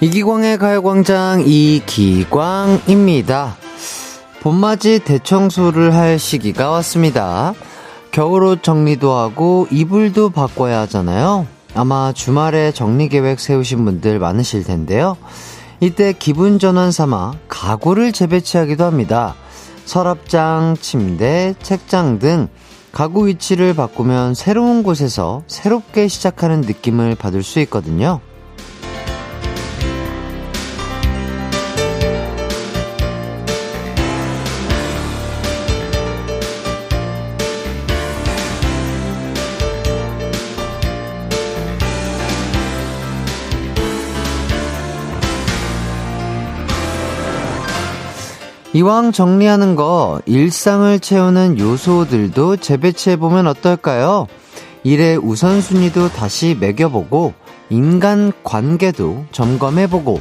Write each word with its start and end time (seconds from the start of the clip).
이기광의 0.00 0.58
가요광장 0.58 1.42
이기광입니다. 1.44 2.06
봄맞이 4.40 5.00
대청소를 5.00 5.92
할 5.92 6.20
시기가 6.20 6.70
왔습니다. 6.70 7.52
겨울옷 8.12 8.62
정리도 8.62 9.12
하고 9.12 9.66
이불도 9.72 10.30
바꿔야 10.30 10.82
하잖아요. 10.82 11.48
아마 11.74 12.12
주말에 12.12 12.70
정리 12.70 13.08
계획 13.08 13.40
세우신 13.40 13.84
분들 13.84 14.20
많으실 14.20 14.62
텐데요. 14.62 15.16
이때 15.80 16.12
기분 16.12 16.60
전환 16.60 16.92
삼아 16.92 17.32
가구를 17.48 18.12
재배치하기도 18.12 18.84
합니다. 18.84 19.34
서랍장, 19.84 20.76
침대, 20.80 21.56
책장 21.60 22.20
등 22.20 22.46
가구 22.92 23.26
위치를 23.26 23.74
바꾸면 23.74 24.34
새로운 24.34 24.84
곳에서 24.84 25.42
새롭게 25.48 26.06
시작하는 26.06 26.60
느낌을 26.60 27.16
받을 27.16 27.42
수 27.42 27.58
있거든요. 27.60 28.20
이왕 48.78 49.10
정리하는 49.10 49.74
거 49.74 50.20
일상을 50.24 51.00
채우는 51.00 51.58
요소들도 51.58 52.58
재배치해보면 52.58 53.48
어떨까요? 53.48 54.28
일의 54.84 55.16
우선순위도 55.16 56.10
다시 56.10 56.56
매겨보고 56.60 57.34
인간 57.70 58.32
관계도 58.44 59.24
점검해보고 59.32 60.20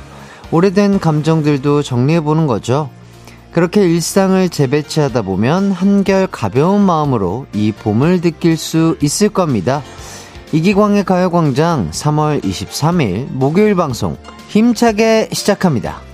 오래된 0.50 1.00
감정들도 1.00 1.84
정리해보는 1.84 2.48
거죠. 2.48 2.90
그렇게 3.52 3.88
일상을 3.88 4.50
재배치하다 4.50 5.22
보면 5.22 5.72
한결 5.72 6.26
가벼운 6.26 6.82
마음으로 6.82 7.46
이 7.54 7.72
봄을 7.72 8.22
느낄 8.22 8.58
수 8.58 8.98
있을 9.04 9.30
겁니다. 9.30 9.84
이기광의 10.52 11.04
가요광장 11.04 11.92
3월 11.92 12.44
23일 12.44 13.28
목요일 13.30 13.76
방송 13.76 14.18
힘차게 14.48 15.30
시작합니다. 15.32 16.07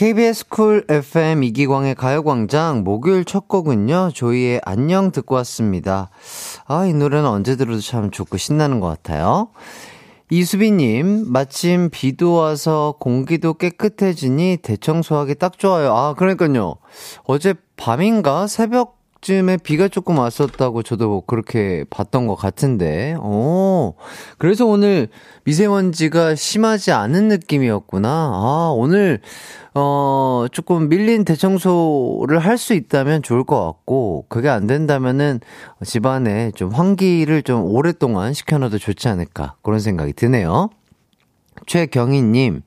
KBS 0.00 0.48
쿨 0.48 0.86
FM 0.88 1.42
이기광의 1.44 1.94
가요광장 1.94 2.84
목요일 2.84 3.26
첫 3.26 3.48
곡은요, 3.48 4.12
조이의 4.14 4.62
안녕 4.64 5.12
듣고 5.12 5.34
왔습니다. 5.34 6.08
아, 6.64 6.86
이 6.86 6.94
노래는 6.94 7.28
언제 7.28 7.54
들어도 7.54 7.82
참 7.82 8.10
좋고 8.10 8.38
신나는 8.38 8.80
것 8.80 8.86
같아요. 8.86 9.50
이수빈님, 10.30 11.30
마침 11.30 11.90
비도 11.90 12.32
와서 12.32 12.94
공기도 12.98 13.52
깨끗해지니 13.52 14.60
대청소하기 14.62 15.34
딱 15.34 15.58
좋아요. 15.58 15.94
아, 15.94 16.14
그러니까요. 16.14 16.76
어제 17.24 17.52
밤인가? 17.76 18.46
새벽 18.46 19.00
쯤에 19.20 19.58
비가 19.58 19.88
조금 19.88 20.16
왔었다고 20.16 20.82
저도 20.82 21.24
그렇게 21.26 21.84
봤던 21.90 22.26
것 22.26 22.36
같은데, 22.36 23.16
오, 23.20 23.96
그래서 24.38 24.64
오늘 24.64 25.08
미세먼지가 25.44 26.36
심하지 26.36 26.90
않은 26.92 27.28
느낌이었구나. 27.28 28.08
아, 28.08 28.72
오늘, 28.74 29.20
어, 29.74 30.46
조금 30.52 30.88
밀린 30.88 31.24
대청소를 31.24 32.38
할 32.38 32.58
수 32.58 32.74
있다면 32.74 33.22
좋을 33.22 33.44
것 33.44 33.64
같고, 33.64 34.26
그게 34.28 34.48
안 34.48 34.66
된다면은 34.66 35.40
집안에 35.84 36.50
좀 36.52 36.70
환기를 36.70 37.42
좀 37.42 37.64
오랫동안 37.64 38.32
시켜놔도 38.34 38.78
좋지 38.78 39.08
않을까. 39.08 39.56
그런 39.62 39.80
생각이 39.80 40.12
드네요. 40.12 40.68
최경희님, 41.66 42.62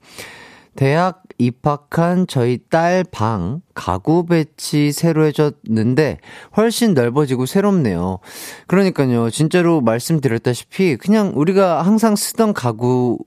대학 0.75 1.23
입학한 1.37 2.27
저희 2.27 2.59
딸 2.69 3.03
방 3.03 3.61
가구 3.73 4.25
배치 4.25 4.91
새로 4.91 5.25
해줬는데 5.25 6.19
훨씬 6.55 6.93
넓어지고 6.93 7.45
새롭네요. 7.45 8.19
그러니까요. 8.67 9.29
진짜로 9.29 9.81
말씀드렸다시피 9.81 10.95
그냥 10.97 11.33
우리가 11.35 11.81
항상 11.81 12.15
쓰던 12.15 12.53
가구 12.53 13.17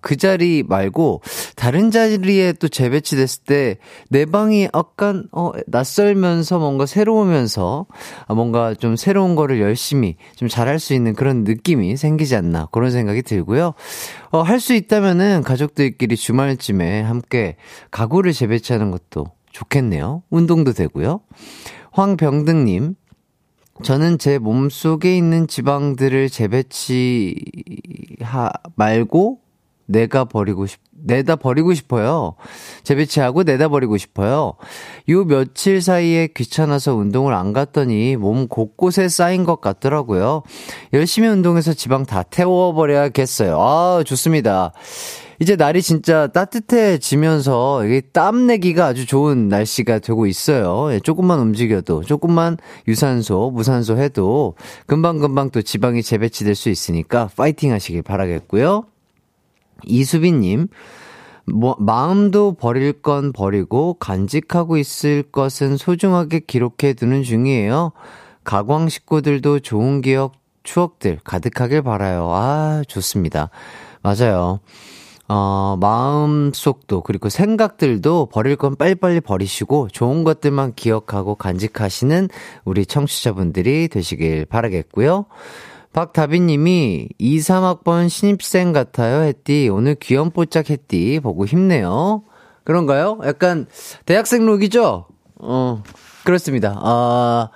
그 0.00 0.16
자리 0.16 0.62
말고 0.66 1.22
다른 1.56 1.90
자리에 1.90 2.52
또 2.54 2.68
재배치 2.68 3.16
됐을 3.16 3.44
때 3.44 3.76
내 4.10 4.24
방이 4.24 4.68
약간 4.74 5.24
어 5.32 5.52
낯설면서 5.66 6.58
뭔가 6.58 6.86
새로우면서 6.86 7.86
아, 8.26 8.34
뭔가 8.34 8.74
좀 8.74 8.96
새로운 8.96 9.34
거를 9.34 9.60
열심히 9.60 10.16
좀 10.36 10.48
잘할 10.48 10.78
수 10.78 10.94
있는 10.94 11.14
그런 11.14 11.44
느낌이 11.44 11.96
생기지 11.96 12.36
않나 12.36 12.66
그런 12.72 12.90
생각이 12.90 13.22
들고요. 13.22 13.74
어, 14.30 14.42
할 14.42 14.58
수 14.60 14.74
있다면은 14.74 15.42
가족들끼리 15.44 16.16
주말쯤에 16.16 17.00
함께 17.02 17.56
가구를 17.92 18.32
재배치하는 18.32 18.90
것도 18.90 19.26
좋겠네요. 19.52 20.22
운동도 20.30 20.72
되고요. 20.72 21.20
황병등님, 21.92 22.94
저는 23.82 24.18
제 24.18 24.38
몸속에 24.38 25.16
있는 25.16 25.46
지방들을 25.46 26.30
재배치하 26.30 27.30
말고 28.74 29.40
내가 29.86 30.24
버리고 30.24 30.66
싶, 30.66 30.80
내다 30.90 31.36
버리고 31.36 31.72
싶어요. 31.72 32.34
재배치하고 32.82 33.44
내다 33.44 33.68
버리고 33.68 33.96
싶어요. 33.96 34.54
요 35.08 35.24
며칠 35.24 35.80
사이에 35.80 36.28
귀찮아서 36.36 36.94
운동을 36.94 37.32
안 37.32 37.54
갔더니 37.54 38.16
몸 38.16 38.48
곳곳에 38.48 39.08
쌓인 39.08 39.44
것 39.44 39.62
같더라고요. 39.62 40.42
열심히 40.92 41.28
운동해서 41.28 41.72
지방 41.72 42.04
다 42.04 42.22
태워버려야겠어요. 42.22 43.58
아, 43.58 44.02
좋습니다. 44.04 44.72
이제 45.40 45.54
날이 45.54 45.82
진짜 45.82 46.26
따뜻해지면서 46.26 47.84
이게 47.84 48.00
땀 48.00 48.46
내기가 48.48 48.86
아주 48.86 49.06
좋은 49.06 49.48
날씨가 49.48 50.00
되고 50.00 50.26
있어요. 50.26 50.92
예, 50.92 50.98
조금만 50.98 51.38
움직여도, 51.38 52.02
조금만 52.02 52.56
유산소, 52.88 53.50
무산소 53.54 53.98
해도 53.98 54.54
금방금방 54.86 55.50
또 55.50 55.62
지방이 55.62 56.02
재배치될 56.02 56.56
수 56.56 56.70
있으니까 56.70 57.30
파이팅 57.36 57.72
하시길 57.72 58.02
바라겠고요. 58.02 58.84
이수빈님, 59.84 60.66
뭐, 61.46 61.76
마음도 61.78 62.54
버릴 62.54 62.92
건 62.92 63.32
버리고 63.32 63.94
간직하고 63.94 64.76
있을 64.76 65.22
것은 65.22 65.76
소중하게 65.76 66.40
기록해 66.40 66.94
두는 66.94 67.22
중이에요. 67.22 67.92
가광 68.42 68.88
식구들도 68.88 69.60
좋은 69.60 70.00
기억, 70.00 70.32
추억들 70.64 71.20
가득하길 71.22 71.82
바라요. 71.82 72.28
아, 72.32 72.82
좋습니다. 72.88 73.50
맞아요. 74.02 74.60
어, 75.30 75.76
마음속도, 75.78 77.02
그리고 77.02 77.28
생각들도 77.28 78.26
버릴 78.32 78.56
건 78.56 78.76
빨리빨리 78.76 79.20
버리시고 79.20 79.88
좋은 79.92 80.24
것들만 80.24 80.74
기억하고 80.74 81.34
간직하시는 81.34 82.28
우리 82.64 82.86
청취자분들이 82.86 83.88
되시길 83.88 84.46
바라겠고요. 84.46 85.26
박다비님이 85.92 87.08
2, 87.18 87.38
3학번 87.38 88.08
신입생 88.08 88.72
같아요, 88.72 89.22
했디. 89.22 89.68
오늘 89.70 89.96
귀염뽀짝 89.96 90.70
했디. 90.70 91.20
보고 91.20 91.44
힘내요. 91.44 92.22
그런가요? 92.64 93.18
약간 93.24 93.66
대학생 94.06 94.46
룩이죠? 94.46 95.06
어, 95.36 95.82
그렇습니다. 96.24 96.78
아, 96.82 97.50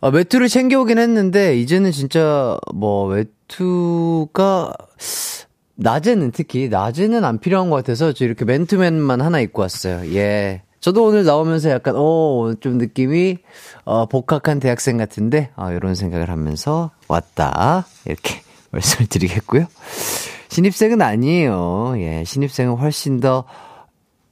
아, 0.00 0.08
외투를 0.08 0.48
챙겨오긴 0.48 0.98
했는데, 0.98 1.56
이제는 1.58 1.92
진짜 1.92 2.58
뭐 2.74 3.06
외투가 3.06 4.72
낮에는 5.76 6.32
특히 6.32 6.68
낮에는 6.68 7.24
안 7.24 7.38
필요한 7.38 7.70
것 7.70 7.76
같아서 7.76 8.12
저 8.12 8.24
이렇게 8.24 8.44
맨투맨만 8.44 9.20
하나 9.20 9.40
입고 9.40 9.62
왔어요. 9.62 10.14
예. 10.14 10.62
저도 10.80 11.04
오늘 11.04 11.24
나오면서 11.24 11.70
약간 11.70 11.94
어좀 11.96 12.78
느낌이 12.78 13.38
어 13.84 14.06
복학한 14.06 14.60
대학생 14.60 14.96
같은데 14.96 15.50
어 15.56 15.72
이런 15.72 15.94
생각을 15.94 16.30
하면서 16.30 16.90
왔다 17.08 17.86
이렇게 18.04 18.40
말씀을 18.70 19.08
드리겠고요. 19.08 19.66
신입생은 20.48 21.02
아니에요. 21.02 21.94
예, 21.98 22.24
신입생은 22.24 22.76
훨씬 22.76 23.20
더 23.20 23.44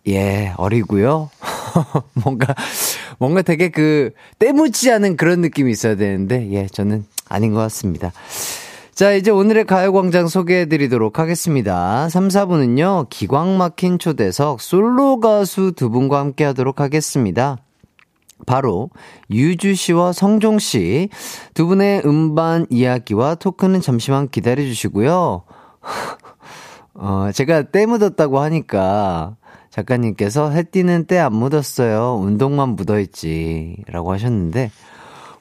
예, 0.06 0.52
어리고요. 0.56 1.30
뭔가 2.24 2.54
뭔가 3.18 3.42
되게 3.42 3.70
그 3.70 4.10
때묻지 4.38 4.90
않은 4.92 5.16
그런 5.16 5.40
느낌이 5.40 5.72
있어야 5.72 5.96
되는데 5.96 6.50
예, 6.52 6.66
저는 6.66 7.04
아닌 7.28 7.52
것 7.52 7.60
같습니다. 7.60 8.12
자, 8.94 9.12
이제 9.12 9.32
오늘의 9.32 9.64
가요광장 9.64 10.28
소개해 10.28 10.66
드리도록 10.66 11.18
하겠습니다. 11.18 12.08
3, 12.08 12.28
4분은요, 12.28 13.08
기광 13.10 13.58
막힌 13.58 13.98
초대석 13.98 14.60
솔로 14.60 15.18
가수 15.18 15.72
두 15.72 15.90
분과 15.90 16.20
함께 16.20 16.44
하도록 16.44 16.78
하겠습니다. 16.80 17.58
바로 18.46 18.90
유주 19.32 19.74
씨와 19.74 20.12
성종 20.12 20.60
씨 20.60 21.08
두 21.54 21.66
분의 21.66 22.02
음반 22.04 22.66
이야기와 22.70 23.34
토크는 23.34 23.80
잠시만 23.80 24.28
기다려 24.28 24.62
주시고요. 24.62 25.42
어, 26.94 27.30
제가 27.34 27.62
때 27.62 27.86
묻었다고 27.86 28.38
하니까 28.38 29.34
작가님께서 29.70 30.50
해띠는 30.50 31.06
때 31.06 31.18
안 31.18 31.34
묻었어요. 31.34 32.20
운동만 32.22 32.76
묻어있지. 32.76 33.78
라고 33.88 34.12
하셨는데, 34.12 34.70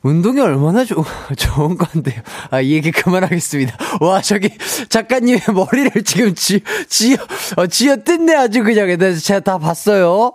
운동이 0.03 0.39
얼마나 0.41 0.83
좋, 0.83 1.03
좋은 1.37 1.77
건데요. 1.77 2.21
아, 2.51 2.59
이 2.59 2.73
얘기 2.73 2.91
그만하겠습니다. 2.91 3.77
와, 4.01 4.21
저기, 4.21 4.49
작가님의 4.89 5.41
머리를 5.55 6.03
지금 6.03 6.35
쥐, 6.35 6.61
쥐어, 6.89 7.17
어, 7.55 7.67
쥐어 7.67 7.97
뜯네, 8.03 8.35
아주 8.35 8.63
그냥. 8.63 8.83
제가 9.19 9.39
다 9.39 9.57
봤어요. 9.57 10.33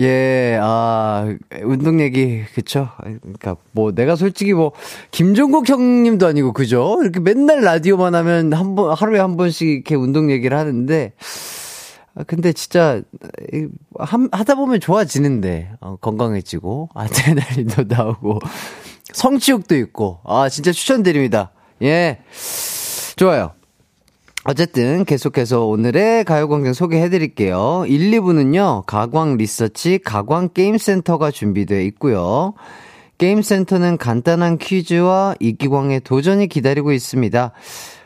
예, 0.00 0.58
아, 0.60 1.26
운동 1.62 2.00
얘기, 2.00 2.42
그쵸? 2.54 2.88
그니까, 3.22 3.56
뭐, 3.72 3.92
내가 3.92 4.16
솔직히 4.16 4.54
뭐, 4.54 4.72
김종국 5.10 5.68
형님도 5.68 6.26
아니고, 6.26 6.52
그죠? 6.54 6.98
이렇게 7.02 7.20
맨날 7.20 7.60
라디오만 7.60 8.14
하면 8.14 8.52
한 8.54 8.74
번, 8.74 8.94
하루에 8.96 9.20
한 9.20 9.36
번씩 9.36 9.68
이렇게 9.68 9.94
운동 9.94 10.30
얘기를 10.30 10.56
하는데, 10.56 11.12
아, 11.20 11.63
근데 12.26 12.52
진짜, 12.52 13.02
한, 13.98 14.28
하다 14.30 14.54
보면 14.54 14.80
좋아지는데, 14.80 15.72
어, 15.80 15.96
건강해지고, 16.00 16.90
아드레날린도 16.94 17.84
나오고, 17.92 18.38
성취욕도 19.12 19.76
있고, 19.76 20.20
아, 20.24 20.48
진짜 20.48 20.70
추천드립니다. 20.70 21.50
예. 21.82 22.20
좋아요. 23.16 23.52
어쨌든 24.44 25.04
계속해서 25.04 25.64
오늘의 25.64 26.24
가요광장 26.24 26.74
소개해드릴게요. 26.74 27.84
1, 27.88 28.10
2부는요, 28.10 28.84
가광 28.86 29.38
리서치 29.38 29.98
가광 30.04 30.50
게임센터가 30.52 31.30
준비되어 31.30 31.80
있고요. 31.80 32.52
게임센터는 33.16 33.96
간단한 33.96 34.58
퀴즈와 34.58 35.36
이기광의 35.40 36.00
도전이 36.00 36.48
기다리고 36.48 36.92
있습니다. 36.92 37.52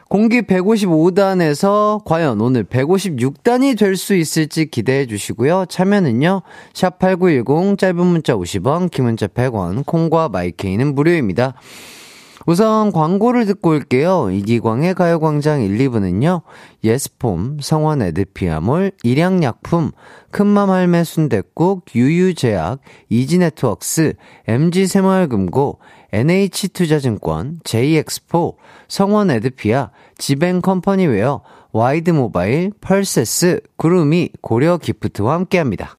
공기 0.08 0.40
155단에서 0.40 2.02
과연 2.04 2.40
오늘 2.40 2.64
156단이 2.64 3.78
될 3.78 3.98
수 3.98 4.14
있을지 4.14 4.66
기대해 4.66 5.06
주시고요. 5.06 5.66
참여는요. 5.68 6.42
샵 6.72 6.98
8910 6.98 7.76
짧은 7.78 8.06
문자 8.06 8.34
50원, 8.34 8.90
긴 8.90 9.04
문자 9.04 9.26
100원, 9.26 9.84
콩과 9.84 10.28
마이케이는 10.30 10.94
무료입니다. 10.94 11.54
우선 12.46 12.92
광고를 12.92 13.44
듣고 13.44 13.70
올게요. 13.70 14.30
이기광의 14.30 14.94
가요광장 14.94 15.60
1, 15.60 15.76
2부는요. 15.76 16.40
예스폼, 16.82 17.58
성원 17.60 18.00
에드피아몰, 18.00 18.92
일양약품, 19.02 19.90
큰맘 20.30 20.70
할매 20.70 21.04
순댓국, 21.04 21.84
유유제약, 21.94 22.80
이지네트웍스, 23.10 24.14
MG새마을금고, 24.46 25.80
NH투자증권, 26.12 27.60
JX포, 27.64 28.56
성원 28.88 29.30
에드피아, 29.30 29.90
지벤컴퍼니웨어, 30.16 31.42
와이드모바일, 31.72 32.72
펄세스, 32.80 33.60
구름이, 33.76 34.30
고려 34.40 34.78
기프트와 34.78 35.34
함께합니다. 35.34 35.94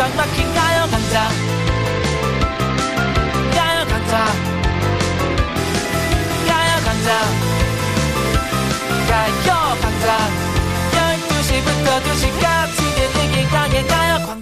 기광 0.00 0.16
막힌 0.16 0.52
가요광장 0.54 1.49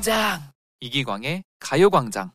광장 0.09 0.41
이기광의 0.81 1.43
가요광장 1.61 2.31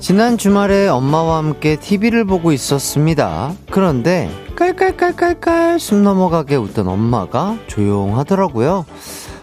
지난 0.00 0.38
주말에 0.38 0.88
엄마와 0.88 1.36
함께 1.36 1.76
TV를 1.76 2.24
보고 2.24 2.50
있었습니다. 2.52 3.52
그런데 3.70 4.30
깔깔깔깔깔 4.56 5.78
숨 5.78 6.02
넘어가게 6.02 6.56
웃던 6.56 6.88
엄마가 6.88 7.58
조용하더라고요. 7.66 8.86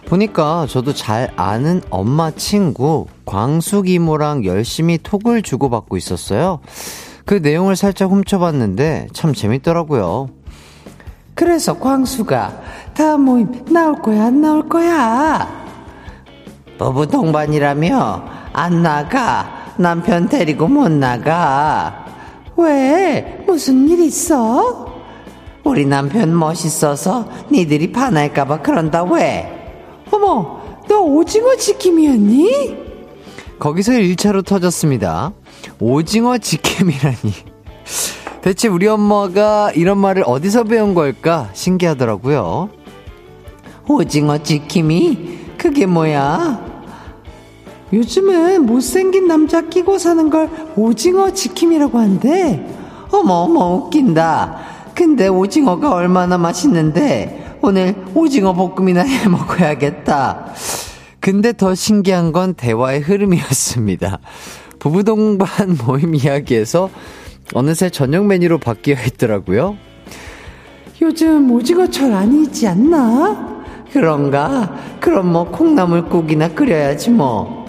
보니까 0.06 0.66
저도 0.68 0.92
잘 0.92 1.30
아는 1.36 1.80
엄마 1.90 2.30
친구 2.30 3.06
광숙 3.24 3.88
이모랑 3.88 4.44
열심히 4.44 4.98
톡을 4.98 5.42
주고받고 5.42 5.96
있었어요. 5.96 6.60
그 7.24 7.34
내용을 7.34 7.74
살짝 7.74 8.10
훔쳐봤는데 8.10 9.08
참 9.12 9.32
재밌더라고요. 9.32 10.28
그래서 11.34 11.78
광수가 11.78 12.60
다음 12.94 13.22
모임 13.22 13.64
나올 13.66 14.00
거야 14.00 14.26
안 14.26 14.40
나올 14.40 14.68
거야? 14.68 15.64
부부 16.78 17.06
동반이라며 17.06 18.24
안 18.52 18.82
나가 18.82 19.72
남편 19.78 20.28
데리고 20.28 20.68
못 20.68 20.90
나가. 20.90 22.04
왜? 22.56 23.42
무슨 23.46 23.88
일 23.88 24.00
있어? 24.00 24.86
우리 25.64 25.86
남편 25.86 26.38
멋있어서 26.38 27.26
니들이 27.50 27.90
반할까봐 27.90 28.60
그런다 28.60 29.02
왜? 29.04 29.63
어머, 30.14 30.60
너 30.88 31.00
오징어 31.00 31.56
지킴이었니? 31.56 32.76
거기서 33.58 33.92
1차로 33.92 34.44
터졌습니다. 34.44 35.32
오징어 35.80 36.38
지킴이라니. 36.38 37.32
대체 38.42 38.68
우리 38.68 38.86
엄마가 38.86 39.72
이런 39.74 39.98
말을 39.98 40.22
어디서 40.24 40.64
배운 40.64 40.94
걸까 40.94 41.50
신기하더라고요. 41.52 42.68
오징어 43.88 44.38
지킴이? 44.38 45.38
그게 45.58 45.86
뭐야? 45.86 46.62
요즘은 47.92 48.66
못생긴 48.66 49.26
남자 49.26 49.62
끼고 49.62 49.98
사는 49.98 50.30
걸 50.30 50.48
오징어 50.76 51.32
지킴이라고 51.32 51.98
한대. 51.98 52.64
어머, 53.10 53.34
어머, 53.34 53.74
웃긴다. 53.74 54.58
근데 54.94 55.26
오징어가 55.26 55.92
얼마나 55.92 56.38
맛있는데, 56.38 57.43
오늘 57.66 57.94
오징어 58.14 58.52
볶음이나 58.52 59.00
해 59.08 59.26
먹어야겠다. 59.26 60.52
근데 61.18 61.54
더 61.54 61.74
신기한 61.74 62.30
건 62.30 62.52
대화의 62.52 63.00
흐름이었습니다. 63.00 64.18
부부 64.78 65.02
동반 65.02 65.48
모임 65.86 66.14
이야기에서 66.14 66.90
어느새 67.54 67.88
저녁 67.88 68.26
메뉴로 68.26 68.58
바뀌어 68.58 68.96
있더라고요. 69.06 69.78
요즘 71.00 71.50
오징어철 71.50 72.12
아니지 72.12 72.68
않나? 72.68 73.64
그런가? 73.90 74.76
그럼 75.00 75.32
뭐 75.32 75.44
콩나물국이나 75.44 76.48
끓여야지 76.48 77.10
뭐. 77.10 77.64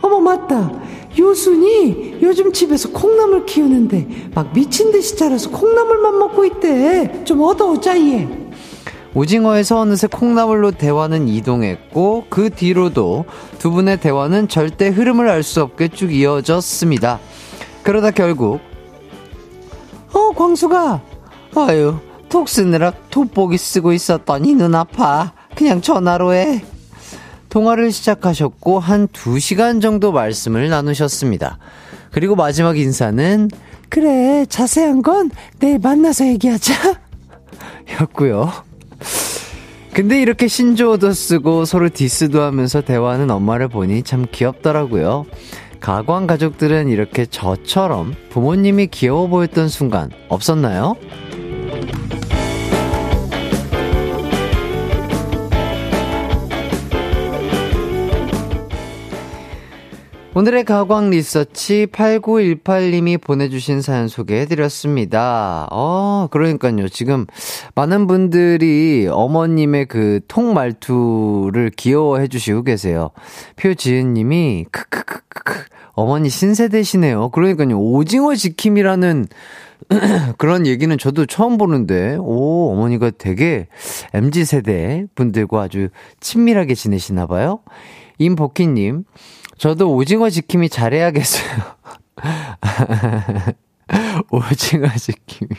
어머 0.00 0.20
맞다 0.20 0.70
요순이 1.18 2.18
요즘 2.22 2.52
집에서 2.52 2.90
콩나물 2.92 3.46
키우는데 3.46 4.30
막 4.32 4.52
미친 4.52 4.92
듯이 4.92 5.16
자라서 5.16 5.50
콩나물만 5.50 6.18
먹고 6.20 6.44
있대 6.44 7.24
좀 7.24 7.40
얻어오자 7.42 7.98
얘 8.00 8.49
오징어에서 9.14 9.80
어느새 9.80 10.06
콩나물로 10.06 10.72
대화는 10.72 11.26
이동했고 11.28 12.26
그 12.30 12.50
뒤로도 12.50 13.24
두 13.58 13.70
분의 13.70 14.00
대화는 14.00 14.48
절대 14.48 14.88
흐름을 14.88 15.28
알 15.28 15.42
수 15.42 15.62
없게 15.62 15.88
쭉 15.88 16.14
이어졌습니다. 16.14 17.18
그러다 17.82 18.10
결국 18.12 18.60
어 20.12 20.30
광수가 20.30 21.02
아유 21.56 21.98
톡 22.28 22.48
쓰느라 22.48 22.92
돋보기 23.10 23.58
쓰고 23.58 23.92
있었더니 23.92 24.54
눈 24.54 24.74
아파 24.74 25.32
그냥 25.56 25.80
전화로 25.80 26.34
해 26.34 26.62
통화를 27.48 27.90
시작하셨고 27.90 28.78
한 28.78 29.08
2시간 29.08 29.82
정도 29.82 30.12
말씀을 30.12 30.68
나누셨습니다. 30.68 31.58
그리고 32.12 32.36
마지막 32.36 32.78
인사는 32.78 33.50
그래 33.88 34.46
자세한 34.48 35.02
건 35.02 35.30
내일 35.58 35.80
만나서 35.80 36.28
얘기하자 36.28 36.74
였고요. 38.00 38.69
근데 39.92 40.22
이렇게 40.22 40.46
신조어도 40.46 41.12
쓰고 41.12 41.64
서로 41.64 41.88
디스도 41.88 42.42
하면서 42.42 42.80
대화하는 42.80 43.30
엄마를 43.30 43.68
보니 43.68 44.02
참 44.02 44.26
귀엽더라고요. 44.30 45.26
가광 45.80 46.26
가족들은 46.26 46.88
이렇게 46.88 47.26
저처럼 47.26 48.14
부모님이 48.30 48.88
귀여워 48.88 49.26
보였던 49.26 49.68
순간 49.68 50.10
없었나요? 50.28 50.96
오늘의 60.32 60.62
가광 60.64 61.10
리서치 61.10 61.86
8918님이 61.86 63.20
보내주신 63.20 63.82
사연 63.82 64.06
소개해드렸습니다. 64.06 65.66
어, 65.72 66.28
그러니까요. 66.30 66.88
지금 66.88 67.26
많은 67.74 68.06
분들이 68.06 69.08
어머님의 69.10 69.86
그 69.86 70.20
통 70.28 70.54
말투를 70.54 71.70
귀여워해주시고 71.76 72.62
계세요. 72.62 73.10
표지은님이, 73.56 74.66
크크크크크, 74.70 75.64
어머니 75.94 76.28
신세대시네요. 76.28 77.30
그러니까요. 77.30 77.80
오징어 77.80 78.36
지킴이라는 78.36 79.26
그런 80.38 80.66
얘기는 80.66 80.96
저도 80.96 81.26
처음 81.26 81.58
보는데, 81.58 82.16
오, 82.20 82.70
어머니가 82.72 83.10
되게 83.18 83.66
MZ세대 84.14 85.06
분들과 85.16 85.62
아주 85.62 85.88
친밀하게 86.20 86.74
지내시나 86.76 87.26
봐요. 87.26 87.60
임복희님, 88.18 89.04
저도 89.60 89.94
오징어 89.94 90.30
지킴이 90.30 90.70
잘해야겠어요. 90.70 91.50
오징어 94.32 94.88
지킴이. 94.88 95.50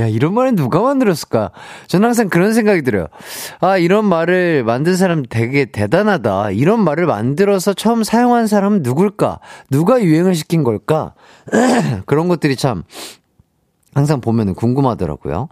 야, 0.00 0.06
이런 0.06 0.34
말은 0.34 0.54
누가 0.54 0.82
만들었을까? 0.82 1.50
저는 1.86 2.08
항상 2.08 2.28
그런 2.28 2.52
생각이 2.52 2.82
들어요. 2.82 3.06
아, 3.60 3.78
이런 3.78 4.04
말을 4.04 4.64
만든 4.64 4.96
사람 4.96 5.22
되게 5.22 5.64
대단하다. 5.64 6.50
이런 6.50 6.84
말을 6.84 7.06
만들어서 7.06 7.72
처음 7.72 8.04
사용한 8.04 8.46
사람은 8.46 8.82
누굴까? 8.82 9.40
누가 9.70 10.02
유행을 10.02 10.34
시킨 10.34 10.62
걸까? 10.62 11.14
그런 12.04 12.28
것들이 12.28 12.54
참 12.54 12.82
항상 13.94 14.20
보면은 14.20 14.54
궁금하더라고요. 14.54 15.48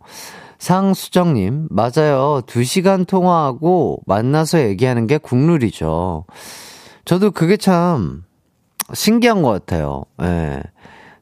상수정님, 0.59 1.69
맞아요. 1.71 2.43
두 2.47 2.63
시간 2.63 3.07
통화하고 3.07 4.03
만나서 4.05 4.61
얘기하는 4.61 5.07
게 5.07 5.17
국룰이죠. 5.17 6.27
저도 7.09 7.31
그게 7.31 7.57
참 7.57 8.23
신기한 8.93 9.41
것 9.41 9.49
같아요. 9.49 10.05
예. 10.21 10.61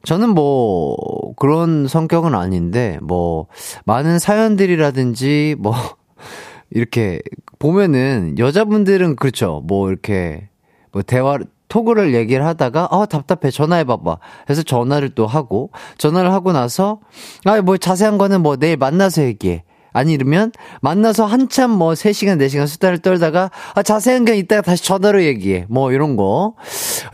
저는 0.03 0.31
뭐, 0.31 0.97
그런 1.37 1.87
성격은 1.87 2.35
아닌데, 2.35 2.99
뭐, 3.01 3.47
많은 3.85 4.19
사연들이라든지, 4.19 5.55
뭐, 5.57 5.73
이렇게 6.71 7.21
보면은, 7.57 8.35
여자분들은 8.37 9.15
그렇죠. 9.15 9.63
뭐, 9.65 9.89
이렇게, 9.89 10.49
뭐, 10.91 11.03
대화, 11.03 11.37
토그를 11.69 12.13
얘기를 12.13 12.45
하다가, 12.45 12.89
아, 12.91 13.05
답답해. 13.05 13.49
전화해 13.49 13.85
봐봐. 13.85 14.17
그래서 14.43 14.63
전화를 14.63 15.11
또 15.15 15.25
하고, 15.25 15.71
전화를 15.97 16.33
하고 16.33 16.51
나서, 16.51 16.99
아, 17.45 17.61
뭐, 17.61 17.77
자세한 17.77 18.17
거는 18.17 18.41
뭐, 18.41 18.57
내일 18.57 18.75
만나서 18.75 19.23
얘기해. 19.23 19.63
아니면 19.97 20.51
만나서 20.81 21.25
한참 21.25 21.71
뭐 21.71 21.93
3시간, 21.93 22.39
4시간 22.45 22.67
수다를 22.67 22.99
떨다가 22.99 23.49
아, 23.73 23.81
자세한 23.81 24.25
건 24.25 24.35
이따가 24.35 24.61
다시 24.61 24.83
전화로 24.83 25.23
얘기해. 25.23 25.65
뭐 25.69 25.91
이런 25.91 26.15
거. 26.15 26.53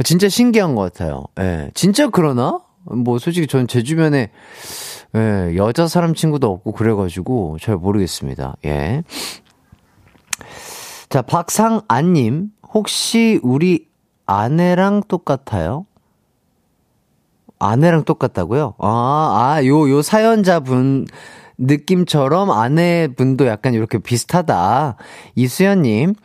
진짜 0.04 0.28
신기한 0.28 0.75
것 0.75 0.82
같아요. 0.82 1.24
예. 1.40 1.72
진짜 1.74 2.10
그러나? 2.10 2.60
뭐 2.84 3.20
솔직히 3.20 3.48
저는 3.48 3.68
제 3.68 3.84
주변에 3.84 4.32
예, 5.16 5.56
여자 5.56 5.88
사람 5.88 6.13
친구도 6.13 6.52
없고 6.52 6.74
그래가지고 6.74 7.58
잘 7.62 7.78
모르겠습니다. 7.78 8.58
예. 8.66 9.04
자, 11.08 11.22
박상안님, 11.22 12.50
혹시 12.74 13.40
우리 13.44 13.88
아내랑 14.25 15.04
똑같아요? 15.08 15.86
아내랑 17.60 18.04
똑같다고요? 18.04 18.74
아, 18.80 19.56
아, 19.56 19.66
요, 19.66 19.90
요 19.90 20.02
사연자분 20.02 21.06
느낌처럼 21.65 22.51
아내분도 22.51 23.48
약간 23.48 23.74
이렇게 23.74 23.98
비슷하다. 23.98 24.98
이수연님, 25.36 26.15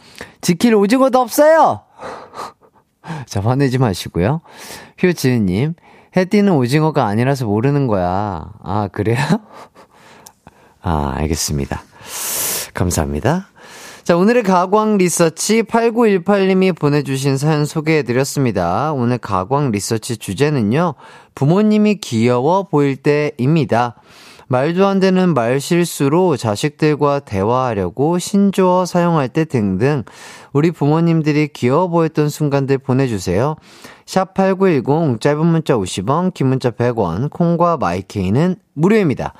지킬 0.40 0.75
오징어도 0.75 1.18
없어요! 1.21 1.83
자, 3.26 3.40
화내지 3.40 3.78
마시고요. 3.78 4.40
효지은님, 5.02 5.75
해띠는 6.16 6.52
오징어가 6.52 7.07
아니라서 7.07 7.47
모르는 7.47 7.87
거야. 7.87 8.52
아, 8.62 8.88
그래요? 8.92 9.18
아, 10.83 11.12
알겠습니다. 11.16 11.83
감사합니다. 12.75 13.49
자, 14.04 14.16
오늘의 14.16 14.42
가광 14.42 14.97
리서치 14.97 15.64
8918님이 15.64 16.75
보내주신 16.75 17.37
사연 17.37 17.66
소개해드렸습니다. 17.66 18.95
오늘 18.95 19.18
가광 19.18 19.71
리서치 19.71 20.16
주제는요, 20.16 20.95
부모님이 21.35 21.97
귀여워 21.97 22.62
보일 22.62 22.97
때입니다. 22.97 23.97
말도 24.49 24.87
안 24.87 24.99
되는 24.99 25.35
말 25.35 25.61
실수로 25.61 26.38
자식들과 26.38 27.21
대화하려고 27.21 28.19
신조어 28.19 28.87
사용할 28.87 29.28
때 29.28 29.45
등등 29.45 30.05
우리 30.52 30.71
부모님들이 30.71 31.49
귀여워 31.49 31.88
보였던 31.88 32.31
순간들 32.31 32.78
보내주세요. 32.78 33.57
샵8910 34.07 35.21
짧은 35.21 35.47
문자 35.47 35.75
50원, 35.75 36.33
긴 36.33 36.47
문자 36.47 36.71
100원, 36.71 37.31
콩과 37.31 37.76
마이케이는 37.76 38.57
무료입니다. 38.73 39.35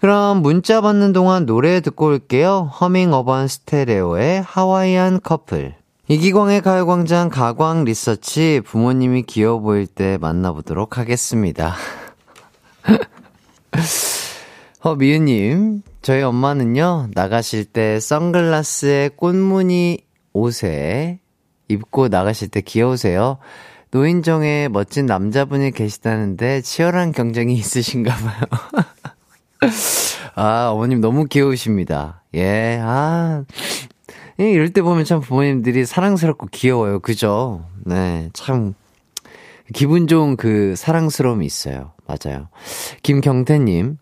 그럼 0.00 0.40
문자 0.40 0.80
받는 0.80 1.12
동안 1.12 1.44
노래 1.44 1.80
듣고 1.80 2.06
올게요. 2.06 2.70
허밍 2.80 3.12
어반 3.12 3.48
스테레오의 3.48 4.42
하와이안 4.42 5.20
커플. 5.22 5.74
이기광의 6.06 6.62
가요광장 6.62 7.28
가광 7.28 7.84
리서치 7.84 8.62
부모님이 8.64 9.24
귀여워 9.24 9.60
보일 9.60 9.86
때 9.86 10.16
만나보도록 10.18 10.96
하겠습니다. 10.96 11.74
허미유님, 14.84 15.82
저희 16.02 16.22
엄마는요, 16.22 17.08
나가실 17.12 17.64
때 17.64 17.98
선글라스에 17.98 19.10
꽃무늬 19.16 19.98
옷에 20.32 21.18
입고 21.66 22.06
나가실 22.08 22.48
때 22.48 22.60
귀여우세요. 22.60 23.38
노인정에 23.90 24.68
멋진 24.68 25.06
남자분이 25.06 25.72
계시다는데 25.72 26.60
치열한 26.60 27.10
경쟁이 27.10 27.54
있으신가 27.58 28.14
봐요. 28.14 28.42
아, 30.36 30.68
어머님 30.70 31.00
너무 31.00 31.24
귀여우십니다. 31.24 32.22
예, 32.34 32.78
아. 32.80 33.44
이럴 34.36 34.72
때 34.72 34.82
보면 34.82 35.04
참 35.04 35.20
부모님들이 35.20 35.84
사랑스럽고 35.84 36.46
귀여워요. 36.52 37.00
그죠? 37.00 37.64
네, 37.84 38.28
참. 38.32 38.74
기분 39.74 40.06
좋은 40.06 40.36
그 40.36 40.76
사랑스러움이 40.76 41.44
있어요. 41.44 41.92
맞아요. 42.06 42.48
김경태님, 43.02 43.98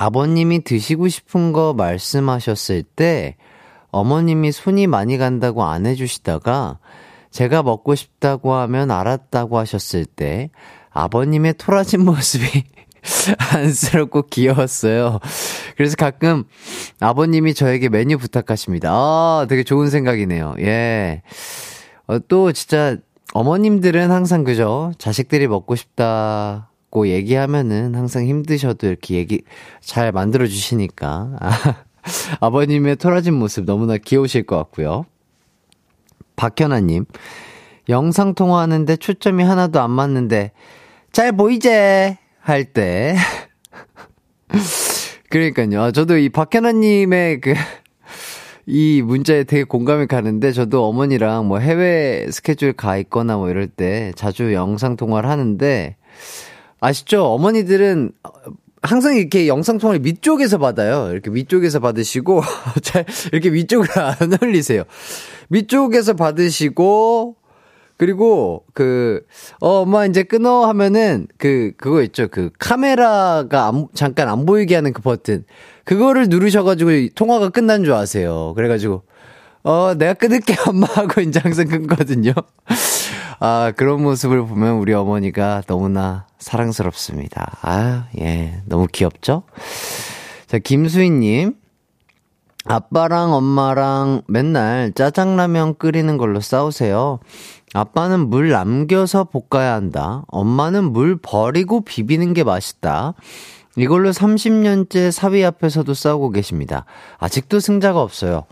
아버님이 0.00 0.64
드시고 0.64 1.08
싶은 1.08 1.52
거 1.52 1.74
말씀하셨을 1.74 2.84
때 2.84 3.36
어머님이 3.90 4.50
손이 4.50 4.86
많이 4.86 5.18
간다고 5.18 5.62
안 5.64 5.84
해주시다가 5.84 6.78
제가 7.30 7.62
먹고 7.62 7.94
싶다고 7.94 8.54
하면 8.54 8.90
알았다고 8.90 9.58
하셨을 9.58 10.06
때 10.06 10.48
아버님의 10.88 11.54
토라진 11.58 12.00
모습이 12.06 12.64
안쓰럽고 13.52 14.22
귀여웠어요. 14.28 15.20
그래서 15.76 15.96
가끔 15.96 16.44
아버님이 17.00 17.52
저에게 17.52 17.90
메뉴 17.90 18.16
부탁하십니다. 18.16 18.90
아, 18.90 19.46
되게 19.50 19.64
좋은 19.64 19.90
생각이네요. 19.90 20.54
예. 20.60 21.20
어, 22.06 22.18
또 22.20 22.52
진짜 22.52 22.96
어머님들은 23.34 24.10
항상 24.10 24.44
그죠? 24.44 24.92
자식들이 24.96 25.46
먹고 25.46 25.76
싶다 25.76 26.69
고 26.90 27.08
얘기하면은 27.08 27.94
항상 27.94 28.26
힘드셔도 28.26 28.88
이렇게 28.88 29.14
얘기 29.14 29.42
잘 29.80 30.10
만들어 30.10 30.46
주시니까 30.46 31.38
아, 32.40 32.50
버님의 32.50 32.96
토라진 32.96 33.34
모습 33.34 33.64
너무나 33.64 33.96
귀여우실 33.96 34.44
것 34.44 34.56
같고요. 34.56 35.04
박현아님 36.36 37.04
영상 37.88 38.34
통화하는데 38.34 38.96
초점이 38.96 39.44
하나도 39.44 39.80
안 39.80 39.90
맞는데 39.90 40.52
잘 41.12 41.32
보이제 41.32 42.18
할 42.40 42.72
때 42.72 43.16
그러니까요. 45.30 45.80
아, 45.80 45.92
저도 45.92 46.18
이 46.18 46.28
박현아님의 46.28 47.40
그 47.40 47.54
이 48.66 49.02
문자에 49.04 49.44
되게 49.44 49.64
공감이 49.64 50.06
가는데 50.06 50.52
저도 50.52 50.86
어머니랑 50.86 51.46
뭐 51.46 51.58
해외 51.58 52.26
스케줄 52.30 52.72
가 52.72 52.96
있거나 52.98 53.36
뭐 53.36 53.48
이럴 53.50 53.66
때 53.66 54.12
자주 54.16 54.52
영상 54.52 54.96
통화를 54.96 55.28
하는데 55.28 55.96
아시죠? 56.80 57.24
어머니들은 57.24 58.12
항상 58.82 59.14
이렇게 59.14 59.46
영상통화를 59.46 60.00
밑쪽에서 60.00 60.58
받아요. 60.58 61.10
이렇게 61.12 61.30
위쪽에서 61.30 61.80
받으시고, 61.80 62.42
잘, 62.82 63.04
이렇게 63.32 63.52
위쪽으로 63.52 63.88
안 63.96 64.16
올리세요. 64.42 64.84
밑쪽에서 65.48 66.14
받으시고, 66.14 67.36
그리고, 67.98 68.64
그, 68.72 69.20
어, 69.60 69.82
엄마 69.82 70.06
이제 70.06 70.22
끊어 70.22 70.64
하면은, 70.66 71.28
그, 71.36 71.72
그거 71.76 72.02
있죠. 72.04 72.28
그, 72.28 72.50
카메라가 72.58 73.68
안, 73.68 73.88
잠깐 73.92 74.30
안 74.30 74.46
보이게 74.46 74.74
하는 74.74 74.94
그 74.94 75.02
버튼. 75.02 75.44
그거를 75.84 76.28
누르셔가지고 76.28 76.90
통화가 77.14 77.50
끝난 77.50 77.84
줄 77.84 77.92
아세요. 77.92 78.54
그래가지고, 78.56 79.02
어, 79.64 79.92
내가 79.98 80.14
끊을게, 80.14 80.54
엄마 80.66 80.86
하고 80.86 81.20
이제 81.20 81.38
항상 81.40 81.68
끊거든요. 81.68 82.32
아, 83.42 83.72
그런 83.74 84.02
모습을 84.02 84.46
보면 84.46 84.74
우리 84.74 84.92
어머니가 84.92 85.62
너무나 85.66 86.26
사랑스럽습니다. 86.38 87.56
아, 87.62 88.06
예. 88.20 88.60
너무 88.66 88.86
귀엽죠? 88.86 89.44
자, 90.46 90.58
김수희님. 90.58 91.54
아빠랑 92.66 93.32
엄마랑 93.32 94.20
맨날 94.28 94.92
짜장라면 94.94 95.76
끓이는 95.78 96.18
걸로 96.18 96.40
싸우세요. 96.40 97.18
아빠는 97.72 98.28
물 98.28 98.50
남겨서 98.50 99.24
볶아야 99.24 99.72
한다. 99.72 100.24
엄마는 100.28 100.92
물 100.92 101.16
버리고 101.16 101.80
비비는 101.80 102.34
게 102.34 102.44
맛있다. 102.44 103.14
이걸로 103.76 104.10
30년째 104.10 105.10
사위 105.10 105.42
앞에서도 105.42 105.94
싸우고 105.94 106.30
계십니다. 106.30 106.84
아직도 107.18 107.60
승자가 107.60 108.02
없어요. 108.02 108.44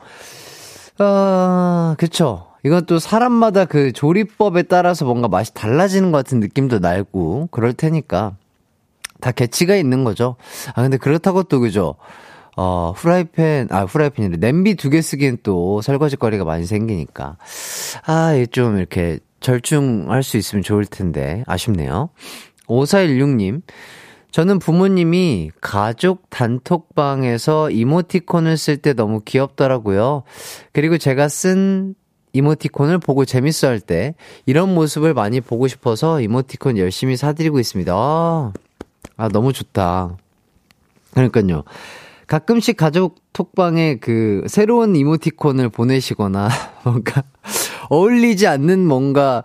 아, 0.98 1.94
그쵸. 1.98 2.47
이건 2.68 2.84
또 2.84 2.98
사람마다 2.98 3.64
그 3.64 3.92
조리법에 3.92 4.64
따라서 4.64 5.06
뭔가 5.06 5.26
맛이 5.26 5.54
달라지는 5.54 6.12
것 6.12 6.18
같은 6.18 6.38
느낌도 6.38 6.80
날고 6.80 7.48
그럴 7.50 7.72
테니까 7.72 8.36
다 9.22 9.32
개치가 9.32 9.74
있는 9.74 10.04
거죠. 10.04 10.36
아, 10.74 10.82
근데 10.82 10.98
그렇다고 10.98 11.44
또, 11.44 11.60
그죠? 11.60 11.94
어, 12.58 12.92
후라이팬, 12.94 13.68
아, 13.70 13.84
후라이팬이래. 13.84 14.36
냄비 14.36 14.74
두 14.74 14.90
개 14.90 15.00
쓰기엔 15.00 15.38
또 15.42 15.80
설거지거리가 15.80 16.44
많이 16.44 16.66
생기니까. 16.66 17.38
아, 18.04 18.32
좀 18.52 18.76
이렇게 18.76 19.18
절충할 19.40 20.22
수 20.22 20.36
있으면 20.36 20.62
좋을 20.62 20.84
텐데. 20.84 21.44
아쉽네요. 21.46 22.10
5416님. 22.66 23.62
저는 24.30 24.58
부모님이 24.58 25.52
가족 25.62 26.28
단톡방에서 26.28 27.70
이모티콘을 27.70 28.58
쓸 28.58 28.76
때 28.76 28.92
너무 28.92 29.22
귀엽더라고요. 29.24 30.24
그리고 30.74 30.98
제가 30.98 31.28
쓴 31.30 31.94
이모티콘을 32.38 32.98
보고 32.98 33.24
재밌어 33.24 33.68
할 33.68 33.80
때 33.80 34.14
이런 34.46 34.74
모습을 34.74 35.14
많이 35.14 35.40
보고 35.40 35.68
싶어서 35.68 36.20
이모티콘 36.20 36.78
열심히 36.78 37.16
사드리고 37.16 37.58
있습니다. 37.60 37.92
아, 37.94 38.52
아 39.16 39.28
너무 39.28 39.52
좋다. 39.52 40.16
그러니까요. 41.14 41.64
가끔씩 42.26 42.76
가족 42.76 43.16
톡방에 43.32 43.96
그 44.00 44.44
새로운 44.48 44.94
이모티콘을 44.96 45.70
보내시거나 45.70 46.48
뭔가 46.84 47.22
어울리지 47.88 48.46
않는 48.46 48.86
뭔가 48.86 49.44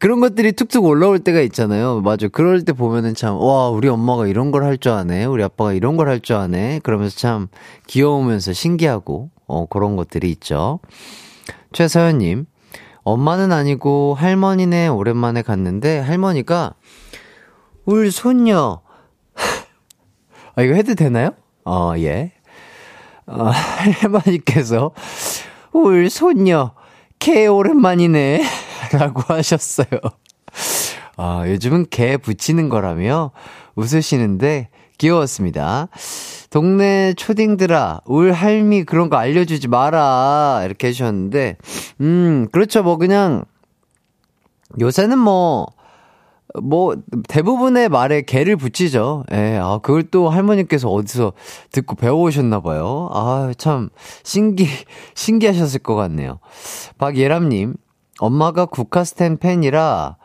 그런 0.00 0.18
것들이 0.18 0.50
툭툭 0.52 0.84
올라올 0.84 1.20
때가 1.20 1.40
있잖아요. 1.42 2.00
맞아. 2.00 2.26
그럴 2.26 2.64
때 2.64 2.72
보면은 2.72 3.14
참, 3.14 3.36
와, 3.36 3.68
우리 3.68 3.86
엄마가 3.88 4.26
이런 4.26 4.50
걸 4.50 4.64
할 4.64 4.78
줄 4.78 4.90
아네. 4.90 5.26
우리 5.26 5.44
아빠가 5.44 5.72
이런 5.72 5.96
걸 5.96 6.08
할 6.08 6.20
줄 6.20 6.34
아네. 6.34 6.80
그러면서 6.82 7.16
참 7.16 7.46
귀여우면서 7.86 8.52
신기하고, 8.52 9.30
어, 9.46 9.66
그런 9.66 9.94
것들이 9.94 10.28
있죠. 10.32 10.80
최서연님, 11.74 12.46
엄마는 13.02 13.50
아니고 13.50 14.14
할머니네 14.14 14.88
오랜만에 14.88 15.42
갔는데 15.42 15.98
할머니가 15.98 16.74
울 17.84 18.10
손녀, 18.12 18.80
아, 20.54 20.62
이거 20.62 20.74
해도 20.74 20.94
되나요? 20.94 21.30
어, 21.64 21.92
예. 21.98 22.32
어, 23.26 23.50
할머니께서 24.00 24.92
울 25.72 26.08
손녀, 26.08 26.74
개 27.18 27.46
오랜만이네. 27.46 28.42
라고 28.92 29.22
하셨어요. 29.26 29.88
아, 31.16 31.44
요즘은 31.46 31.86
개 31.90 32.16
붙이는 32.16 32.68
거라며 32.68 33.32
웃으시는데 33.74 34.68
귀여웠습니다. 34.98 35.88
동네 36.50 37.14
초딩들아, 37.14 38.02
울 38.04 38.32
할미 38.32 38.84
그런 38.84 39.10
거 39.10 39.16
알려주지 39.16 39.68
마라. 39.68 40.62
이렇게 40.64 40.88
해주셨는데, 40.88 41.56
음, 42.00 42.46
그렇죠. 42.52 42.82
뭐 42.82 42.96
그냥, 42.96 43.44
요새는 44.80 45.18
뭐, 45.18 45.66
뭐, 46.62 46.94
대부분의 47.28 47.88
말에 47.88 48.22
개를 48.22 48.56
붙이죠. 48.56 49.24
예, 49.32 49.58
아, 49.60 49.78
그걸 49.82 50.04
또 50.04 50.28
할머니께서 50.28 50.88
어디서 50.88 51.32
듣고 51.72 51.96
배워오셨나봐요. 51.96 53.10
아, 53.12 53.52
참, 53.58 53.88
신기, 54.22 54.68
신기하셨을 55.14 55.80
것 55.80 55.96
같네요. 55.96 56.38
박예람님, 56.98 57.74
엄마가 58.20 58.66
국카스텐 58.66 59.38
팬이라 59.38 60.16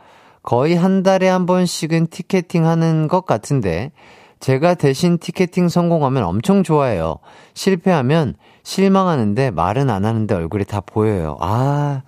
거의 0.44 0.76
한 0.76 1.02
달에 1.02 1.28
한 1.28 1.48
번씩은 1.48 2.08
티켓팅 2.08 2.68
하는 2.68 3.08
것 3.08 3.26
같은데, 3.26 3.92
제가 4.40 4.76
대신 4.76 5.18
티켓팅 5.18 5.70
성공하면 5.70 6.24
엄청 6.24 6.64
좋아해요. 6.64 7.18
실패하면 7.54 8.36
실망하는데 8.64 9.52
말은 9.52 9.90
안 9.90 10.06
하는데 10.06 10.34
얼굴이 10.34 10.66
다 10.66 10.82
보여요. 10.82 11.38
아, 11.42 12.04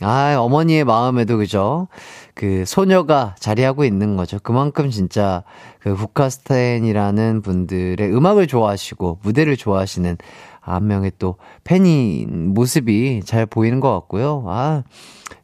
아, 0.00 0.36
어머니의 0.38 0.84
마음에도 0.84 1.36
그죠? 1.36 1.88
그 2.34 2.64
소녀가 2.66 3.34
자리하고 3.38 3.84
있는 3.84 4.16
거죠. 4.16 4.38
그만큼 4.42 4.90
진짜 4.90 5.44
그 5.78 5.92
후카스텐이라는 5.92 7.42
분들의 7.42 8.14
음악을 8.14 8.46
좋아하시고 8.46 9.20
무대를 9.22 9.56
좋아하시는 9.56 10.16
한 10.64 10.86
명의 10.86 11.12
또 11.18 11.36
팬인 11.62 12.54
모습이 12.54 13.22
잘 13.24 13.46
보이는 13.46 13.80
것 13.80 13.92
같고요. 13.92 14.44
아, 14.46 14.82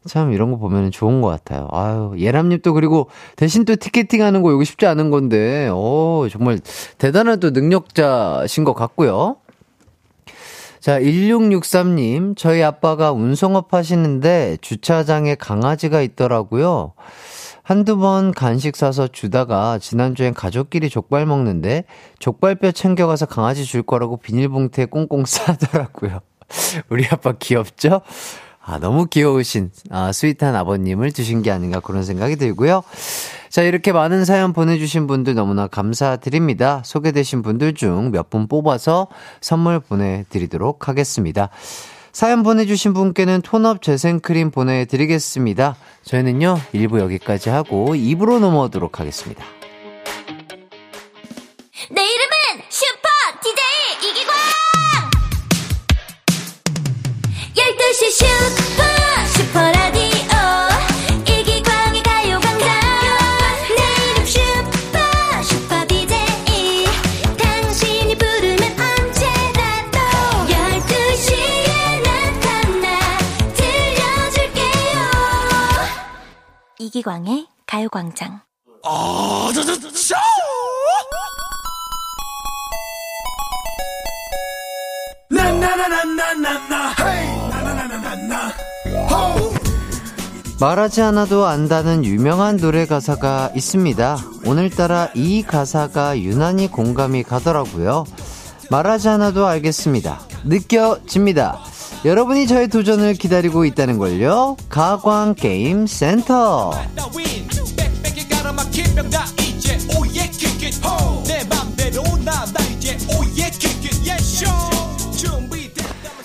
참 0.07 0.33
이런 0.33 0.51
거 0.51 0.57
보면 0.57 0.91
좋은 0.91 1.21
것 1.21 1.27
같아요. 1.29 1.67
아유, 1.71 2.13
예람님 2.17 2.61
또 2.63 2.73
그리고 2.73 3.09
대신 3.35 3.65
또 3.65 3.75
티켓팅 3.75 4.23
하는 4.23 4.41
거 4.41 4.51
이거 4.51 4.63
쉽지 4.63 4.85
않은 4.87 5.11
건데, 5.11 5.69
오, 5.69 6.27
정말 6.31 6.59
대단한 6.97 7.39
또 7.39 7.51
능력자신 7.51 8.63
것 8.63 8.73
같고요. 8.73 9.37
자, 10.79 10.99
1663님, 10.99 12.35
저희 12.35 12.63
아빠가 12.63 13.11
운송업 13.11 13.71
하시는데 13.71 14.57
주차장에 14.61 15.35
강아지가 15.35 16.01
있더라고요. 16.01 16.93
한두 17.63 17.97
번 17.97 18.31
간식 18.31 18.75
사서 18.75 19.07
주다가 19.07 19.77
지난주엔 19.79 20.33
가족끼리 20.33 20.89
족발 20.89 21.25
먹는데 21.25 21.85
족발뼈 22.19 22.71
챙겨가서 22.71 23.27
강아지 23.27 23.65
줄 23.65 23.83
거라고 23.83 24.17
비닐봉투에 24.17 24.85
꽁꽁 24.85 25.25
싸더라고요. 25.27 26.19
우리 26.89 27.05
아빠 27.09 27.33
귀엽죠? 27.33 28.01
아, 28.63 28.77
너무 28.77 29.07
귀여우신, 29.07 29.71
아, 29.89 30.11
sweet한 30.11 30.55
아버님을 30.55 31.11
두신 31.13 31.41
게 31.41 31.49
아닌가 31.49 31.79
그런 31.79 32.03
생각이 32.03 32.35
들고요. 32.35 32.83
자, 33.49 33.63
이렇게 33.63 33.91
많은 33.91 34.23
사연 34.23 34.53
보내주신 34.53 35.07
분들 35.07 35.33
너무나 35.33 35.67
감사드립니다. 35.67 36.81
소개되신 36.85 37.41
분들 37.41 37.73
중 37.73 38.11
몇 38.11 38.29
분 38.29 38.47
뽑아서 38.47 39.07
선물 39.41 39.79
보내드리도록 39.79 40.87
하겠습니다. 40.87 41.49
사연 42.11 42.43
보내주신 42.43 42.93
분께는 42.93 43.41
tone-up 43.41 43.81
재생크림 43.81 44.51
보내드리겠습니다. 44.51 45.75
저희는요, 46.03 46.59
1부 46.73 46.99
여기까지 46.99 47.49
하고 47.49 47.95
2부로 47.95 48.39
넘어오도록 48.39 48.99
하겠습니다. 48.99 49.45
내 51.89 52.01
이름은 52.01 52.63
슈퍼 52.69 53.07
DJ 53.41 54.09
이기광! 54.09 54.35
12시 57.55 58.11
슈 58.11 58.60
이기광의 76.91 77.47
가요광장 77.65 78.41
말하지 90.59 91.01
않아도 91.01 91.45
안다는 91.45 92.03
유명한 92.03 92.57
노래 92.57 92.85
가사가 92.85 93.51
있습니다. 93.55 94.17
오늘따라 94.45 95.09
이 95.15 95.43
가사가 95.43 96.19
유난히 96.19 96.67
공감이 96.67 97.23
가더라고요. 97.23 98.03
말하지 98.69 99.07
않아도 99.07 99.47
알겠습니다. 99.47 100.19
느껴집니다. 100.43 101.63
여러분이 102.03 102.47
저의 102.47 102.67
도전을 102.67 103.13
기다리고 103.13 103.63
있다는 103.63 103.99
걸요. 103.99 104.57
가광 104.69 105.35
게임 105.35 105.85
센터. 105.85 106.71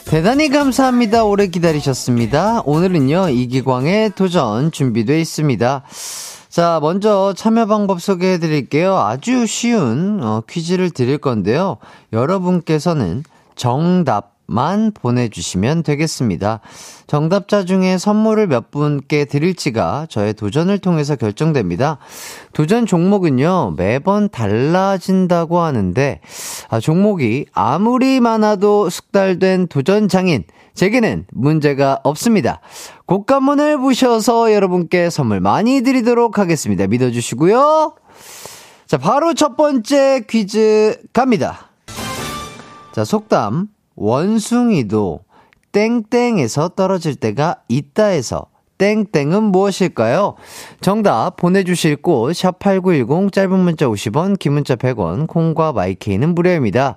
대단히 0.07 0.49
감사합니다. 0.49 1.25
오래 1.25 1.47
기다리셨습니다. 1.49 2.63
오늘은요, 2.65 3.29
이기광의 3.29 4.13
도전 4.15 4.73
준비되어 4.73 5.19
있습니다. 5.19 5.83
자, 6.49 6.79
먼저 6.81 7.35
참여 7.37 7.67
방법 7.67 8.01
소개해 8.01 8.39
드릴게요. 8.39 8.97
아주 8.97 9.47
쉬운 9.47 10.21
어, 10.23 10.43
퀴즈를 10.49 10.89
드릴 10.89 11.19
건데요. 11.19 11.77
여러분께서는 12.15 13.25
정답 13.57 14.36
만 14.47 14.93
보내주시면 14.93 15.83
되겠습니다. 15.83 16.61
정답자 17.07 17.65
중에 17.65 17.99
선물을 17.99 18.47
몇 18.47 18.71
분께 18.71 19.25
드릴지가 19.25 20.07
저의 20.09 20.35
도전을 20.35 20.79
통해서 20.79 21.17
결정됩니다. 21.17 21.99
도전 22.53 22.87
종목은요, 22.87 23.75
매번 23.77 24.29
달라진다고 24.29 25.61
하는데, 25.61 26.21
아, 26.69 26.81
종목이 26.81 27.47
아무리 27.53 28.21
많아도 28.21 28.91
숙달된 28.91 29.69
도전 29.69 30.09
장인, 30.09 30.45
제게는 30.75 31.27
문제가 31.33 32.01
없습니다. 32.05 32.61
곡간문을 33.07 33.79
부셔서 33.79 34.53
여러분께 34.53 35.11
선물 35.11 35.41
많이 35.41 35.81
드리도록 35.81 36.39
하겠습니다. 36.39 36.87
믿어주시고요. 36.87 37.95
자, 38.87 38.99
바로 38.99 39.35
첫 39.35 39.57
번째 39.57 40.25
퀴즈 40.29 40.97
갑니다. 41.13 41.71
자, 42.93 43.05
속담, 43.05 43.69
원숭이도 43.97 45.21
땡땡에서 45.73 46.71
떨어질 46.71 47.17
때가 47.17 47.57
있다에서 47.69 48.47
땡땡은 48.79 49.43
무엇일까요? 49.43 50.35
정답 50.81 51.37
보내주실 51.37 51.97
곳, 51.97 52.35
샵 52.35 52.59
8910, 52.59 53.33
짧은 53.33 53.59
문자 53.59 53.87
50원, 53.87 54.39
긴 54.39 54.53
문자 54.53 54.77
100원, 54.77 55.27
콩과 55.27 55.73
마이케이는 55.73 56.35
무료입니다. 56.35 56.97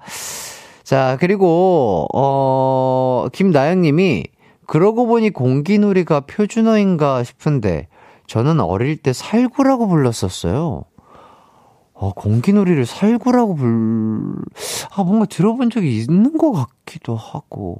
자, 0.83 1.17
그리고, 1.19 2.07
어, 2.13 3.27
김나영님이, 3.31 4.25
그러고 4.65 5.07
보니 5.07 5.31
공기놀이가 5.31 6.21
표준어인가 6.21 7.23
싶은데, 7.23 7.87
저는 8.27 8.59
어릴 8.59 8.97
때 8.97 9.13
살구라고 9.13 9.87
불렀었어요. 9.87 10.83
어, 11.99 12.13
공기놀이를 12.13 12.85
살구라고 12.85 13.55
불, 13.55 14.35
아, 14.95 15.03
뭔가 15.03 15.25
들어본 15.25 15.69
적이 15.69 15.97
있는 15.97 16.37
것 16.37 16.53
같기도 16.53 17.15
하고. 17.17 17.77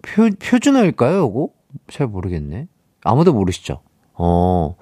표, 0.00 0.30
표준어일까요, 0.42 1.18
요거? 1.18 1.50
잘 1.90 2.06
모르겠네. 2.06 2.66
아무도 3.04 3.34
모르시죠? 3.34 3.80
어, 4.14 4.74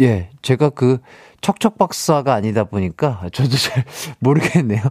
예, 0.00 0.30
제가 0.42 0.70
그, 0.70 0.98
척척 1.40 1.78
박사가 1.78 2.34
아니다 2.34 2.64
보니까 2.64 3.26
저도 3.32 3.56
잘 3.56 3.84
모르겠네요. 4.18 4.82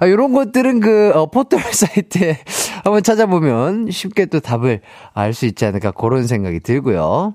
아, 0.00 0.08
요런 0.08 0.32
것들은 0.32 0.80
그, 0.80 1.12
어, 1.14 1.26
포털 1.26 1.60
사이트에 1.72 2.38
한번 2.84 3.02
찾아보면 3.02 3.90
쉽게 3.90 4.26
또 4.26 4.40
답을 4.40 4.80
알 5.12 5.34
수 5.34 5.44
있지 5.44 5.66
않을까 5.66 5.90
그런 5.90 6.26
생각이 6.26 6.60
들고요. 6.60 7.34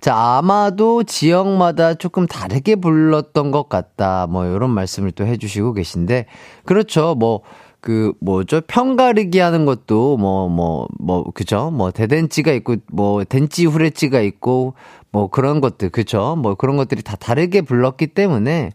자, 0.00 0.16
아마도 0.16 1.02
지역마다 1.04 1.94
조금 1.94 2.26
다르게 2.26 2.76
불렀던 2.76 3.50
것 3.50 3.68
같다. 3.68 4.26
뭐, 4.28 4.46
요런 4.46 4.70
말씀을 4.70 5.12
또 5.12 5.26
해주시고 5.26 5.74
계신데, 5.74 6.26
그렇죠. 6.64 7.14
뭐, 7.14 7.42
그, 7.80 8.12
뭐죠? 8.20 8.60
편가르기 8.60 9.40
하는 9.40 9.64
것도, 9.64 10.16
뭐, 10.16 10.48
뭐, 10.48 10.86
뭐, 11.00 11.24
그죠? 11.32 11.70
뭐, 11.72 11.90
대댄찌가 11.90 12.52
있고, 12.52 12.76
뭐, 12.92 13.24
댄찌 13.24 13.66
후레찌가 13.66 14.20
있고, 14.20 14.74
뭐, 15.10 15.28
그런 15.28 15.60
것들, 15.60 15.90
그죠? 15.90 16.36
뭐, 16.36 16.54
그런 16.54 16.76
것들이 16.76 17.02
다 17.02 17.16
다르게 17.16 17.60
불렀기 17.60 18.06
때문에, 18.08 18.70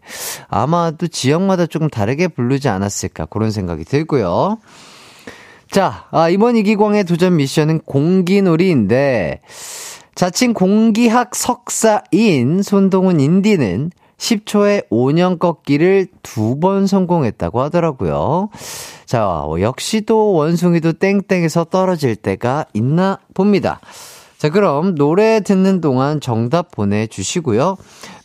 아마도 0.48 1.08
지역마다 1.08 1.64
조금 1.66 1.88
다르게 1.88 2.28
부르지 2.28 2.68
않았을까, 2.68 3.26
그런 3.26 3.50
생각이 3.50 3.84
들고요. 3.84 4.58
자, 5.70 6.06
아, 6.10 6.28
이번 6.28 6.56
이기광의 6.56 7.04
도전 7.04 7.36
미션은 7.36 7.80
공기놀이인데, 7.80 9.40
자칭 10.18 10.52
공기학 10.52 11.36
석사인 11.36 12.62
손동훈 12.64 13.20
인디는 13.20 13.92
10초에 14.16 14.88
5년 14.88 15.38
꺾기를 15.38 16.08
두 16.24 16.58
번 16.58 16.88
성공했다고 16.88 17.60
하더라고요. 17.60 18.48
자, 19.06 19.44
역시 19.60 20.00
또 20.00 20.32
원숭이도 20.32 20.94
땡땡에서 20.94 21.66
떨어질 21.66 22.16
때가 22.16 22.64
있나 22.74 23.20
봅니다. 23.32 23.78
자, 24.38 24.48
그럼 24.48 24.96
노래 24.96 25.38
듣는 25.38 25.80
동안 25.80 26.20
정답 26.20 26.72
보내주시고요. 26.72 27.76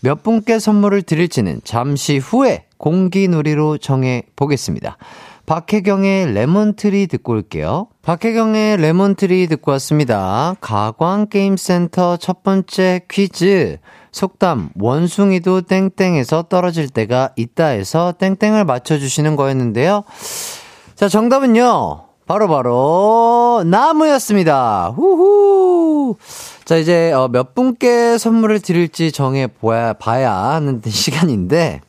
몇 0.01 0.23
분께 0.23 0.57
선물을 0.57 1.03
드릴지는 1.03 1.61
잠시 1.63 2.17
후에 2.17 2.65
공기놀이로 2.77 3.77
정해 3.77 4.23
보겠습니다. 4.35 4.97
박혜경의 5.45 6.33
레몬트리 6.33 7.07
듣고 7.07 7.33
올게요. 7.33 7.87
박혜경의 8.01 8.77
레몬트리 8.77 9.47
듣고 9.47 9.71
왔습니다. 9.71 10.55
가광게임센터 10.61 12.17
첫 12.17 12.43
번째 12.43 13.01
퀴즈. 13.09 13.77
속담, 14.13 14.69
원숭이도 14.79 15.61
땡땡에서 15.61 16.43
떨어질 16.43 16.87
때가 16.87 17.31
있다 17.35 17.67
해서 17.67 18.13
땡땡을 18.17 18.63
맞춰주시는 18.63 19.35
거였는데요. 19.35 20.03
자, 20.95 21.09
정답은요. 21.09 22.05
바로바로 22.25 22.47
바로 22.63 23.63
나무였습니다. 23.65 24.93
후후. 24.95 26.15
자, 26.63 26.77
이제 26.77 27.11
어, 27.11 27.27
몇 27.27 27.53
분께 27.53 28.17
선물을 28.17 28.61
드릴지 28.61 29.11
정해 29.11 29.49
봐야 29.99 30.33
하는 30.33 30.81
시간인데, 30.87 31.81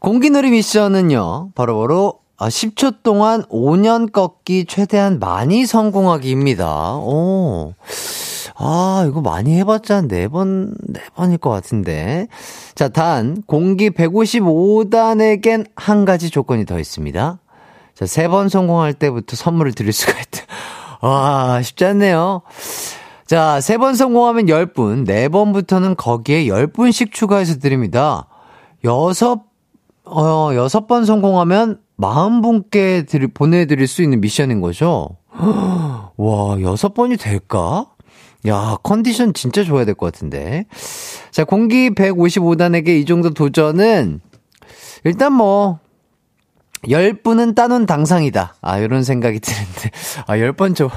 공기놀이 0.00 0.50
미션은요, 0.50 1.50
바로바로 1.54 2.20
바로 2.38 2.48
10초 2.48 3.02
동안 3.02 3.42
5년 3.44 4.10
꺾기 4.10 4.64
최대한 4.64 5.18
많이 5.18 5.66
성공하기입니다. 5.66 6.94
오. 6.96 7.74
아, 8.56 9.04
이거 9.06 9.20
많이 9.20 9.58
해봤자 9.58 9.96
한 9.96 10.08
4번, 10.08 10.74
4번일 11.14 11.38
것 11.38 11.50
같은데. 11.50 12.28
자, 12.74 12.88
단, 12.88 13.42
공기 13.46 13.90
155단에겐 13.90 15.66
한 15.76 16.06
가지 16.06 16.30
조건이 16.30 16.64
더 16.64 16.78
있습니다. 16.78 17.38
자, 17.94 18.04
3번 18.06 18.48
성공할 18.48 18.94
때부터 18.94 19.36
선물을 19.36 19.72
드릴 19.72 19.92
수가 19.92 20.12
있다. 20.12 20.44
와, 21.06 21.60
쉽지 21.60 21.84
않네요. 21.84 22.40
자, 23.26 23.58
3번 23.60 23.96
성공하면 23.96 24.46
10분, 24.46 25.06
4번부터는 25.06 25.94
거기에 25.98 26.46
10분씩 26.46 27.12
추가해서 27.12 27.58
드립니다. 27.58 28.26
여섯 28.84 29.49
어, 30.10 30.54
여섯 30.54 30.86
번 30.86 31.04
성공하면 31.04 31.78
마흔 31.96 32.40
분께 32.42 33.02
드리, 33.04 33.26
보내드릴 33.28 33.86
수 33.86 34.02
있는 34.02 34.20
미션인 34.20 34.60
거죠? 34.60 35.16
와, 36.16 36.60
여섯 36.62 36.94
번이 36.94 37.16
될까? 37.16 37.86
야, 38.48 38.76
컨디션 38.82 39.34
진짜 39.34 39.62
좋아야 39.64 39.84
될 39.84 39.94
것 39.94 40.12
같은데. 40.12 40.64
자, 41.30 41.44
공기 41.44 41.90
155단에게 41.90 42.88
이 42.88 43.04
정도 43.04 43.30
도전은, 43.30 44.20
일단 45.04 45.32
뭐, 45.34 45.78
10분은 46.84 47.54
따놓은 47.54 47.84
당상이다. 47.84 48.54
아, 48.62 48.78
이런 48.78 49.04
생각이 49.04 49.40
드는데. 49.40 49.90
아, 50.26 50.36
10번 50.36 50.74
좀, 50.74 50.88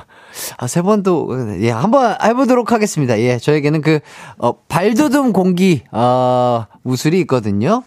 아, 0.58 0.68
세 0.68 0.82
번도, 0.82 1.60
예, 1.60 1.70
한번 1.72 2.16
해보도록 2.24 2.72
하겠습니다. 2.72 3.20
예, 3.20 3.38
저에게는 3.38 3.82
그, 3.82 4.00
어, 4.38 4.54
발도듬 4.70 5.34
공기, 5.34 5.84
어, 5.92 6.66
무술이 6.84 7.20
있거든요. 7.22 7.84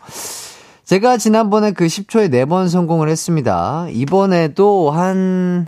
제가 0.87 1.16
지난번에 1.16 1.72
그 1.72 1.87
10초에 1.87 2.31
4번 2.31 2.68
성공을 2.68 3.09
했습니다. 3.09 3.88
이번에도 3.90 4.92
한, 4.92 5.66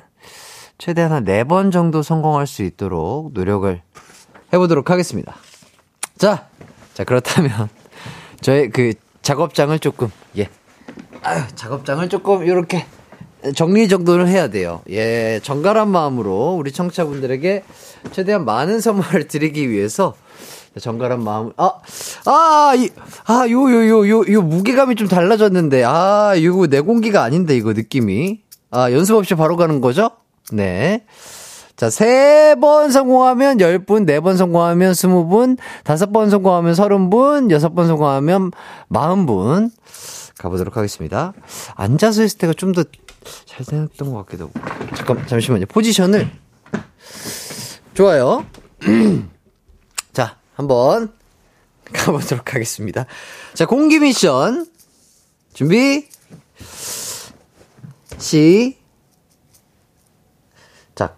최대한 0.79 1.11
한 1.11 1.25
4번 1.25 1.73
정도 1.73 2.03
성공할 2.03 2.47
수 2.47 2.63
있도록 2.63 3.33
노력을 3.33 3.83
해보도록 4.53 4.91
하겠습니다. 4.91 5.35
자, 6.17 6.47
자, 6.95 7.03
그렇다면, 7.03 7.69
저의 8.41 8.71
그 8.71 8.93
작업장을 9.23 9.77
조금, 9.81 10.09
예. 10.37 10.49
아유, 11.23 11.43
작업장을 11.53 12.09
조금, 12.09 12.45
이렇게 12.45 12.87
정리정돈을 13.57 14.29
해야 14.29 14.47
돼요. 14.47 14.83
예, 14.89 15.41
정갈한 15.43 15.89
마음으로 15.89 16.55
우리 16.55 16.71
청취자분들에게 16.71 17.65
최대한 18.13 18.45
많은 18.45 18.81
선물을 18.81 19.27
드리기 19.27 19.69
위해서 19.69 20.15
정갈한 20.81 21.23
마음, 21.23 21.53
아, 21.57 21.73
아, 22.27 22.73
이, 22.77 22.89
아, 23.27 23.47
요, 23.51 23.63
요, 23.71 23.89
요, 23.89 24.09
요, 24.09 24.33
요 24.33 24.43
무게감이 24.43 24.95
좀 24.97 25.09
달라졌는데, 25.09 25.85
아, 25.85 26.35
이거 26.37 26.67
내 26.67 26.81
공기가 26.81 27.23
아닌데, 27.23 27.57
이거 27.57 27.73
느낌이. 27.73 28.41
아, 28.71 28.93
연습 28.93 29.17
없이 29.17 29.35
바로 29.35 29.57
가는 29.57 29.81
거죠? 29.81 30.11
네. 30.53 31.05
자, 31.77 31.91
세 31.91 32.57
번 32.61 32.91
성공하면 32.91 33.59
10분, 33.59 34.05
네 34.05 34.19
번 34.21 34.37
성공하면 34.37 34.93
20분, 34.93 35.59
다섯 35.85 36.11
번 36.13 36.29
성공하면 36.31 36.73
30분, 36.75 37.51
여섯 37.51 37.75
번 37.75 37.87
성공하면 37.87 38.51
40분. 38.91 39.71
가보도록 40.39 40.77
하겠습니다. 40.77 41.33
앉아서 41.77 42.23
했을 42.23 42.39
때가 42.39 42.53
좀 42.55 42.73
더 42.73 42.85
잘 43.45 43.65
되었던 43.67 44.11
것 44.13 44.25
같기도 44.27 44.51
하고. 44.55 44.97
잠깐, 44.97 45.27
잠시만요. 45.27 45.67
포지션을. 45.67 46.31
좋아요. 47.95 48.45
자, 50.59 50.63
한번 50.63 51.13
가보도록 51.93 52.53
하겠습니다. 52.55 53.07
자, 53.55 53.65
공기 53.65 54.01
미션. 54.01 54.67
준비. 55.55 56.09
시. 58.19 58.77
작. 60.97 61.17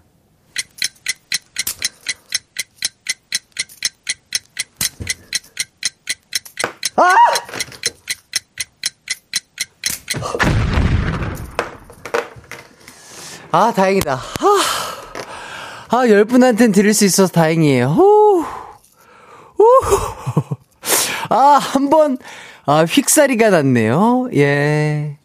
아! 6.96 7.14
아, 13.52 13.72
다행이다. 13.72 14.14
아, 14.14 15.96
아, 15.96 16.08
열 16.08 16.26
분한테는 16.26 16.72
드릴 16.72 16.92
수 16.92 17.06
있어서 17.06 17.32
다행이에요. 17.32 17.86
후. 17.86 18.20
후. 19.90 20.56
아, 21.30 21.58
한 21.60 21.90
번, 21.90 22.18
아, 22.66 22.84
휙사리가 22.84 23.50
났네요. 23.50 24.28
예. 24.34 25.16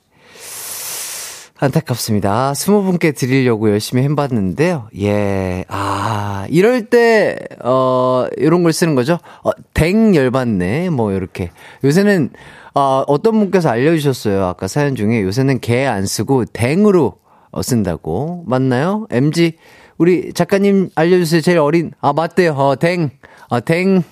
안타깝습니다. 1.57 2.53
스무 2.53 2.83
분께 2.83 3.11
드리려고 3.13 3.69
열심히 3.71 4.03
해봤는데요. 4.03 4.89
예. 4.99 5.65
아, 5.67 6.45
이럴 6.49 6.85
때, 6.89 7.37
어, 7.63 8.27
이런 8.37 8.61
걸 8.63 8.71
쓰는 8.73 8.93
거죠. 8.93 9.19
어, 9.43 9.51
댕 9.73 10.15
열받네. 10.15 10.89
뭐, 10.91 11.11
이렇게. 11.13 11.49
요새는, 11.83 12.29
어, 12.75 13.03
어떤 13.07 13.39
분께서 13.39 13.69
알려주셨어요. 13.69 14.45
아까 14.45 14.67
사연 14.67 14.95
중에 14.95 15.21
요새는 15.23 15.59
개 15.61 15.85
안 15.87 16.05
쓰고 16.05 16.45
댕으로 16.45 17.17
어, 17.51 17.61
쓴다고. 17.63 18.43
맞나요? 18.45 19.07
MG 19.09 19.53
우리 19.97 20.33
작가님 20.33 20.89
알려주세요. 20.93 21.39
제일 21.41 21.57
어린. 21.59 21.91
아, 22.01 22.11
맞대요. 22.13 22.51
어, 22.51 22.75
댕. 22.75 23.09
어, 23.49 23.61
댕. 23.61 24.03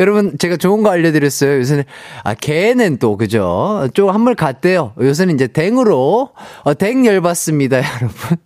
여러분, 0.00 0.36
제가 0.38 0.56
좋은 0.56 0.82
거 0.82 0.90
알려드렸어요. 0.90 1.58
요새는, 1.58 1.84
아, 2.24 2.34
개는 2.34 2.98
또, 2.98 3.16
그죠? 3.16 3.88
좀 3.94 4.08
한물 4.10 4.34
갔대요. 4.34 4.94
요새는 5.00 5.34
이제 5.36 5.46
댕으로, 5.46 6.30
어, 6.64 6.74
댕 6.74 7.06
열받습니다, 7.06 7.76
여러분. 8.00 8.36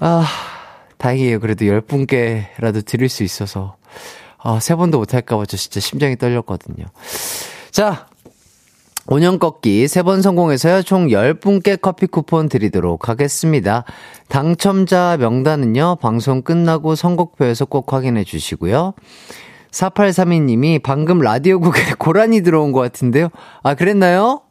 아, 0.00 0.26
다행이에요. 0.96 1.38
그래도 1.40 1.66
열 1.66 1.80
분께라도 1.80 2.80
드릴 2.82 3.08
수 3.08 3.22
있어서. 3.22 3.76
아, 4.38 4.58
세 4.60 4.74
번도 4.74 4.98
못할까봐 4.98 5.46
저 5.46 5.56
진짜 5.56 5.78
심장이 5.80 6.16
떨렸거든요. 6.16 6.86
자, 7.70 8.06
5년 9.06 9.38
꺾기 9.38 9.88
세 9.88 10.02
번 10.02 10.20
성공해서요. 10.22 10.82
총 10.82 11.08
10분께 11.08 11.80
커피 11.80 12.06
쿠폰 12.06 12.48
드리도록 12.48 13.08
하겠습니다. 13.08 13.84
당첨자 14.28 15.16
명단은요. 15.18 15.96
방송 16.00 16.42
끝나고 16.42 16.94
선곡표에서 16.94 17.64
꼭 17.64 17.92
확인해 17.92 18.24
주시고요. 18.24 18.94
4832님이 19.72 20.82
방금 20.82 21.20
라디오국에 21.20 21.80
고라니 21.98 22.42
들어온 22.42 22.72
것 22.72 22.80
같은데요. 22.80 23.28
아, 23.62 23.74
그랬나요? 23.74 24.42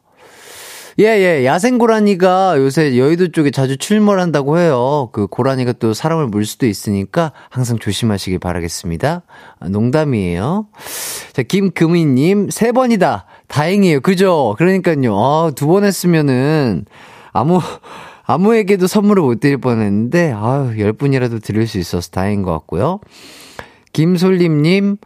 예, 1.00 1.04
예. 1.04 1.44
야생 1.46 1.78
고라니가 1.78 2.56
요새 2.58 2.98
여의도 2.98 3.30
쪽에 3.30 3.52
자주 3.52 3.76
출몰한다고 3.76 4.58
해요. 4.58 5.10
그 5.12 5.28
고라니가 5.28 5.74
또 5.74 5.94
사람을 5.94 6.26
물 6.26 6.44
수도 6.44 6.66
있으니까 6.66 7.30
항상 7.50 7.78
조심하시길 7.78 8.40
바라겠습니다. 8.40 9.22
아, 9.60 9.68
농담이에요. 9.68 10.66
자, 11.34 11.42
김금희님, 11.44 12.50
세 12.50 12.72
번이다. 12.72 13.26
다행이에요. 13.46 14.00
그죠? 14.00 14.56
그러니까요. 14.58 15.16
아, 15.16 15.50
두 15.54 15.68
번 15.68 15.84
했으면은 15.84 16.84
아무, 17.32 17.60
아무에게도 18.26 18.88
선물을 18.88 19.22
못 19.22 19.38
드릴 19.38 19.58
뻔 19.58 19.80
했는데, 19.80 20.32
아유, 20.36 20.80
열 20.80 20.92
분이라도 20.92 21.38
드릴 21.38 21.68
수 21.68 21.78
있어서 21.78 22.10
다행인 22.10 22.42
것 22.42 22.50
같고요. 22.52 22.98
김솔림님, 24.02 24.98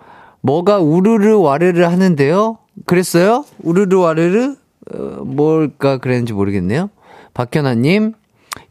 뭐가 0.43 0.79
우르르 0.79 1.39
와르르 1.39 1.83
하는데요? 1.83 2.59
그랬어요? 2.85 3.47
우르르 3.63 3.97
와르르? 3.99 4.55
어, 4.95 4.99
뭘까 5.25 5.97
그랬는지 5.97 6.35
모르겠네요. 6.35 6.91
박현아님, 7.33 8.13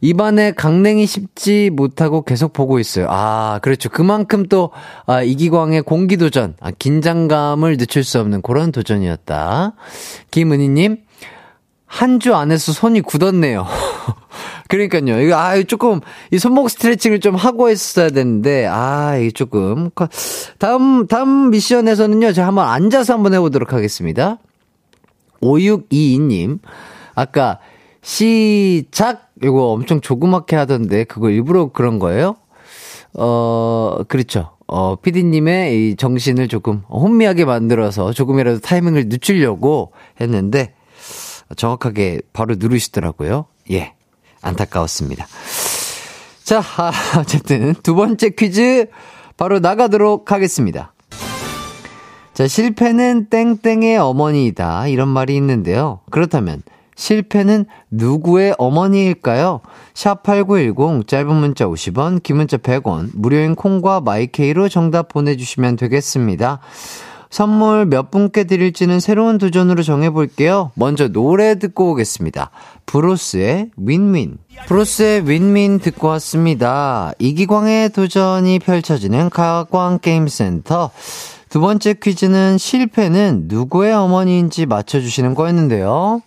입안에 0.00 0.52
강냉이 0.52 1.06
씹지 1.06 1.70
못하고 1.72 2.22
계속 2.22 2.52
보고 2.52 2.78
있어요. 2.78 3.08
아, 3.10 3.58
그렇죠. 3.62 3.88
그만큼 3.88 4.46
또, 4.46 4.70
아, 5.06 5.22
이기광의 5.24 5.82
공기도전, 5.82 6.54
아, 6.60 6.70
긴장감을 6.70 7.76
늦출 7.76 8.04
수 8.04 8.20
없는 8.20 8.42
그런 8.42 8.70
도전이었다. 8.70 9.72
김은희님, 10.30 10.98
한 11.86 12.20
주 12.20 12.36
안에서 12.36 12.70
손이 12.70 13.00
굳었네요. 13.00 13.66
그러니까요. 14.72 15.20
이거, 15.20 15.36
아, 15.36 15.62
조금, 15.64 16.00
이 16.30 16.38
손목 16.38 16.70
스트레칭을 16.70 17.20
좀 17.20 17.34
하고 17.34 17.68
했어야 17.68 18.08
되는데, 18.08 18.66
아, 18.66 19.16
이게 19.18 19.30
조금. 19.30 19.90
다음, 20.58 21.06
다음 21.06 21.50
미션에서는요, 21.50 22.32
제가 22.32 22.46
한번 22.48 22.66
앉아서 22.66 23.12
한번 23.12 23.34
해보도록 23.34 23.74
하겠습니다. 23.74 24.38
5622님, 25.42 26.60
아까 27.14 27.58
시작 28.00 29.30
이거 29.42 29.72
엄청 29.72 30.00
조그맣게 30.00 30.56
하던데 30.56 31.04
그거 31.04 31.30
일부러 31.30 31.70
그런 31.72 31.98
거예요? 31.98 32.36
어, 33.14 33.98
그렇죠. 34.08 34.50
어, 34.66 34.96
피디님의 34.96 35.90
이 35.90 35.96
정신을 35.96 36.48
조금 36.48 36.78
혼미하게 36.88 37.44
만들어서 37.44 38.12
조금이라도 38.12 38.60
타이밍을 38.60 39.08
늦추려고 39.08 39.92
했는데 40.20 40.72
정확하게 41.56 42.22
바로 42.32 42.54
누르시더라고요. 42.58 43.46
예. 43.70 43.94
안타까웠습니다. 44.42 45.26
자, 46.44 46.62
아, 46.76 46.92
어쨌든 47.18 47.74
두 47.82 47.94
번째 47.94 48.30
퀴즈 48.30 48.86
바로 49.36 49.58
나가도록 49.60 50.32
하겠습니다. 50.32 50.92
자, 52.34 52.46
실패는 52.46 53.28
땡땡의 53.28 53.98
어머니이다. 53.98 54.88
이런 54.88 55.08
말이 55.08 55.36
있는데요. 55.36 56.00
그렇다면 56.10 56.62
실패는 56.94 57.66
누구의 57.90 58.54
어머니일까요? 58.58 59.60
샵8910 59.94 61.06
짧은 61.06 61.34
문자 61.34 61.66
50원, 61.66 62.22
긴 62.22 62.36
문자 62.36 62.56
100원, 62.56 63.10
무료인 63.14 63.54
콩과 63.54 64.00
마이케이로 64.00 64.68
정답 64.68 65.08
보내주시면 65.08 65.76
되겠습니다. 65.76 66.60
선물 67.32 67.86
몇 67.86 68.10
분께 68.10 68.44
드릴지는 68.44 69.00
새로운 69.00 69.38
도전으로 69.38 69.82
정해볼게요. 69.82 70.70
먼저 70.74 71.08
노래 71.08 71.58
듣고 71.58 71.92
오겠습니다. 71.92 72.50
브로스의 72.84 73.70
윈윈. 73.78 74.36
브로스의 74.66 75.26
윈윈 75.26 75.78
듣고 75.78 76.08
왔습니다. 76.08 77.12
이기광의 77.18 77.88
도전이 77.88 78.58
펼쳐지는 78.58 79.30
가광게임센터. 79.30 80.90
두 81.48 81.60
번째 81.60 81.94
퀴즈는 81.94 82.58
실패는 82.58 83.44
누구의 83.46 83.94
어머니인지 83.94 84.66
맞춰주시는 84.66 85.34
거였는데요. 85.34 86.20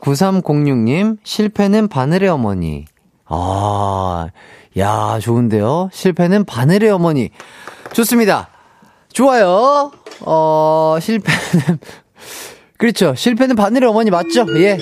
9306님, 0.00 1.18
실패는 1.22 1.88
바늘의 1.88 2.30
어머니. 2.30 2.86
아, 3.26 4.28
야, 4.78 5.18
좋은데요? 5.20 5.90
실패는 5.92 6.46
바늘의 6.46 6.88
어머니. 6.88 7.28
좋습니다. 7.92 8.48
좋아요. 9.12 9.90
어, 10.22 10.96
실패는, 11.00 11.78
그렇죠. 12.78 13.14
실패는 13.14 13.56
바늘의 13.56 13.88
어머니 13.88 14.10
맞죠? 14.10 14.46
예. 14.56 14.78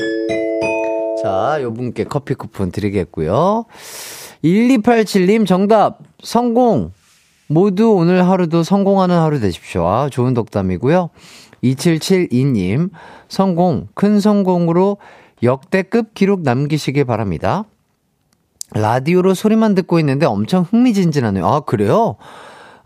자, 1.23 1.59
요 1.62 1.73
분께 1.73 2.05
커피 2.05 2.35
쿠폰 2.35 2.71
드리겠고요. 2.71 3.64
1287님 4.45 5.47
정답, 5.47 5.99
성공. 6.23 6.93
모두 7.51 7.95
오늘 7.95 8.29
하루도 8.29 8.62
성공하는 8.62 9.17
하루 9.19 9.41
되십시오. 9.41 9.87
아, 9.87 10.09
좋은 10.11 10.35
덕담이고요. 10.35 11.09
2772님, 11.64 12.91
성공, 13.29 13.88
큰 13.95 14.21
성공으로 14.21 14.99
역대급 15.43 16.14
기록 16.14 16.43
남기시길 16.43 17.05
바랍니다. 17.07 17.64
라디오로 18.73 19.33
소리만 19.33 19.75
듣고 19.75 19.99
있는데 20.01 20.27
엄청 20.27 20.62
흥미진진하네요. 20.62 21.47
아, 21.47 21.61
그래요? 21.61 22.17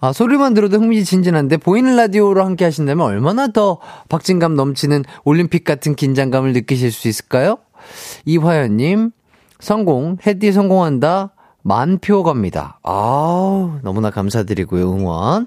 아, 0.03 0.13
소리만 0.13 0.53
들어도 0.53 0.79
흥미진진한데 0.79 1.59
보이는 1.59 1.95
라디오로 1.95 2.45
함께 2.45 2.65
하신다면 2.65 3.07
얼마나 3.07 3.47
더 3.47 3.79
박진감 4.09 4.57
넘치는 4.57 5.05
올림픽 5.25 5.63
같은 5.63 5.95
긴장감을 5.95 6.53
느끼실 6.55 6.91
수 6.91 7.07
있을까요? 7.07 7.59
이화연님, 8.25 9.13
성공, 9.61 10.17
헤디 10.27 10.51
성공한다. 10.51 11.35
만표 11.63 12.25
갑니다. 12.25 12.81
아우, 12.83 13.79
너무나 13.85 14.11
감사드리고요, 14.11 14.93
응원. 14.93 15.47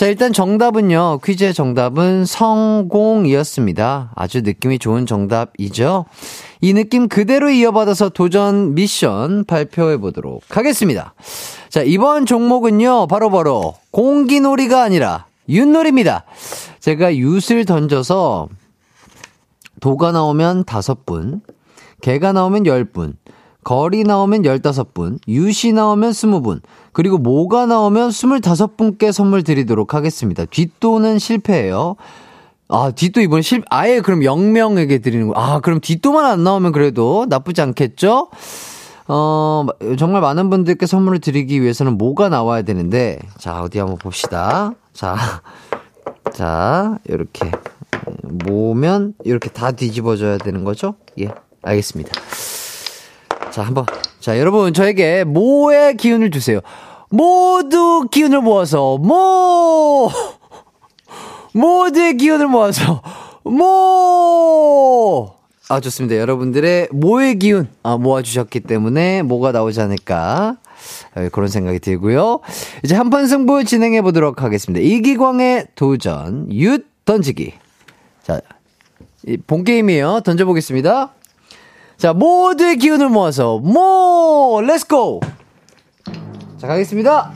자, 0.00 0.06
일단 0.06 0.32
정답은요. 0.32 1.18
퀴즈의 1.22 1.52
정답은 1.52 2.24
성공이었습니다. 2.24 4.12
아주 4.16 4.40
느낌이 4.40 4.78
좋은 4.78 5.04
정답이죠. 5.04 6.06
이 6.62 6.72
느낌 6.72 7.06
그대로 7.06 7.50
이어받아서 7.50 8.08
도전 8.08 8.74
미션 8.74 9.44
발표해 9.44 9.98
보도록 9.98 10.42
하겠습니다. 10.48 11.12
자, 11.68 11.82
이번 11.82 12.24
종목은요. 12.24 13.08
바로바로 13.08 13.60
바로 13.60 13.74
공기놀이가 13.90 14.82
아니라 14.82 15.26
윷놀이입니다. 15.50 16.24
제가 16.78 17.12
윷을 17.12 17.66
던져서 17.66 18.48
도가 19.80 20.12
나오면 20.12 20.64
다섯 20.64 21.04
분, 21.04 21.42
개가 22.00 22.32
나오면 22.32 22.64
열 22.64 22.86
분, 22.86 23.18
거리 23.62 24.04
나오면 24.04 24.42
15분, 24.42 25.18
유시 25.28 25.72
나오면 25.72 26.10
20분, 26.10 26.60
그리고 26.92 27.18
모가 27.18 27.66
나오면 27.66 28.10
25분께 28.10 29.12
선물 29.12 29.42
드리도록 29.42 29.94
하겠습니다. 29.94 30.44
뒷도는 30.44 31.18
실패예요. 31.18 31.96
아, 32.68 32.92
뒷도 32.92 33.20
이번 33.20 33.42
실, 33.42 33.62
아예 33.68 34.00
그럼 34.00 34.20
0명에게 34.20 35.02
드리는 35.02 35.26
거. 35.28 35.34
아, 35.38 35.60
그럼 35.60 35.80
뒷도만 35.80 36.24
안 36.24 36.44
나오면 36.44 36.72
그래도 36.72 37.26
나쁘지 37.28 37.60
않겠죠? 37.62 38.28
어, 39.08 39.66
정말 39.98 40.20
많은 40.20 40.50
분들께 40.50 40.86
선물을 40.86 41.18
드리기 41.18 41.60
위해서는 41.62 41.98
모가 41.98 42.28
나와야 42.28 42.62
되는데, 42.62 43.18
자, 43.38 43.60
어디 43.60 43.80
한번 43.80 43.98
봅시다. 43.98 44.72
자, 44.92 45.16
자, 46.32 46.98
이렇게. 47.08 47.50
모면 48.22 49.14
이렇게 49.24 49.50
다 49.50 49.72
뒤집어져야 49.72 50.38
되는 50.38 50.64
거죠? 50.64 50.94
예, 51.18 51.28
알겠습니다. 51.62 52.12
자, 53.50 53.62
한번. 53.62 53.84
자, 54.20 54.38
여러분, 54.38 54.72
저에게 54.72 55.24
모의 55.24 55.96
기운을 55.96 56.30
주세요. 56.30 56.60
모두 57.10 58.06
기운을 58.10 58.40
모아서, 58.42 58.98
모! 58.98 60.10
모두의 61.52 62.16
기운을 62.16 62.46
모아서, 62.46 63.02
모! 63.42 65.34
아, 65.68 65.80
좋습니다. 65.80 66.16
여러분들의 66.16 66.88
모의 66.92 67.38
기운, 67.38 67.68
아, 67.82 67.96
모아주셨기 67.96 68.60
때문에 68.60 69.22
뭐가 69.22 69.52
나오지 69.52 69.80
않을까. 69.80 70.56
아, 71.14 71.28
그런 71.30 71.48
생각이 71.48 71.80
들고요. 71.80 72.40
이제 72.84 72.94
한판 72.94 73.26
승부 73.26 73.64
진행해 73.64 74.02
보도록 74.02 74.42
하겠습니다. 74.42 74.84
이기광의 74.84 75.66
도전, 75.74 76.46
윷 76.50 76.84
던지기. 77.04 77.54
자, 78.22 78.40
본 79.46 79.64
게임이에요. 79.64 80.20
던져보겠습니다. 80.24 81.14
자, 82.00 82.14
모두의 82.14 82.78
기운을 82.78 83.10
모아서, 83.10 83.58
모! 83.58 84.62
Let's 84.64 84.99
go! 84.99 85.20
자, 86.56 86.66
가겠습니다. 86.66 87.32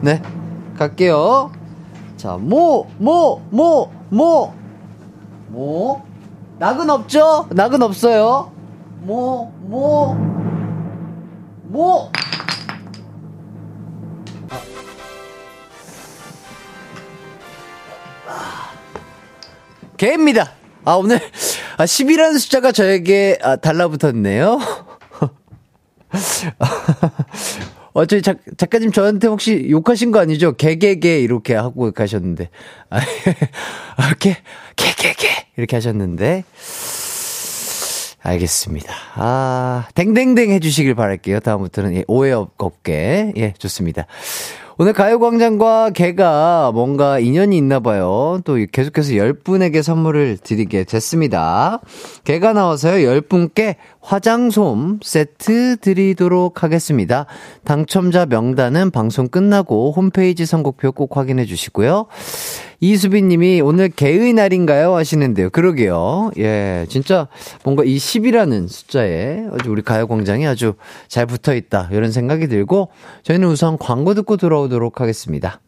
네, 0.00 0.20
갈게요. 0.76 1.52
자, 2.16 2.36
모, 2.38 2.88
모, 2.98 3.40
모, 3.50 3.88
모, 4.10 4.52
모. 5.46 6.02
낙은 6.58 6.90
없죠? 6.90 7.46
낙은 7.50 7.82
없어요. 7.82 8.50
모, 9.02 9.52
모, 9.60 10.16
모. 11.68 12.10
개입니다. 19.96 20.61
아, 20.84 20.94
오늘, 20.94 21.18
아, 21.76 21.84
10이라는 21.84 22.38
숫자가 22.38 22.72
저에게 22.72 23.38
아, 23.42 23.56
달라붙었네요. 23.56 24.58
어, 27.94 28.06
저희 28.06 28.22
작, 28.22 28.38
작가님 28.56 28.90
저한테 28.90 29.28
혹시 29.28 29.66
욕하신 29.70 30.12
거 30.12 30.18
아니죠? 30.18 30.56
개개개 30.56 31.20
이렇게 31.20 31.54
하고 31.54 31.92
가셨는데. 31.92 32.48
아, 32.90 32.98
아 33.96 34.14
개, 34.18 34.36
개개개 34.76 35.28
이렇게 35.56 35.76
하셨는데. 35.76 36.44
알겠습니다. 38.24 38.94
아, 39.16 39.88
댕댕댕 39.94 40.52
해주시길 40.52 40.94
바랄게요. 40.94 41.40
다음부터는 41.40 41.96
예, 41.96 42.04
오해 42.06 42.30
없게. 42.32 43.32
예, 43.36 43.52
좋습니다. 43.58 44.06
오늘 44.82 44.94
가요광장과 44.94 45.90
개가 45.90 46.72
뭔가 46.74 47.20
인연이 47.20 47.56
있나 47.56 47.78
봐요. 47.78 48.40
또 48.44 48.54
계속해서 48.54 49.12
10분에게 49.12 49.80
선물을 49.80 50.38
드리게 50.38 50.82
됐습니다. 50.82 51.78
개가 52.24 52.52
나와서요, 52.52 53.08
10분께 53.08 53.76
화장솜 54.00 54.98
세트 55.00 55.76
드리도록 55.76 56.64
하겠습니다. 56.64 57.26
당첨자 57.62 58.26
명단은 58.26 58.90
방송 58.90 59.28
끝나고 59.28 59.92
홈페이지 59.92 60.44
선곡표 60.46 60.90
꼭 60.90 61.16
확인해 61.16 61.44
주시고요. 61.44 62.06
이수빈 62.82 63.28
님이 63.28 63.60
오늘 63.60 63.88
개의 63.90 64.32
날인가요? 64.32 64.96
하시는데요. 64.96 65.50
그러게요. 65.50 66.32
예, 66.38 66.84
진짜 66.88 67.28
뭔가 67.62 67.84
이 67.84 67.96
10이라는 67.96 68.68
숫자에 68.68 69.46
아주 69.52 69.70
우리 69.70 69.82
가요광장이 69.82 70.44
아주 70.48 70.74
잘 71.06 71.26
붙어 71.26 71.54
있다. 71.54 71.88
이런 71.92 72.10
생각이 72.10 72.48
들고 72.48 72.88
저희는 73.22 73.46
우선 73.46 73.78
광고 73.78 74.14
듣고 74.14 74.36
돌아오도록 74.36 75.00
하겠습니다. 75.00 75.60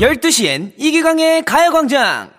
열두 0.00 0.30
시엔 0.30 0.72
이기광의 0.78 1.42
가요광장 1.44 2.37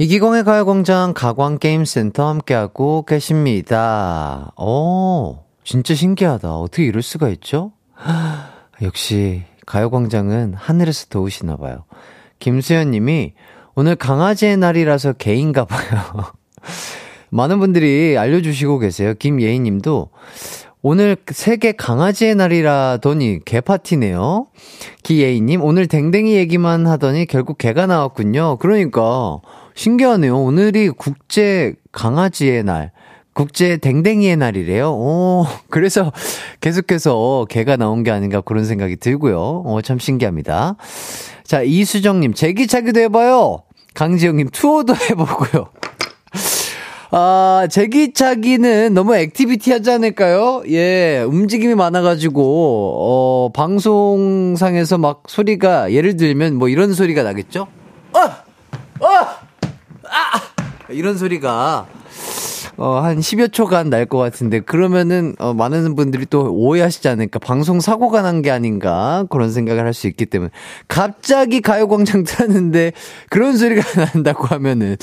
이기광의 0.00 0.44
가요광장 0.44 1.12
가광게임센터 1.12 2.24
함께하고 2.28 3.04
계십니다. 3.04 4.52
어, 4.56 5.44
진짜 5.64 5.92
신기하다. 5.96 6.54
어떻게 6.54 6.84
이럴 6.84 7.02
수가 7.02 7.28
있죠? 7.30 7.72
역시 8.80 9.42
가요광장은 9.66 10.54
하늘에서 10.54 11.06
도우시나 11.10 11.56
봐요. 11.56 11.84
김수현 12.38 12.92
님이 12.92 13.32
오늘 13.74 13.96
강아지의 13.96 14.56
날이라서 14.56 15.14
개인가 15.14 15.64
봐요. 15.64 16.00
많은 17.30 17.58
분들이 17.58 18.16
알려주시고 18.16 18.78
계세요. 18.78 19.14
김예인 19.18 19.64
님도 19.64 20.10
오늘 20.80 21.16
세계 21.26 21.72
강아지의 21.72 22.36
날이라더니 22.36 23.40
개파티네요. 23.44 24.46
기예이님, 25.02 25.62
오늘 25.62 25.88
댕댕이 25.88 26.34
얘기만 26.36 26.86
하더니 26.86 27.26
결국 27.26 27.58
개가 27.58 27.86
나왔군요. 27.86 28.58
그러니까, 28.58 29.40
신기하네요. 29.78 30.36
오늘이 30.36 30.88
국제 30.88 31.74
강아지의 31.92 32.64
날. 32.64 32.90
국제 33.32 33.76
댕댕이의 33.76 34.36
날이래요. 34.36 34.90
오, 34.90 35.46
그래서 35.70 36.12
계속해서 36.60 37.46
개가 37.48 37.76
나온 37.76 38.02
게 38.02 38.10
아닌가 38.10 38.40
그런 38.40 38.64
생각이 38.64 38.96
들고요. 38.96 39.62
어, 39.64 39.80
참 39.82 40.00
신기합니다. 40.00 40.74
자, 41.44 41.62
이수정님, 41.62 42.34
제기차기도 42.34 42.98
해봐요. 43.02 43.62
강지영님, 43.94 44.48
투호도 44.52 44.94
해보고요. 45.10 45.68
아, 47.12 47.68
제기차기는 47.70 48.92
너무 48.92 49.14
activity 49.14 49.70
하지 49.70 49.92
않을까요? 49.92 50.64
예, 50.68 51.22
움직임이 51.24 51.76
많아가지고, 51.76 52.96
어, 52.98 53.52
방송상에서 53.54 54.98
막 54.98 55.22
소리가, 55.28 55.92
예를 55.92 56.16
들면 56.16 56.56
뭐 56.56 56.68
이런 56.68 56.92
소리가 56.94 57.22
나겠죠? 57.22 57.68
어! 58.12 58.18
어! 58.18 58.47
아! 60.18 60.40
이런 60.90 61.16
소리가, 61.18 61.86
어, 62.78 63.00
한 63.00 63.18
10여 63.18 63.52
초간 63.52 63.90
날 63.90 64.06
것 64.06 64.18
같은데, 64.18 64.60
그러면은, 64.60 65.34
어, 65.38 65.52
많은 65.52 65.94
분들이 65.96 66.24
또 66.26 66.50
오해하시지 66.54 67.08
않을까. 67.08 67.38
방송 67.40 67.80
사고가 67.80 68.22
난 68.22 68.40
게 68.42 68.50
아닌가. 68.50 69.26
그런 69.30 69.52
생각을 69.52 69.84
할 69.84 69.92
수 69.92 70.06
있기 70.06 70.26
때문에. 70.26 70.50
갑자기 70.86 71.60
가요광장 71.60 72.24
틀었는데, 72.24 72.92
그런 73.30 73.56
소리가 73.56 73.82
난다고 74.14 74.46
하면은, 74.46 74.96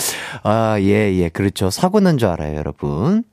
아, 0.43 0.77
예, 0.79 1.13
예. 1.13 1.29
그렇죠. 1.29 1.69
사고 1.69 1.99
난 1.99 2.17
줄 2.17 2.29
알아요, 2.29 2.55
여러분. 2.57 3.23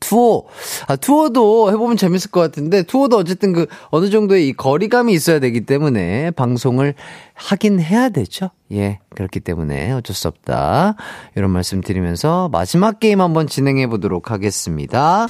투어. 0.00 0.44
아, 0.86 0.96
투어도 0.96 1.70
해보면 1.70 1.96
재밌을 1.96 2.30
것 2.30 2.40
같은데, 2.40 2.82
투어도 2.82 3.16
어쨌든 3.16 3.52
그, 3.52 3.66
어느 3.90 4.10
정도의 4.10 4.48
이 4.48 4.52
거리감이 4.52 5.12
있어야 5.12 5.40
되기 5.40 5.62
때문에, 5.62 6.30
방송을 6.32 6.94
하긴 7.34 7.80
해야 7.80 8.08
되죠. 8.08 8.50
예. 8.72 9.00
그렇기 9.14 9.40
때문에 9.40 9.92
어쩔 9.92 10.14
수 10.14 10.28
없다. 10.28 10.96
이런 11.34 11.50
말씀 11.50 11.80
드리면서, 11.80 12.48
마지막 12.50 13.00
게임 13.00 13.20
한번 13.20 13.46
진행해 13.46 13.86
보도록 13.86 14.30
하겠습니다. 14.30 15.26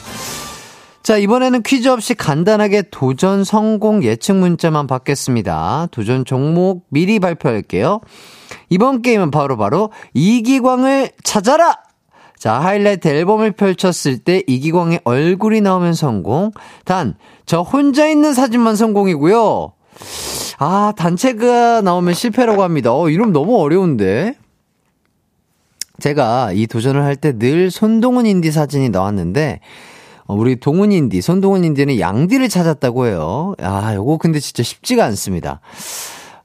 자, 1.03 1.17
이번에는 1.17 1.63
퀴즈 1.63 1.89
없이 1.89 2.15
간단하게 2.15 2.83
도전 2.91 3.43
성공 3.43 4.05
예측 4.05 4.37
문자만 4.37 4.87
받겠습니다. 4.87 5.89
도전 5.91 6.27
종목 6.27 6.85
미리 6.91 7.19
발표할게요. 7.19 8.01
이번 8.69 9.01
게임은 9.01 9.31
바로바로 9.31 9.57
바로 9.57 9.91
이기광을 10.13 11.11
찾아라! 11.25 11.88
자, 12.39 12.55
하이라이트 12.55 13.09
앨범을 13.09 13.53
펼쳤을 13.53 14.19
때 14.19 14.43
이기광의 14.47 15.01
얼굴이 15.05 15.61
나오면 15.61 15.95
성공. 15.95 16.53
단, 16.85 17.15
저 17.47 17.63
혼자 17.63 18.07
있는 18.09 18.33
사진만 18.35 18.77
성공이고요. 18.77 19.73
아, 20.59 20.93
단체가 20.97 21.81
나오면 21.83 22.15
실패라고 22.15 22.63
합니다. 22.63 22.95
어, 22.95 23.09
이름 23.11 23.33
너무 23.33 23.59
어려운데. 23.61 24.35
제가 26.01 26.53
이 26.53 26.67
도전을 26.69 27.03
할 27.03 27.17
때 27.17 27.33
늘 27.33 27.71
손동훈 27.73 28.25
인디 28.27 28.53
사진이 28.53 28.91
나왔는데, 28.91 29.59
어, 30.27 30.35
우리 30.35 30.55
동훈 30.57 30.93
인디, 30.93 31.21
손동훈 31.21 31.65
인디는 31.65 31.99
양디를 31.99 32.49
찾았다고 32.49 33.07
해요. 33.07 33.55
아, 33.61 33.95
요거 33.97 34.19
근데 34.19 34.39
진짜 34.39 34.63
쉽지가 34.63 35.05
않습니다. 35.07 35.61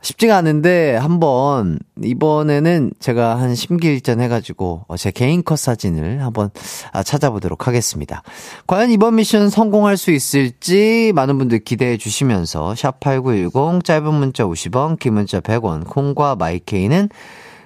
쉽지가 0.03 0.35
않은데 0.35 0.95
한번 0.97 1.79
이번에는 2.01 2.91
제가 2.99 3.39
한 3.39 3.55
심기일전 3.55 4.19
해가지고 4.19 4.85
어, 4.87 4.97
제 4.97 5.11
개인 5.11 5.43
컷 5.43 5.57
사진을 5.57 6.21
한번 6.23 6.49
아, 6.91 7.03
찾아보도록 7.03 7.67
하겠습니다. 7.67 8.21
과연 8.67 8.91
이번 8.91 9.15
미션 9.15 9.49
성공할 9.49 9.97
수 9.97 10.11
있을지 10.11 11.13
많은 11.15 11.37
분들 11.37 11.59
기대해 11.59 11.97
주시면서 11.97 12.75
샵 12.75 12.99
#8910 12.99 13.83
짧은 13.83 14.13
문자 14.13 14.43
50원, 14.43 14.99
긴 14.99 15.13
문자 15.13 15.39
100원, 15.39 15.87
콩과 15.87 16.35
마이케이는 16.35 17.09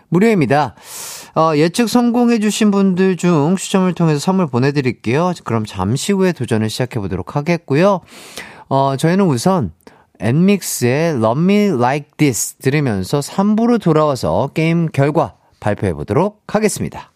무료입니다. 0.10 0.76
어, 1.36 1.54
예측 1.56 1.90
성공해 1.90 2.40
주신 2.40 2.72
분들 2.72 3.18
중 3.18 3.56
추첨을 3.58 3.94
통해서 3.94 4.20
선물 4.20 4.48
보내드릴게요. 4.48 5.34
그럼 5.44 5.66
잠시 5.66 6.14
후에 6.14 6.32
도전을 6.32 6.70
시작해 6.70 7.00
보도록 7.00 7.36
하겠고요. 7.36 8.02
어, 8.70 8.96
저희는 8.98 9.26
우선 9.26 9.72
엔믹스의 10.20 11.16
Love 11.16 11.44
Me 11.44 11.56
Like 11.68 12.12
This 12.18 12.56
들으면서 12.56 13.20
3부로 13.20 13.82
돌아와서 13.82 14.50
게임 14.54 14.88
결과 14.88 15.36
발표해 15.60 15.94
보도록 15.94 16.44
하겠습니다. 16.48 17.12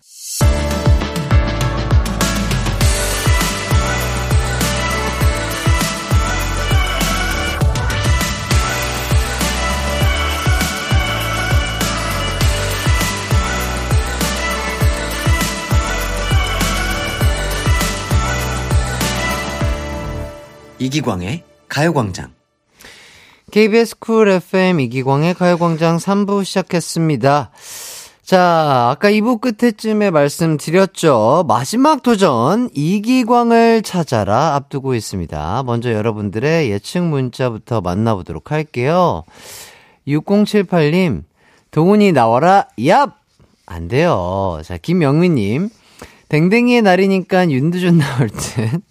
이기광의 20.79 21.43
가요광장 21.69 22.40
KBS 23.51 23.99
쿨 23.99 24.29
FM 24.29 24.79
이기광의 24.79 25.33
가요광장 25.33 25.97
3부 25.97 26.45
시작했습니다. 26.45 27.51
자, 28.23 28.89
아까 28.91 29.11
2부 29.11 29.41
끝에쯤에 29.41 30.09
말씀드렸죠. 30.09 31.43
마지막 31.49 32.01
도전, 32.01 32.69
이기광을 32.73 33.81
찾아라 33.81 34.55
앞두고 34.55 34.95
있습니다. 34.95 35.63
먼저 35.65 35.91
여러분들의 35.91 36.71
예측 36.71 37.03
문자부터 37.03 37.81
만나보도록 37.81 38.51
할게요. 38.51 39.25
6078님, 40.07 41.23
동훈이 41.71 42.13
나와라, 42.13 42.67
얍! 42.79 43.11
안 43.65 43.89
돼요. 43.89 44.61
자, 44.63 44.77
김영민님, 44.77 45.69
댕댕이의 46.29 46.83
날이니까 46.83 47.49
윤두준 47.49 47.97
나올 47.97 48.29
듯. 48.29 48.81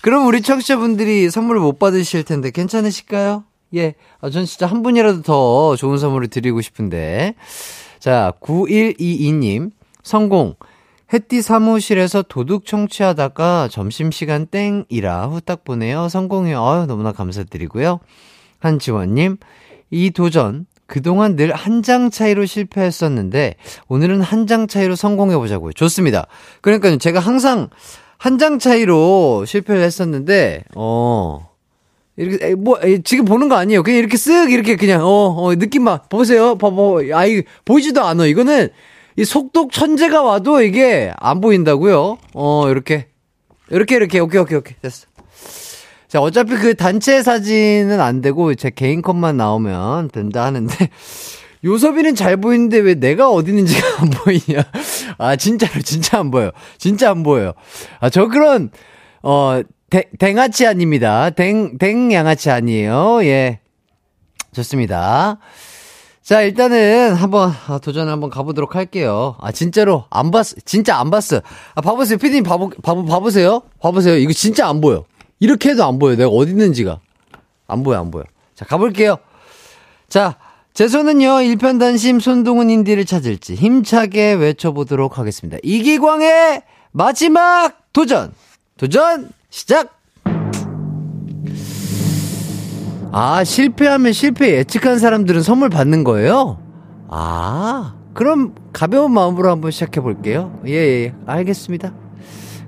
그럼 0.00 0.26
우리 0.26 0.40
청취자분들이 0.40 1.28
선물을 1.28 1.60
못 1.60 1.78
받으실 1.78 2.24
텐데 2.24 2.50
괜찮으실까요? 2.50 3.44
예. 3.74 3.94
아, 4.20 4.30
전 4.30 4.44
진짜 4.44 4.66
한 4.66 4.82
분이라도 4.82 5.22
더 5.22 5.76
좋은 5.76 5.98
선물을 5.98 6.28
드리고 6.28 6.60
싶은데. 6.60 7.34
자, 7.98 8.32
9122님, 8.40 9.70
성공. 10.02 10.54
햇띠 11.12 11.42
사무실에서 11.42 12.22
도둑 12.22 12.66
청취하다가 12.66 13.68
점심시간 13.70 14.46
땡이라 14.46 15.26
후딱 15.26 15.64
보내요. 15.64 16.08
성공해요. 16.08 16.64
아유, 16.64 16.86
너무나 16.86 17.10
감사드리고요. 17.12 17.98
한지원님, 18.60 19.38
이 19.90 20.10
도전, 20.10 20.66
그동안 20.86 21.34
늘 21.36 21.52
한 21.52 21.82
장 21.82 22.10
차이로 22.10 22.46
실패했었는데, 22.46 23.56
오늘은 23.88 24.20
한 24.22 24.46
장 24.46 24.66
차이로 24.68 24.94
성공해보자고요. 24.96 25.72
좋습니다. 25.72 26.26
그러니까 26.60 26.96
제가 26.96 27.18
항상 27.20 27.70
한 28.18 28.38
장 28.38 28.58
차이로 28.60 29.44
실패를 29.46 29.82
했었는데, 29.82 30.64
어, 30.76 31.49
이렇게 32.20 32.48
에, 32.48 32.54
뭐 32.54 32.78
에, 32.82 32.98
지금 33.02 33.24
보는 33.24 33.48
거 33.48 33.56
아니에요. 33.56 33.82
그냥 33.82 33.98
이렇게 33.98 34.16
쓱 34.18 34.52
이렇게 34.52 34.76
그냥 34.76 35.02
어, 35.02 35.34
어 35.38 35.54
느낌만 35.54 36.00
보세요. 36.10 36.56
봐봐. 36.56 36.76
아이 37.14 37.42
보이지도 37.64 38.04
않아. 38.04 38.26
이거는 38.26 38.68
이 39.16 39.24
속독 39.24 39.72
천재가 39.72 40.22
와도 40.22 40.60
이게 40.60 41.12
안 41.16 41.40
보인다고요. 41.40 42.18
어 42.34 42.68
이렇게 42.68 43.06
이렇게 43.70 43.96
이렇게 43.96 44.18
오케이 44.20 44.38
오케이 44.38 44.58
오케이 44.58 44.74
됐어. 44.82 45.06
자 46.08 46.20
어차피 46.20 46.56
그 46.56 46.74
단체 46.74 47.22
사진은 47.22 48.00
안 48.00 48.20
되고 48.20 48.54
제 48.54 48.68
개인 48.68 49.00
컷만 49.00 49.38
나오면 49.38 50.10
된다 50.10 50.44
하는데 50.44 50.74
요섭이는 51.64 52.14
잘 52.16 52.36
보이는데 52.36 52.78
왜 52.78 52.94
내가 52.96 53.30
어디 53.30 53.50
있는지가 53.50 53.86
안 54.02 54.10
보이냐? 54.10 54.62
아 55.16 55.36
진짜로 55.36 55.80
진짜 55.80 56.18
안 56.18 56.30
보여. 56.30 56.52
진짜 56.76 57.10
안 57.10 57.22
보여요. 57.22 57.54
아 58.00 58.10
저 58.10 58.28
그런 58.28 58.70
어 59.22 59.62
댕, 59.90 60.02
댕아치 60.18 60.66
아닙니다. 60.66 61.30
댕, 61.30 61.76
댕 61.78 62.12
양아치 62.12 62.50
아니에요. 62.50 63.24
예. 63.24 63.60
좋습니다. 64.52 65.38
자, 66.22 66.42
일단은 66.42 67.14
한번 67.14 67.52
아, 67.66 67.78
도전을 67.78 68.12
한번 68.12 68.30
가보도록 68.30 68.76
할게요. 68.76 69.36
아, 69.40 69.50
진짜로 69.50 70.04
안 70.10 70.30
봤어. 70.30 70.56
진짜 70.64 70.96
안 70.96 71.10
봤어. 71.10 71.42
아, 71.74 71.80
봐보세요. 71.80 72.18
피디님 72.18 72.44
봐보, 72.44 72.70
봐보, 72.82 73.04
봐보세요. 73.04 73.62
봐보세요. 73.80 74.16
이거 74.16 74.32
진짜 74.32 74.68
안 74.68 74.80
보여. 74.80 75.04
이렇게 75.40 75.70
해도 75.70 75.84
안 75.84 75.98
보여. 75.98 76.14
내가 76.14 76.30
어디 76.30 76.52
있는지가. 76.52 77.00
안 77.66 77.82
보여, 77.82 77.98
안 77.98 78.10
보여. 78.12 78.24
자, 78.54 78.64
가볼게요. 78.64 79.16
자, 80.08 80.36
제 80.72 80.86
손은요, 80.86 81.42
일편단심 81.42 82.20
손동훈 82.20 82.70
인디를 82.70 83.06
찾을지 83.06 83.54
힘차게 83.54 84.34
외쳐보도록 84.34 85.18
하겠습니다. 85.18 85.58
이기광의 85.62 86.62
마지막 86.92 87.76
도전! 87.92 88.32
도전! 88.76 89.30
시작! 89.50 90.00
아, 93.12 93.42
실패하면 93.42 94.12
실패 94.12 94.56
예측한 94.58 94.98
사람들은 95.00 95.42
선물 95.42 95.68
받는 95.68 96.04
거예요? 96.04 96.58
아, 97.08 97.94
그럼 98.14 98.54
가벼운 98.72 99.12
마음으로 99.12 99.50
한번 99.50 99.72
시작해 99.72 100.00
볼게요. 100.00 100.56
예, 100.68 100.72
예, 100.72 101.14
알겠습니다. 101.26 101.92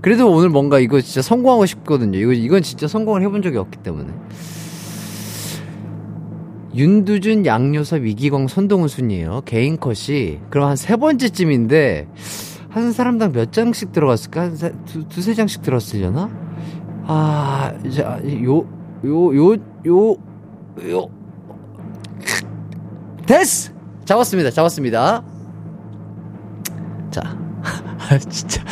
그래도 0.01 0.29
오늘 0.33 0.49
뭔가 0.49 0.81
이거 0.81 1.01
진짜 1.01 1.23
성공하고 1.23 1.65
싶거든요. 1.67 2.19
이거, 2.19 2.33
이건 2.33 2.63
진짜 2.63 2.89
성공을 2.89 3.23
해본 3.23 3.43
적이 3.43 3.59
없기 3.59 3.79
때문에. 3.85 4.13
윤두준, 6.75 7.47
양요섭, 7.47 8.05
이기광, 8.07 8.49
손동훈 8.49 8.89
순이에요. 8.89 9.43
개인 9.45 9.79
컷이. 9.79 10.41
그럼 10.51 10.71
한 10.71 10.77
세 10.77 10.97
번째쯤인데, 10.97 12.09
한 12.71 12.93
사람당 12.93 13.31
몇 13.33 13.53
장씩 13.53 13.93
들어갔을까? 13.93 14.41
한 14.41 14.57
세, 14.57 14.73
두, 14.87 15.07
두세 15.07 15.35
장씩 15.35 15.63
들었으려나? 15.63 16.31
아, 17.15 17.71
자, 17.95 18.19
요, 18.43 18.67
요, 19.05 19.37
요, 19.37 19.55
요, 19.87 20.17
요. 20.89 21.11
됐어! 23.27 23.71
잡았습니다. 24.07 24.51
잡았습니다. 24.51 25.23
자, 27.11 27.39
진짜. 28.31 28.65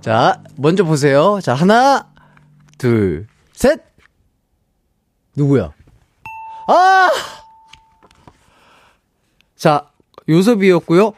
자, 0.00 0.42
먼저 0.56 0.84
보세요. 0.84 1.40
자, 1.42 1.54
하나, 1.54 2.08
둘, 2.78 3.26
셋! 3.52 3.82
누구야? 5.34 5.72
아! 6.68 7.10
자, 9.56 9.90
요섭이었고요. 10.28 11.12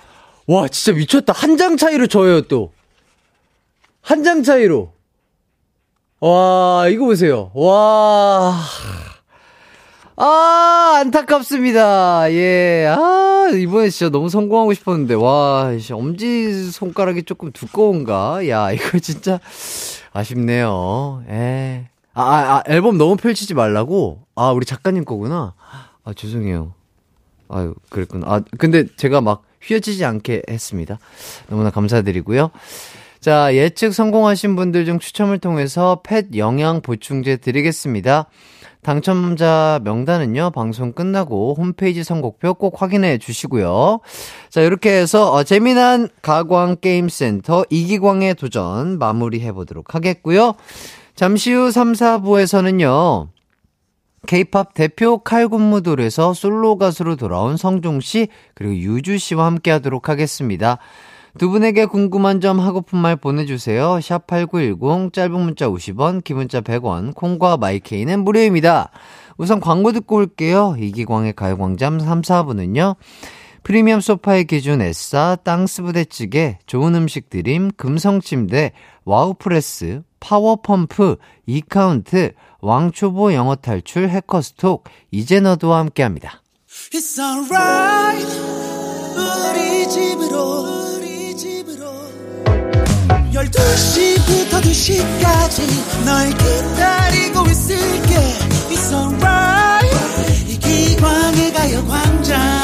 와, 0.46 0.66
진짜 0.68 0.96
미쳤다. 0.98 1.34
한 1.34 1.58
장 1.58 1.76
차이로 1.76 2.06
져요, 2.06 2.40
또. 2.42 2.72
한 4.00 4.24
장 4.24 4.42
차이로. 4.42 4.94
와, 6.20 6.86
이거 6.88 7.06
보세요. 7.06 7.50
와. 7.54 8.54
아, 10.16 10.96
안타깝습니다. 11.00 12.30
예. 12.32 12.86
아, 12.94 13.48
이번에 13.54 13.88
진짜 13.88 14.10
너무 14.10 14.28
성공하고 14.28 14.74
싶었는데. 14.74 15.14
와, 15.14 15.76
씨, 15.78 15.94
엄지 15.94 16.70
손가락이 16.70 17.22
조금 17.22 17.52
두꺼운가? 17.52 18.46
야, 18.48 18.70
이거 18.70 18.98
진짜 18.98 19.40
아쉽네요. 20.12 21.22
예. 21.30 21.88
아, 22.12 22.22
아, 22.22 22.56
아, 22.56 22.62
앨범 22.66 22.98
너무 22.98 23.16
펼치지 23.16 23.54
말라고? 23.54 24.20
아, 24.34 24.50
우리 24.50 24.66
작가님 24.66 25.06
거구나. 25.06 25.54
아, 26.04 26.12
죄송해요. 26.12 26.74
아유, 27.48 27.74
그랬구나. 27.88 28.26
아, 28.28 28.42
근데 28.58 28.84
제가 28.96 29.22
막 29.22 29.42
휘어지지 29.62 30.04
않게 30.04 30.42
했습니다. 30.50 30.98
너무나 31.48 31.70
감사드리고요. 31.70 32.50
자, 33.20 33.54
예측 33.54 33.92
성공하신 33.92 34.56
분들 34.56 34.86
중 34.86 34.98
추첨을 34.98 35.38
통해서 35.38 36.00
펫 36.02 36.34
영양 36.36 36.80
보충제 36.80 37.36
드리겠습니다. 37.36 38.30
당첨자 38.82 39.78
명단은요, 39.84 40.52
방송 40.54 40.92
끝나고 40.92 41.54
홈페이지 41.54 42.02
선곡표 42.02 42.54
꼭 42.54 42.80
확인해 42.80 43.18
주시고요. 43.18 44.00
자, 44.48 44.62
이렇게 44.62 44.92
해서, 44.92 45.32
어, 45.32 45.44
재미난 45.44 46.08
가광게임센터 46.22 47.66
이기광의 47.68 48.36
도전 48.36 48.98
마무리해 48.98 49.52
보도록 49.52 49.94
하겠고요. 49.94 50.54
잠시 51.14 51.52
후 51.52 51.70
3, 51.70 51.92
4부에서는요, 51.92 53.28
케이팝 54.26 54.72
대표 54.72 55.18
칼군무돌에서 55.18 56.32
솔로 56.32 56.78
가수로 56.78 57.16
돌아온 57.16 57.58
성종 57.58 58.00
씨, 58.00 58.28
그리고 58.54 58.74
유주 58.74 59.18
씨와 59.18 59.44
함께 59.44 59.70
하도록 59.72 60.08
하겠습니다. 60.08 60.78
두 61.38 61.50
분에게 61.50 61.86
궁금한 61.86 62.40
점 62.40 62.58
하고픈 62.60 62.98
말 62.98 63.16
보내주세요. 63.16 63.98
샵8910, 64.00 65.12
짧은 65.12 65.32
문자 65.32 65.68
50원, 65.68 66.24
기문자 66.24 66.60
100원, 66.60 67.14
콩과 67.14 67.56
마이케이는 67.56 68.24
무료입니다. 68.24 68.90
우선 69.38 69.60
광고 69.60 69.92
듣고 69.92 70.16
올게요. 70.16 70.76
이기광의 70.78 71.34
가요광장 71.34 72.00
3, 72.00 72.22
4부는요. 72.22 72.96
프리미엄 73.62 74.00
소파의 74.00 74.44
기준 74.46 74.80
에싸, 74.80 75.36
땅스 75.44 75.82
부대찌개, 75.82 76.58
좋은 76.66 76.94
음식 76.94 77.30
드림, 77.30 77.70
금성침대, 77.76 78.72
와우프레스, 79.04 80.02
파워펌프, 80.18 81.16
이카운트, 81.46 82.32
왕초보 82.60 83.34
영어 83.34 83.54
탈출, 83.56 84.08
해커스톡, 84.08 84.84
이제 85.10 85.40
너도와 85.40 85.78
함께 85.78 86.02
합니다. 86.02 86.42
12시부터 93.48 94.60
2시까지 94.60 96.04
널 96.04 96.28
기다리고 96.28 97.46
있을게. 97.46 98.16
It's 98.68 98.92
alright. 98.92 100.46
이기광의 100.46 101.52
가요광장. 101.54 102.60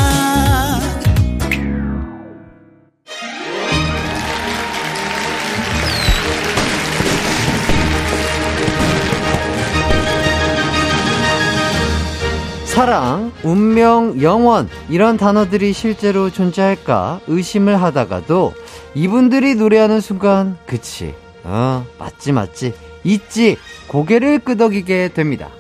사랑, 12.67 13.33
운명, 13.43 14.21
영원 14.21 14.69
이런 14.91 15.17
단어들이 15.17 15.73
실제로 15.73 16.29
존재할까 16.29 17.21
의심을 17.27 17.81
하다가도 17.81 18.53
이분들이 18.97 19.57
노래하는 19.57 20.01
순간 20.01 20.57
그치 20.65 21.15
어 21.45 21.85
맞지 21.99 22.33
맞지 22.33 22.73
있지 23.05 23.59
고개를 23.89 24.39
끄덕이게 24.39 25.11
됩니다. 25.13 25.51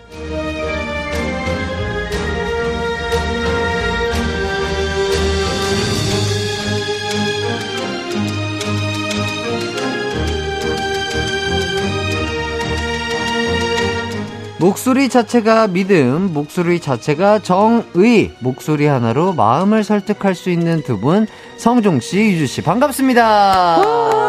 목소리 14.59 15.11
자체가 15.11 15.67
믿음, 15.67 16.33
목소리 16.33 16.81
자체가 16.81 17.41
정의, 17.41 18.33
목소리 18.41 18.87
하나로 18.87 19.35
마음을 19.35 19.85
설득할 19.85 20.35
수 20.35 20.49
있는 20.49 20.83
두 20.83 20.99
분, 20.99 21.27
성종 21.59 22.01
씨, 22.01 22.19
유주 22.19 22.47
씨, 22.47 22.63
반갑습니다. 22.63 23.83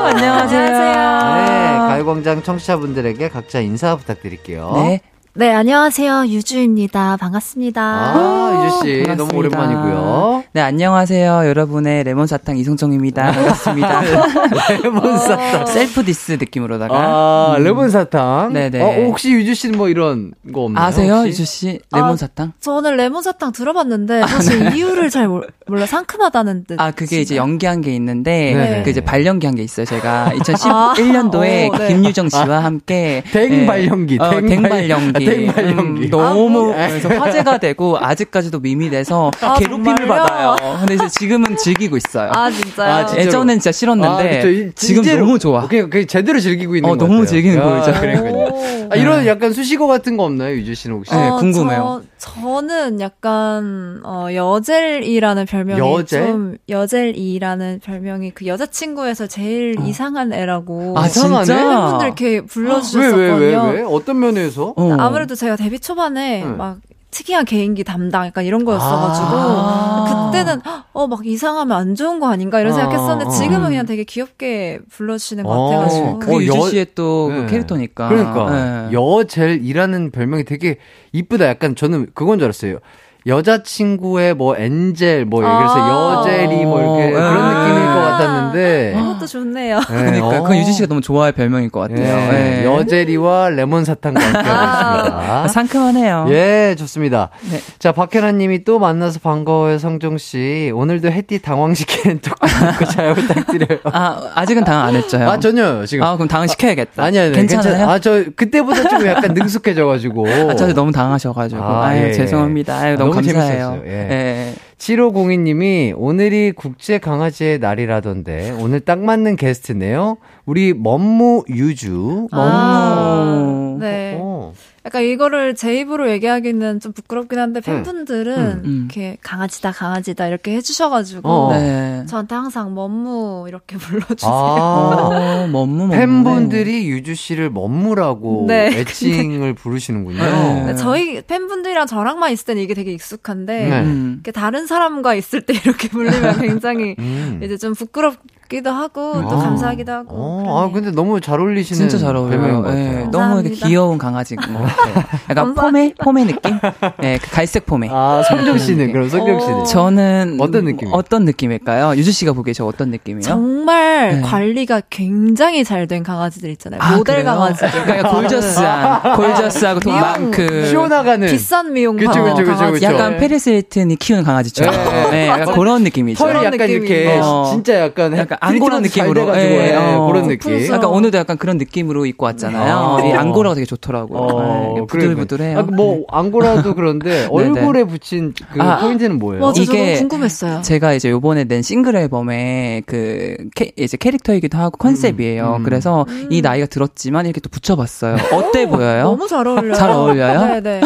안녕하세요. 0.05 0.69
네, 0.69 1.77
가요광장 1.87 2.43
청취자분들에게 2.43 3.29
각자 3.29 3.61
인사 3.61 3.95
부탁드릴게요. 3.95 4.73
네. 4.75 5.01
네, 5.39 5.51
안녕하세요. 5.53 6.25
유주입니다. 6.29 7.17
반갑습니다. 7.17 7.79
아, 7.79 8.79
유주씨, 8.81 9.03
너무. 9.15 9.29
오랜만이고요. 9.35 10.45
네, 10.51 10.61
안녕하세요. 10.61 11.43
여러분의 11.45 12.03
레몬 12.05 12.25
사탕 12.25 12.57
이송정입니다. 12.57 13.33
반갑습니다. 13.33 14.01
레몬 14.81 15.15
사탕. 15.19 15.67
셀프 15.67 16.03
디스 16.03 16.31
느낌으로다가. 16.39 16.95
아, 16.97 17.55
음. 17.55 17.63
레몬 17.63 17.91
사탕. 17.91 18.51
네네. 18.51 18.81
어, 18.81 19.05
혹시 19.09 19.31
유주씨는 19.31 19.77
뭐 19.77 19.89
이런 19.89 20.31
거 20.51 20.61
없나요? 20.61 20.83
아세요, 20.85 21.13
혹시? 21.17 21.27
유주 21.29 21.45
씨? 21.45 21.79
레몬 21.93 22.13
아, 22.13 22.15
사탕? 22.15 22.53
저는 22.59 22.97
레몬 22.97 23.21
사탕 23.21 23.51
들어봤는데 23.51 24.21
사실 24.25 24.73
이유를 24.75 25.11
잘 25.11 25.27
몰- 25.27 25.47
몰라 25.67 25.85
상큼하다는 25.85 26.63
뜻. 26.63 26.81
아, 26.81 26.89
그게 26.89 27.21
이제 27.21 27.35
연기한 27.35 27.81
게 27.81 27.93
있는데, 27.93 28.53
네네. 28.55 28.83
그 28.83 28.89
이제 28.89 29.01
발연기 29.01 29.45
한 29.45 29.53
게 29.55 29.61
있어요. 29.61 29.85
제가 29.85 30.29
아, 30.29 30.33
2011년도에 30.33 31.69
오, 31.71 31.77
네. 31.77 31.87
김유정 31.89 32.29
씨와 32.29 32.63
함께. 32.63 33.21
댕발연기, 33.31 34.17
어, 34.19 34.29
댕발- 34.31 34.47
댕발연기. 34.49 35.26
아, 35.27 35.53
댕발연기. 35.53 36.05
음, 36.05 36.09
너무 36.09 36.25
아, 36.25 36.51
뭐. 36.51 36.73
그래서 36.73 37.09
화제가 37.09 37.57
되고 37.59 37.97
아직까지도 37.99 38.59
meme이 38.59 38.89
돼서 38.89 39.31
아, 39.41 39.55
괴롭힘을 39.55 39.95
정말요? 39.95 40.07
받아요. 40.25 40.77
근데 40.79 40.95
이제 40.95 41.07
지금은 41.09 41.57
즐기고 41.57 41.97
있어요. 41.97 42.31
아 42.33 42.49
진짜요? 42.49 43.05
아? 43.07 43.17
예전엔 43.17 43.59
진짜 43.59 43.71
싫었는데 43.71 44.39
아, 44.39 44.41
그쵸. 44.41 44.71
지금 44.75 45.03
너무 45.19 45.39
좋아. 45.39 45.67
그냥 45.67 45.89
그 45.89 46.05
제대로 46.05 46.39
즐기고 46.39 46.75
있는 46.75 46.89
어, 46.89 46.93
것 46.93 46.97
너무 46.97 47.19
같아요. 47.19 47.25
즐기는 47.27 47.61
아. 47.61 47.81
그러니까요. 47.99 48.33
오. 48.33 48.87
아, 48.89 48.95
이런 48.95 49.25
약간 49.25 49.51
수식어 49.51 49.85
같은 49.87 50.15
거 50.15 50.23
없나요, 50.23 50.55
유주 50.55 50.73
씨는 50.73 50.97
혹시? 50.97 51.13
네, 51.13 51.29
궁금해요. 51.39 52.01
저, 52.17 52.31
저는 52.41 52.99
약간 53.01 54.01
어, 54.03 54.27
여젤이라는 54.33 55.45
별명이 55.45 55.79
여젤? 55.79 56.27
좀 56.27 56.57
여젤이라는 56.69 57.81
별명이 57.83 58.31
그 58.31 58.45
여자친구에서 58.47 59.27
제일 59.27 59.75
이상한 59.85 60.31
애라고 60.33 60.93
아? 60.97 61.07
진짜? 61.07 61.43
팬분들 61.43 62.05
이렇게 62.07 62.25
왜, 62.27 62.41
불러주셨었거든요. 62.41 63.35
왜, 63.37 63.71
왜, 63.71 63.79
왜? 63.79 63.81
어떤 63.83 64.19
면에서? 64.19 64.73
어. 64.75 64.93
아무래도 65.17 65.35
제가 65.35 65.55
데뷔 65.55 65.79
초반에 65.79 66.43
네. 66.43 66.45
막 66.45 66.77
특이한 67.09 67.45
개인기 67.45 67.83
담당 67.83 68.27
약간 68.27 68.45
이런 68.45 68.63
거였어가지고 68.65 69.27
아. 69.31 70.29
그때는 70.31 70.61
어 70.93 71.07
막 71.07 71.25
이상하면 71.25 71.75
안 71.77 71.95
좋은 71.95 72.19
거 72.19 72.27
아닌가 72.29 72.59
이런 72.59 72.73
어, 72.73 72.75
생각했었는데 72.75 73.25
어. 73.25 73.29
지금은 73.29 73.69
그냥 73.69 73.85
되게 73.85 74.03
귀엽게 74.03 74.79
불러주시는 74.91 75.43
것 75.43 75.49
어, 75.51 75.69
같아가지고 75.69 76.19
그게 76.19 76.33
어, 76.35 76.39
유주 76.41 76.57
여- 76.57 76.69
씨의 76.69 76.87
또 76.95 77.29
네. 77.31 77.41
그 77.41 77.47
캐릭터니까. 77.47 78.09
그러니까 78.09 78.49
네. 78.89 78.93
여젤이라는 78.93 80.11
별명이 80.11 80.43
되게 80.43 80.77
이쁘다. 81.13 81.47
약간 81.47 81.75
저는 81.75 82.07
그건 82.13 82.37
줄 82.39 82.45
알았어요. 82.45 82.79
여자친구의 83.27 84.33
뭐 84.33 84.55
엔젤 84.55 85.25
뭐 85.25 85.41
그래서 85.41 85.75
아. 85.75 86.23
여젤이 86.23 86.65
뭐 86.65 86.79
이렇게 86.79 87.15
어. 87.15 87.19
그런 87.19 87.41
아. 87.41 87.67
느낌일 87.67 87.87
것 87.87 87.99
같았는데. 88.01 88.93
그것도 88.95 89.27
좋네요. 89.27 89.79
네, 89.79 89.85
그러니까 89.87 90.27
어. 90.27 90.41
그건 90.41 90.57
유주 90.57 90.71
씨가 90.71 90.87
너무 90.87 91.01
좋아할 91.01 91.31
별명일 91.33 91.69
것 91.69 91.81
같아요. 91.81 91.99
예, 91.99 92.31
네. 92.31 92.65
여젤이와 92.65 93.49
레몬 93.49 93.83
사탕과 93.85 94.19
함께하겠습니다. 94.19 95.43
아, 95.43 95.47
상큼하네요. 95.47 96.27
예, 96.29 96.75
좋습니다. 96.77 97.29
네. 97.51 97.59
자, 97.79 97.91
박현아 97.91 98.31
님이 98.33 98.63
또 98.63 98.79
만나서 98.79 99.19
반가워요, 99.19 99.77
성종 99.77 100.17
씨. 100.17 100.71
오늘도 100.73 101.11
햇띠 101.11 101.39
당황시키는 101.39 102.19
토크 102.21 102.85
잘 102.93 103.13
부탁드려요. 103.13 103.79
아, 103.85 104.31
아직은 104.35 104.63
당황 104.63 104.87
안 104.87 104.95
했죠. 104.95 105.17
아, 105.17 105.37
전혀요, 105.37 105.85
지금. 105.85 106.05
아, 106.05 106.15
그럼 106.15 106.27
당황 106.27 106.47
시켜야겠다. 106.47 107.03
아니, 107.03 107.19
아니, 107.19 107.31
괜찮아요? 107.31 107.63
괜찮아요. 107.63 107.89
아, 107.89 107.99
저, 107.99 108.23
그때보다 108.35 108.87
좀 108.87 109.05
약간 109.05 109.33
능숙해져가지고. 109.33 110.27
아, 110.49 110.55
저도 110.55 110.73
너무 110.73 110.91
당하셔가지고. 110.91 111.61
아, 111.61 111.87
아, 111.87 111.97
유 111.97 112.07
예. 112.07 112.13
죄송합니다. 112.13 112.75
아유, 112.75 112.93
아, 112.93 112.97
너무, 112.97 113.11
너무 113.11 113.16
감사해요. 113.21 113.81
재밌었어요. 113.81 113.83
예. 113.85 113.91
예. 113.91 114.53
7502님이 114.77 115.93
오늘이 115.95 116.51
국제 116.51 116.99
강아지의 116.99 117.59
날이라던데 117.59 118.51
오늘 118.59 118.79
딱 118.79 118.99
맞는 118.99 119.35
게스트네요. 119.35 120.17
우리 120.45 120.73
멈무 120.73 121.43
유주. 121.49 122.27
아, 122.31 123.25
멈무. 123.25 123.79
네. 123.79 124.17
어. 124.19 124.53
약간 124.87 125.03
이거를 125.03 125.53
제 125.53 125.77
입으로 125.77 126.09
얘기하기는 126.09 126.79
좀 126.79 126.93
부끄럽긴 126.93 127.39
한데 127.39 127.59
팬분들은 127.59 128.37
음, 128.37 128.61
음. 128.63 128.77
이렇게 128.85 129.17
강아지다 129.21 129.73
강아지다 129.73 130.27
이렇게 130.27 130.55
해주셔가지고 130.55 131.27
어. 131.29 131.53
네. 131.53 132.05
저한테 132.07 132.35
항상 132.35 132.73
멈무 132.73 133.45
이렇게 133.49 133.75
불러주세요. 133.77 134.31
아. 134.31 135.43
어, 135.43 135.47
멈무. 135.47 135.89
팬분들이 135.89 136.87
유주 136.87 137.15
씨를 137.15 137.49
멈무라고 137.49 138.45
네. 138.47 138.67
애칭을 138.79 139.55
부르시는군요. 139.55 140.23
네. 140.23 140.63
네, 140.67 140.75
저희 140.75 141.21
팬분들이랑 141.21 141.85
저랑만 141.85 142.31
있을 142.31 142.45
때는 142.45 142.61
이게 142.61 142.73
되게 142.73 142.93
익숙한데 142.93 143.69
네. 143.69 143.81
음. 143.81 144.13
이렇게 144.23 144.31
다른 144.31 144.67
사람과 144.67 145.15
있을 145.15 145.41
때 145.41 145.51
이렇게 145.65 145.89
부르면 145.89 146.39
굉장히 146.39 146.95
음. 146.97 147.41
이제 147.43 147.57
좀 147.57 147.73
부끄럽 147.73 148.15
기도 148.49 148.71
하고 148.71 149.13
또 149.29 149.35
아. 149.37 149.43
감사하기도 149.43 149.91
하고. 149.91 150.07
어. 150.11 150.45
아, 150.69 150.71
근데 150.73 150.91
너무 150.91 151.19
잘 151.19 151.39
어울리시는 151.39 151.89
진짜 151.89 151.97
잘 152.03 152.15
어울려요. 152.15 152.63
예, 152.69 153.07
너무 153.11 153.41
이렇게. 153.41 153.55
귀여운 153.55 153.97
강아지인 153.97 154.39
것 154.39 154.47
같아요. 154.53 155.03
약간. 155.29 155.53
포메? 155.53 155.93
포메 155.99 156.25
느낌? 156.25 156.59
예, 157.03 157.17
그 157.21 157.29
갈색 157.31 157.65
포메. 157.65 157.89
아, 157.91 158.21
성종 158.27 158.57
씨는 158.57 158.91
그럼 158.91 159.09
성종 159.09 159.39
씨는 159.39 159.53
어. 159.55 159.63
저는 159.63 160.37
어떤 160.39 160.65
느낌이에요? 160.65 160.95
어떤 160.95 161.25
느낌일까요? 161.25 161.95
유주 161.97 162.11
씨가 162.11 162.33
보기에 162.33 162.53
저 162.53 162.65
어떤 162.65 162.89
느낌이에요? 162.91 163.21
정말 163.21 164.15
네. 164.15 164.21
관리가 164.21 164.81
굉장히 164.89 165.63
잘 165.63 165.87
된 165.87 166.03
강아지들 166.03 166.49
있잖아요. 166.49 166.81
아, 166.81 166.97
모델 166.97 167.17
그래요? 167.23 167.31
강아지들. 167.33 167.83
그러니까 167.83 168.09
gorgeous한, 168.11 169.15
gorgeous하고 169.15 169.79
돈 169.79 169.93
많그 169.93 170.65
쉬어나가는 170.67 171.25
비싼 171.29 171.71
미용 171.71 171.95
그쵸, 171.95 172.11
그쵸, 172.11 172.35
그쵸, 172.35 172.45
강아지. 172.57 172.71
그쵸. 172.73 172.85
약간 172.93 173.15
패리스 173.17 173.49
힐튼이 173.51 173.95
키우는 173.95 174.25
강아지죠. 174.25 174.69
네. 174.69 175.09
네, 175.11 175.27
약간 175.29 175.55
그런 175.55 175.83
느낌이죠. 175.83 176.17
털 176.21 176.35
약간 176.43 176.51
느낌이. 176.51 176.73
이렇게 176.73 177.19
어. 177.23 177.47
진짜 177.49 177.79
약간 177.79 178.17
약간 178.17 178.36
트리트먼트 178.39 178.89
잘 178.89 179.07
느낌으로. 179.07 179.35
예, 179.37 179.69
예, 179.71 179.75
어. 179.75 180.07
그런 180.07 180.27
느낌. 180.27 180.51
고풍스러워. 180.51 180.77
약간 180.77 180.89
오늘도 180.89 181.17
약간 181.17 181.37
그런 181.37 181.57
느낌으로 181.57 182.05
입고 182.05 182.25
왔잖아요. 182.25 182.75
어. 182.75 182.99
이 183.07 183.11
앙고라가 183.13 183.55
되게 183.55 183.65
좋더라고요. 183.65 184.19
어, 184.19 184.73
네, 184.77 184.85
부들부들해요. 184.87 185.59
아, 185.59 185.61
뭐 185.63 186.03
앙고라도 186.09 186.75
그런데 186.75 187.27
얼굴에 187.31 187.83
붙인 187.85 188.33
그 188.53 188.61
아, 188.61 188.79
포인트는 188.79 189.17
뭐예요? 189.19 189.41
맞아, 189.45 189.61
이게 189.61 189.95
저도 189.95 189.99
궁금했어요. 189.99 190.61
제가 190.61 190.93
이제 190.93 191.09
요번에 191.09 191.43
낸 191.45 191.61
싱글 191.61 191.95
앨범의 191.95 192.83
그 192.85 193.37
캐, 193.55 193.71
이제 193.77 193.97
캐릭터이기도 193.97 194.57
하고 194.57 194.77
컨셉이에요. 194.77 195.57
음. 195.59 195.63
그래서 195.63 196.05
이 196.29 196.41
나이가 196.41 196.65
들었지만 196.65 197.25
이렇게 197.25 197.41
또 197.41 197.49
붙여봤어요. 197.49 198.17
어때 198.33 198.65
보여요? 198.69 199.03
너무 199.03 199.27
잘 199.27 199.47
어울려요. 199.47 199.73
잘 199.73 199.89
어울려요? 199.91 200.61
네네. 200.61 200.81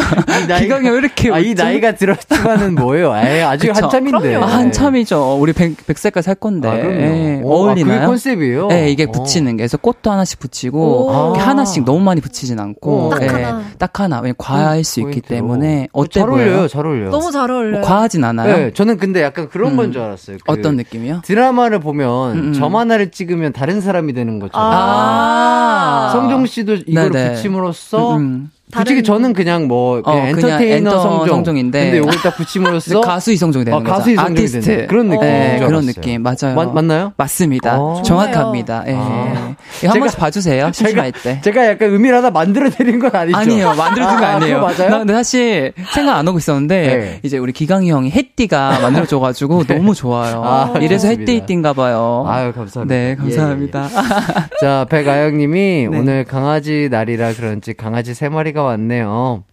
기광이 0.60 0.88
왜 0.88 0.96
이렇게 0.98 1.30
아, 1.32 1.38
이? 1.38 1.54
나이가 1.54 1.92
들었지만은 1.94 2.74
뭐예요? 2.74 3.14
에이, 3.16 3.42
아직 3.42 3.68
그쵸. 3.68 3.84
한참인데. 3.84 4.18
그럼요. 4.18 4.44
아, 4.44 4.48
한참이죠. 4.48 5.36
우리 5.40 5.52
백, 5.52 5.76
백살까지 5.86 6.24
살 6.26 6.34
건데. 6.34 6.68
아, 6.68 7.41
어, 7.44 7.52
아, 7.52 7.56
어울리나요? 7.56 7.94
그게 8.00 8.06
컨셉이에요? 8.06 8.66
네, 8.68 8.90
이게 8.90 9.04
어. 9.04 9.10
붙이는 9.10 9.56
게. 9.56 9.62
그래서 9.62 9.76
꽃도 9.76 10.10
하나씩 10.10 10.38
붙이고, 10.38 11.06
오. 11.06 11.34
하나씩 11.34 11.84
너무 11.84 12.00
많이 12.00 12.20
붙이진 12.20 12.58
않고, 12.58 13.10
딱 13.10 13.22
예, 13.22 13.26
하나. 13.26 13.62
딱 13.78 14.00
하나. 14.00 14.16
왜냐면 14.16 14.34
과할 14.38 14.84
수 14.84 15.00
있기 15.00 15.20
포인트로. 15.22 15.36
때문에, 15.36 15.88
어, 15.92 16.00
어때 16.02 16.20
잘 16.20 16.28
보여요? 16.28 16.46
어울려요, 16.50 16.68
잘 16.68 16.86
어울려요. 16.86 17.10
너무 17.10 17.30
잘 17.30 17.50
어울려요. 17.50 17.80
뭐 17.80 17.88
과하진 17.88 18.24
않아요? 18.24 18.56
네, 18.56 18.72
저는 18.72 18.98
근데 18.98 19.22
약간 19.22 19.48
그런 19.48 19.72
음. 19.72 19.76
건줄 19.76 20.02
알았어요. 20.02 20.38
그 20.44 20.52
어떤 20.52 20.76
느낌이요? 20.76 21.22
드라마를 21.24 21.78
보면 21.80 22.32
음, 22.32 22.38
음. 22.48 22.52
점 22.52 22.76
하나를 22.76 23.10
찍으면 23.10 23.52
다른 23.52 23.80
사람이 23.80 24.12
되는 24.12 24.38
것처럼. 24.38 24.70
아. 24.72 26.10
성종 26.12 26.46
씨도 26.46 26.74
이걸 26.86 27.10
네네. 27.10 27.34
붙임으로써 27.34 28.16
음, 28.16 28.20
음. 28.20 28.50
솔직히 28.74 29.02
저는 29.02 29.32
그냥 29.34 29.68
뭐 29.68 30.00
그냥 30.02 30.18
어, 30.18 30.22
그냥 30.32 30.50
엔터테이너 30.62 30.74
엔터 30.76 31.00
성종 31.02 31.28
성종 31.28 31.56
인데. 31.58 31.82
근데 31.84 31.98
이걸 31.98 32.12
딱 32.22 32.36
붙임으로써 32.36 33.00
가수 33.02 33.32
이성종이 33.32 33.64
되는 33.64 33.78
아, 33.78 33.82
거죠. 33.82 33.92
가수 33.94 34.10
이성종이 34.10 34.38
아티스트. 34.38 34.60
되는 34.66 34.86
그런 34.86 35.08
느낌인 35.08 35.28
네, 35.28 35.58
줄 35.58 35.66
그런. 35.66 35.86
느낌. 35.86 36.22
맞아요. 36.22 36.54
맞, 36.54 36.72
맞나요? 36.74 37.12
맞습니다. 37.16 37.78
어. 37.80 38.02
정확합니다. 38.02 38.84
예. 38.88 38.94
아. 38.96 39.54
한 39.86 39.98
번씩 39.98 40.18
봐주세요. 40.18 40.70
심심할 40.72 41.12
때. 41.12 41.40
제가 41.42 41.66
약간 41.66 41.90
의미를 41.90 42.16
하나 42.16 42.30
만들어 42.30 42.70
드린 42.70 42.98
건 42.98 43.10
아니죠? 43.14 43.36
아니에요. 43.38 43.74
만들어준 43.74 44.18
거 44.18 44.24
아, 44.24 44.28
아니에요. 44.36 44.60
맞아요? 44.60 44.88
나 44.90 44.98
근데 44.98 45.12
사실 45.14 45.72
생각 45.92 46.16
안 46.16 46.26
하고 46.26 46.38
있었는데 46.38 46.86
네. 46.96 47.20
이제 47.22 47.38
우리 47.38 47.52
기강이 47.52 47.90
형이 47.90 48.10
햇띠가 48.10 48.78
만들어줘가지고 48.80 49.64
너무 49.68 49.94
좋아요. 49.94 50.42
아, 50.44 50.74
이래서. 50.80 51.08
햇띠띠인가 51.08 51.72
봐요. 51.74 52.24
아유 52.28 52.52
감사합니다. 52.52 52.94
네, 52.94 53.16
감사합니다. 53.16 53.82
예, 53.82 53.96
예. 53.96 54.46
자 54.60 54.86
백아영님이 54.88 55.88
네. 55.90 55.98
오늘 55.98 56.24
강아지 56.24 56.88
날이라 56.90 57.34
그런지 57.34 57.74
강아지 57.74 58.14
세 58.14 58.28
마리가 58.28 58.61
왔네요. 58.62 59.44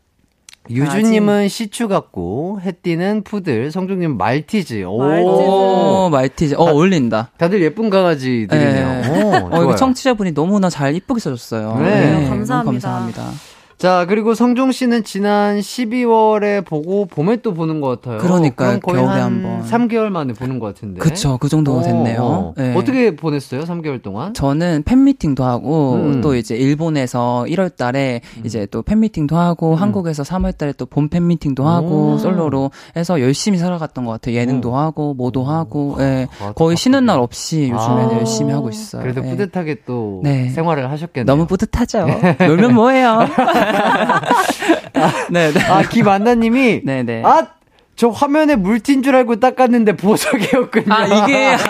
유주님은 0.70 1.48
시추 1.48 1.88
같고 1.88 2.60
햇띠는 2.62 3.24
푸들, 3.24 3.72
성종님 3.72 4.18
말티즈. 4.18 4.84
오. 4.84 5.00
오, 5.02 6.10
말티즈. 6.12 6.56
어, 6.56 6.64
어울린다. 6.66 7.32
다들 7.38 7.62
예쁜 7.64 7.90
강아지들이네요. 7.90 9.02
네. 9.02 9.24
오, 9.24 9.50
어, 9.52 9.64
이거. 9.64 9.76
청취자분이 9.76 10.34
너무나 10.34 10.70
잘 10.70 10.94
이쁘게 10.94 11.20
써줬어요. 11.20 11.78
네. 11.82 12.12
너무 12.14 12.30
감사합니다. 12.30 12.72
감사합니다. 12.90 13.32
자, 13.80 14.06
그리고 14.10 14.34
성종 14.34 14.74
씨는 14.74 15.06
지난 15.06 15.58
12월에 15.60 16.66
보고 16.66 17.06
봄에 17.06 17.38
또 17.38 17.54
보는 17.54 17.80
것 17.80 18.02
같아요. 18.02 18.18
그러니까요, 18.20 18.82
거의 18.82 18.98
겨울에 18.98 19.14
한 19.14 19.22
한 19.22 19.42
번. 19.42 19.64
3개월 19.64 20.10
만에 20.10 20.34
보는 20.34 20.60
것 20.60 20.66
같은데. 20.66 21.00
그쵸, 21.00 21.38
그 21.40 21.48
정도 21.48 21.82
됐네요. 21.82 22.22
어, 22.22 22.54
네. 22.58 22.76
어떻게 22.76 23.16
보냈어요, 23.16 23.62
3개월 23.62 24.02
동안? 24.04 24.34
저는 24.34 24.84
팬미팅도 24.84 25.46
하고 25.46 25.94
음. 25.94 26.20
또 26.20 26.36
이제 26.36 26.58
일본에서 26.58 27.46
1월 27.48 27.74
달에 27.74 28.20
이제 28.44 28.66
또 28.70 28.82
팬미팅도 28.82 29.38
하고 29.38 29.76
한국에서 29.76 30.24
3월 30.24 30.58
달에 30.58 30.74
또본 30.74 31.08
팬미팅도 31.08 31.66
하고 31.66 32.14
오. 32.16 32.18
솔로로 32.18 32.72
해서 32.98 33.22
열심히 33.22 33.58
살아갔던 33.60 34.04
것 34.04 34.12
같아요. 34.12 34.36
예능도 34.36 34.76
하고 34.76 35.14
뭐도 35.14 35.46
하고 35.46 35.96
예. 36.02 36.28
아, 36.42 36.52
거의 36.52 36.76
쉬는 36.76 37.06
날. 37.06 37.20
없이 37.20 37.70
요즘에는 37.72 38.10
아. 38.10 38.18
열심히 38.18 38.52
하고 38.52 38.68
있어요. 38.70 39.02
그래도 39.04 39.24
예. 39.26 39.30
뿌듯하게 39.30 39.78
또 39.86 40.20
네. 40.24 40.50
생활을 40.50 40.92
하셨겠네요. 40.92 41.26
너무 41.26 41.48
뿌듯하죠. 41.48 42.06
놀면 42.40 42.74
뭐해요? 42.74 43.20
네, 45.32 45.52
네. 45.52 45.64
아, 45.66 45.82
김안나님이 45.84 46.82
네, 46.84 47.04
네. 47.04 47.22
아, 47.26 47.48
저 47.96 48.10
화면에 48.10 48.56
물튄 48.56 49.04
줄 49.04 49.16
알고 49.16 49.40
닦았는데 49.42 49.98
보석이었군요. 49.98 50.94
아, 50.94 51.06
이게 51.06 51.56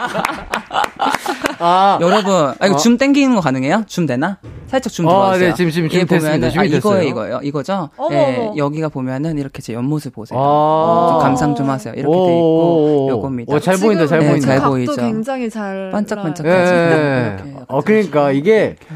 아, 1.61 1.97
여러분, 2.01 2.53
아, 2.59 2.67
이거 2.67 2.77
줌 2.77 2.97
땡기는 2.97 3.35
거 3.35 3.41
가능해요? 3.41 3.83
줌 3.87 4.05
되나? 4.05 4.37
살짝 4.67 4.93
줌 4.93 5.07
어, 5.07 5.25
들어주세요. 5.25 5.49
네, 5.49 5.55
지금, 5.55 5.71
지금 5.71 5.89
줌얘 5.89 6.05
됐습니다. 6.05 6.29
보면은, 6.35 6.49
줌이 6.51 6.67
아, 6.67 6.69
됐어요. 6.69 7.01
이거예요, 7.01 7.09
이거예요. 7.09 7.39
이거죠? 7.43 7.89
어머, 7.97 8.15
예, 8.15 8.37
어머. 8.37 8.53
여기가 8.55 8.89
보면은 8.89 9.37
이렇게 9.37 9.61
제 9.61 9.73
옆모습 9.73 10.13
보세요. 10.13 10.39
아. 10.39 11.09
좀 11.11 11.19
감상 11.21 11.55
좀 11.55 11.69
하세요. 11.69 11.93
이렇게 11.95 12.07
돼 12.07 12.11
있고, 12.11 13.07
요겁니다. 13.09 13.55
어, 13.55 13.59
잘 13.59 13.77
보인다, 13.77 14.07
잘 14.07 14.19
네, 14.19 14.29
보인다. 14.29 14.47
잘 14.47 14.57
각도 14.59 14.71
보이죠. 14.71 14.95
굉장히 14.95 15.49
잘 15.49 15.89
반짝반짝. 15.91 16.45
예. 16.45 16.49
예. 16.51 16.55
이렇게 16.55 17.51
약간 17.51 17.65
어, 17.67 17.81
그러니까 17.81 18.31
이게 18.31 18.75
이 18.89 18.93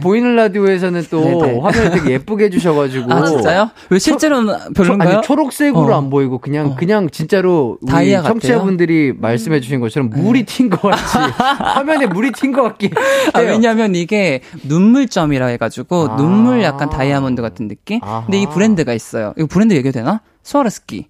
보이는 0.00 0.36
라디오에서는 0.36 1.04
또 1.10 1.20
네, 1.24 1.52
네. 1.52 1.58
화면을 1.58 1.90
되게 1.90 2.10
예쁘게 2.12 2.44
해주셔가지고. 2.44 3.12
아, 3.12 3.24
진짜요? 3.24 3.70
왜 3.88 3.98
실제로는 3.98 4.54
초, 4.58 4.72
별론가요? 4.74 5.16
아니, 5.16 5.22
초록색으로 5.22 5.94
어. 5.94 5.96
안 5.96 6.10
보이고 6.10 6.38
그냥 6.38 6.72
어. 6.72 6.76
그냥 6.76 7.08
진짜로 7.10 7.78
우리? 7.80 8.14
음. 8.14 8.22
청취자분들이 8.22 9.14
말씀해 9.18 9.60
주신 9.60 9.80
것처럼 9.80 10.10
물이 10.10 10.44
튄 10.44 10.68
것 10.70 10.90
같이 10.90 11.16
화면에 11.64 12.06
물이 12.06 12.32
튄 12.32 12.54
것 12.54 12.62
같긴 12.62 12.90
아. 13.32 13.40
왜냐면 13.40 13.94
이게 13.94 14.42
눈물점이라 14.64 15.46
해가지고 15.46 16.08
아. 16.10 16.16
눈물 16.16 16.62
약간 16.62 16.90
다이아몬드 16.90 17.40
같은 17.40 17.68
느낌? 17.68 18.00
아하. 18.02 18.24
근데 18.24 18.40
이 18.42 18.46
브랜드가 18.46 18.92
있어요. 18.92 19.32
이거 19.38 19.46
브랜드 19.46 19.74
얘기해도 19.74 19.98
되나? 19.98 20.20
스와로브스키. 20.42 21.06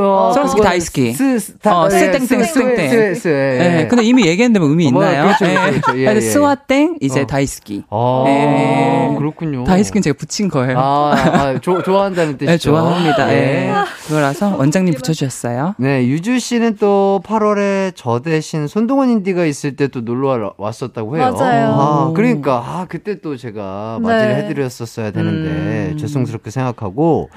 어, 0.00 0.32
그거는 0.34 0.62
다이스키. 0.62 1.12
스, 1.12 1.38
스, 1.38 1.58
다, 1.58 1.82
어, 1.82 1.88
예, 1.92 1.96
예. 1.96 3.68
네, 3.68 3.88
근데 3.88 4.04
이미 4.04 4.26
얘기했는데 4.26 4.58
뭐 4.58 4.68
의미 4.68 4.88
어, 4.88 4.90
뭐, 4.90 5.04
있나요? 5.04 5.24
그렇죠, 5.24 5.46
예. 5.46 5.70
그렇죠. 5.70 5.98
예, 5.98 6.14
예. 6.16 6.20
스와땡 6.20 6.96
이제 7.00 7.20
어. 7.20 7.26
다이스키. 7.26 7.84
아, 7.90 8.24
예. 8.26 9.16
그렇군요. 9.18 9.64
다이스키는 9.64 10.02
제가 10.02 10.16
붙인 10.18 10.48
거예요. 10.48 10.78
아, 10.78 11.12
아 11.14 11.58
조, 11.60 11.82
좋아한다는 11.82 12.38
뜻이죠. 12.38 12.50
네, 12.50 12.58
좋아합니다. 12.58 13.32
예. 13.32 13.36
예. 13.68 13.72
그거라서 14.06 14.56
원장님 14.56 14.94
붙여주셨어요. 14.94 15.74
네, 15.78 16.06
유주 16.08 16.38
씨는 16.38 16.76
또 16.80 17.20
8월에 17.24 17.92
저 17.94 18.20
대신 18.20 18.66
손동원 18.66 19.10
인디가 19.10 19.44
있을 19.44 19.76
때 19.76 19.82
또 19.92 20.00
놀러 20.00 20.28
와- 20.28 20.52
왔었다고 20.56 21.16
해요. 21.18 21.34
맞아요. 21.36 21.66
아, 21.72 22.12
그러니까, 22.14 22.62
아, 22.64 22.86
그때 22.88 23.20
또 23.20 23.36
제가 23.36 23.98
맞이를 24.00 24.36
네. 24.36 24.42
해드렸었어야 24.44 25.10
되는데, 25.10 25.90
음. 25.92 25.96
죄송스럽게 25.98 26.50
생각하고. 26.50 27.28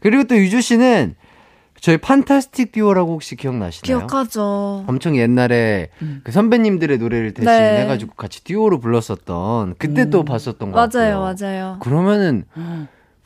그리고 0.00 0.24
또 0.24 0.36
유주 0.36 0.60
씨는 0.60 1.14
저희 1.80 1.96
판타스틱 1.98 2.72
듀오라고 2.72 3.12
혹시 3.12 3.36
기억나시나요? 3.36 3.98
기억하죠. 4.06 4.84
엄청 4.86 5.16
옛날에 5.16 5.90
음. 6.02 6.20
그 6.24 6.32
선배님들의 6.32 6.98
노래를 6.98 7.34
대신 7.34 7.46
네. 7.50 7.82
해가지고 7.82 8.14
같이 8.14 8.42
듀오로 8.44 8.80
불렀었던, 8.80 9.74
그때 9.78 10.10
또 10.10 10.24
봤었던 10.24 10.72
것 10.72 10.78
같아요. 10.78 11.20
맞아요, 11.20 11.36
맞아요. 11.38 11.76
그러면은, 11.80 12.44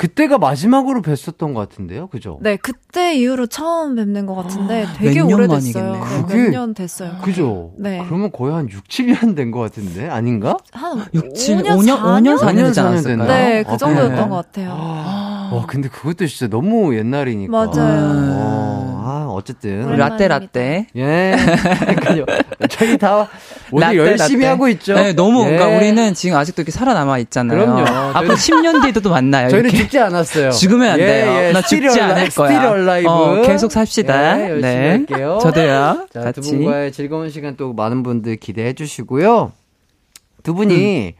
그때가 0.00 0.38
마지막으로 0.38 1.02
뵀었던 1.02 1.52
것 1.52 1.68
같은데요? 1.68 2.06
그죠? 2.06 2.38
네, 2.40 2.56
그때 2.56 3.14
이후로 3.16 3.48
처음 3.48 3.96
뵙는 3.96 4.24
것 4.24 4.34
같은데 4.34 4.86
되게 4.96 5.20
몇년 5.20 5.40
오래됐어요. 5.40 5.84
만이겠네요. 5.92 6.26
그게- 6.26 6.42
몇년 6.44 6.72
됐어요. 6.72 7.18
그죠? 7.22 7.72
네. 7.76 8.02
그러면 8.06 8.32
거의 8.32 8.54
한 8.54 8.66
6, 8.70 8.88
7년 8.88 9.36
된 9.36 9.50
것 9.50 9.60
같은데? 9.60 10.08
아닌가? 10.08 10.56
한 10.72 11.04
6, 11.12 11.34
7, 11.34 11.56
5년, 11.58 11.76
5년, 11.76 11.98
5년, 12.00 12.38
4년 12.38 12.56
되지 12.68 12.80
4년 12.80 13.04
됐나? 13.04 13.24
않았을까요? 13.24 13.28
네, 13.28 13.62
그 13.62 13.72
아, 13.72 13.76
정도였던 13.76 14.14
그래요? 14.14 14.28
것 14.30 14.36
같아요. 14.36 14.70
와, 15.52 15.64
근데 15.66 15.88
그것도 15.90 16.26
진짜 16.28 16.48
너무 16.48 16.96
옛날이니까. 16.96 17.52
맞아요. 17.52 18.10
어, 18.32 18.89
아, 19.10 19.26
어쨌든. 19.28 19.96
라떼 19.96 20.28
라떼. 20.28 20.86
예. 20.94 21.36
그러니까요. 21.80 22.24
저희 22.68 22.96
다 22.96 23.28
오늘 23.72 23.86
라떼, 23.88 23.96
열심히 23.98 24.44
라떼. 24.44 24.46
하고 24.46 24.68
있죠. 24.68 24.94
네, 24.94 25.12
너무, 25.12 25.42
예. 25.46 25.56
그러니까 25.56 25.76
우리는 25.76 26.14
지금 26.14 26.36
아직도 26.36 26.62
이렇게 26.62 26.70
살아남아 26.70 27.18
있잖아요. 27.18 27.58
그럼요. 27.58 27.84
앞으로 28.16 28.34
10년 28.34 28.82
뒤에도 28.82 29.00
또 29.00 29.10
만나요. 29.10 29.48
저희는 29.48 29.70
이렇게. 29.70 29.82
죽지 29.84 29.98
않았어요. 29.98 30.50
죽으면 30.52 30.90
안 30.92 31.00
예, 31.00 31.06
돼요. 31.06 31.42
예. 31.48 31.52
나 31.52 31.60
죽지 31.60 32.00
않을 32.00 32.28
거야. 32.30 32.48
Still 32.52 32.66
alive. 32.66 33.08
어, 33.10 33.42
계속 33.42 33.72
삽시다. 33.72 34.38
예, 34.38 34.50
열심히 34.50 34.60
네. 34.74 34.88
할게요. 34.90 35.38
저도요. 35.42 36.06
자, 36.12 36.20
같이. 36.20 36.40
두 36.40 36.48
분과의 36.50 36.92
즐거운 36.92 37.30
시간 37.30 37.56
또 37.56 37.72
많은 37.72 38.02
분들 38.04 38.36
기대해 38.36 38.72
주시고요. 38.74 39.52
두 40.42 40.54
분이 40.54 41.14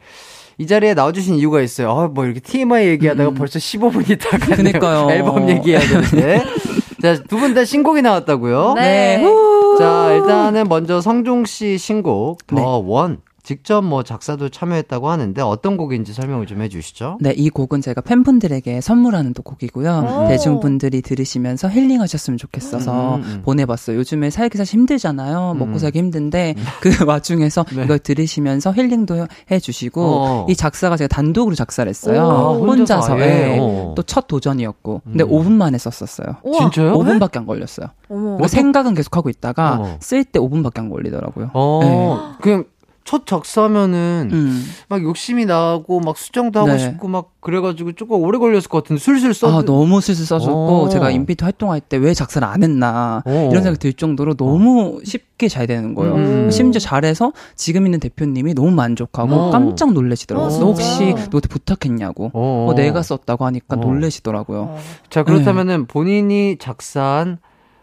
이 0.57 0.67
자리에 0.67 0.93
나와주신 0.93 1.35
이유가 1.35 1.61
있어요. 1.61 1.91
아, 1.91 2.07
뭐 2.07 2.25
이렇게 2.25 2.39
TMI 2.39 2.87
얘기하다가 2.89 3.31
벌써 3.31 3.57
15분이 3.59 4.19
다 4.19 4.37
갔네요. 4.37 4.55
그니까요. 4.57 5.07
앨범 5.11 5.49
얘기해야 5.49 5.79
되는데. 5.79 6.43
자, 7.01 7.15
두 7.23 7.37
분 7.39 7.53
다 7.53 7.65
신곡이 7.65 8.01
나왔다고요? 8.01 8.73
네. 8.75 9.17
네. 9.17 9.23
후. 9.23 9.75
자, 9.79 10.11
일단은 10.13 10.65
먼저 10.69 11.01
성종 11.01 11.45
씨 11.45 11.77
신곡 11.77 12.39
네. 12.51 12.61
더 12.61 12.77
원. 12.77 13.19
직접 13.51 13.81
뭐 13.81 14.01
작사도 14.01 14.47
참여했다고 14.47 15.09
하는데 15.09 15.41
어떤 15.41 15.75
곡인지 15.75 16.13
설명을 16.13 16.47
좀 16.47 16.61
해주시죠. 16.61 17.17
네, 17.19 17.33
이 17.35 17.49
곡은 17.49 17.81
제가 17.81 17.99
팬분들에게 17.99 18.79
선물하는 18.79 19.33
또 19.33 19.43
곡이고요. 19.43 20.23
오. 20.23 20.27
대중분들이 20.29 21.01
들으시면서 21.01 21.67
힐링하셨으면 21.69 22.37
좋겠어서 22.37 23.15
음, 23.15 23.23
음. 23.23 23.41
보내봤어요. 23.43 23.97
요즘에 23.97 24.29
살기 24.29 24.57
사실 24.57 24.79
힘들잖아요. 24.79 25.55
먹고 25.55 25.73
음. 25.73 25.77
살기 25.77 25.99
힘든데 25.99 26.55
그 26.79 26.91
와중에서 27.05 27.65
네. 27.75 27.83
이걸 27.83 27.99
들으시면서 27.99 28.71
힐링도 28.71 29.27
해주시고 29.51 30.01
어. 30.01 30.45
이 30.47 30.55
작사가 30.55 30.95
제가 30.95 31.09
단독으로 31.09 31.53
작사를 31.53 31.89
했어요. 31.89 32.57
오, 32.57 32.65
혼자서, 32.67 33.15
혼자서. 33.15 33.19
예. 33.19 33.55
예. 33.55 33.57
어. 33.59 33.93
또첫 33.97 34.27
도전이었고. 34.27 35.01
근데 35.03 35.25
음. 35.25 35.29
5분 35.29 35.51
만에 35.51 35.77
썼었어요. 35.77 36.37
우와. 36.43 36.59
진짜요? 36.59 36.93
5분밖에 36.93 37.35
안 37.35 37.45
걸렸어요. 37.45 37.87
어머. 38.07 38.21
그러니까 38.21 38.47
생각은 38.47 38.93
계속 38.93 39.17
하고 39.17 39.29
있다가 39.29 39.77
어. 39.81 39.97
쓸때 39.99 40.39
5분밖에 40.39 40.79
안 40.79 40.89
걸리더라고요. 40.89 41.51
어, 41.53 42.35
그냥 42.41 42.63
첫 43.11 43.25
작사면은 43.27 44.29
음. 44.31 44.65
막 44.87 45.03
욕심이 45.03 45.43
나고 45.45 45.99
막 45.99 46.17
수정도 46.17 46.61
하고 46.61 46.71
네. 46.71 46.77
싶고 46.77 47.09
막 47.09 47.31
그래가지고 47.41 47.91
조금 47.91 48.21
오래 48.23 48.39
걸렸을 48.39 48.69
것 48.69 48.83
같은데 48.83 49.01
술술 49.01 49.33
써. 49.33 49.59
아, 49.59 49.63
너무 49.65 49.99
슬슬 49.99 50.25
써줬고, 50.25 50.83
어. 50.83 50.87
제가 50.89 51.11
인피트 51.11 51.43
활동할 51.43 51.81
때 51.81 51.97
왜 51.97 52.13
작사를 52.13 52.47
안 52.47 52.63
했나, 52.63 53.21
어. 53.25 53.31
이런 53.51 53.63
생각이 53.63 53.79
들 53.79 53.91
정도로 53.91 54.35
너무 54.35 55.01
쉽게 55.03 55.49
잘 55.49 55.67
되는 55.67 55.93
거예요. 55.93 56.15
음. 56.15 56.51
심지어 56.51 56.79
잘해서 56.79 57.33
지금 57.57 57.85
있는 57.85 57.99
대표님이 57.99 58.53
너무 58.53 58.71
만족하고 58.71 59.35
어. 59.35 59.49
깜짝 59.51 59.91
놀라시더라고요. 59.91 60.47
어, 60.55 60.59
너 60.59 60.65
혹시? 60.67 61.03
너한테 61.11 61.49
부탁했냐고. 61.49 62.31
어. 62.33 62.67
어, 62.69 62.73
내가 62.75 63.01
썼다고 63.01 63.43
하니까 63.43 63.75
어. 63.75 63.79
놀라시더라고요. 63.79 64.77
자 65.09 65.23
그렇다면은 65.23 65.85
본인이 65.87 66.55
작사한 66.61 67.39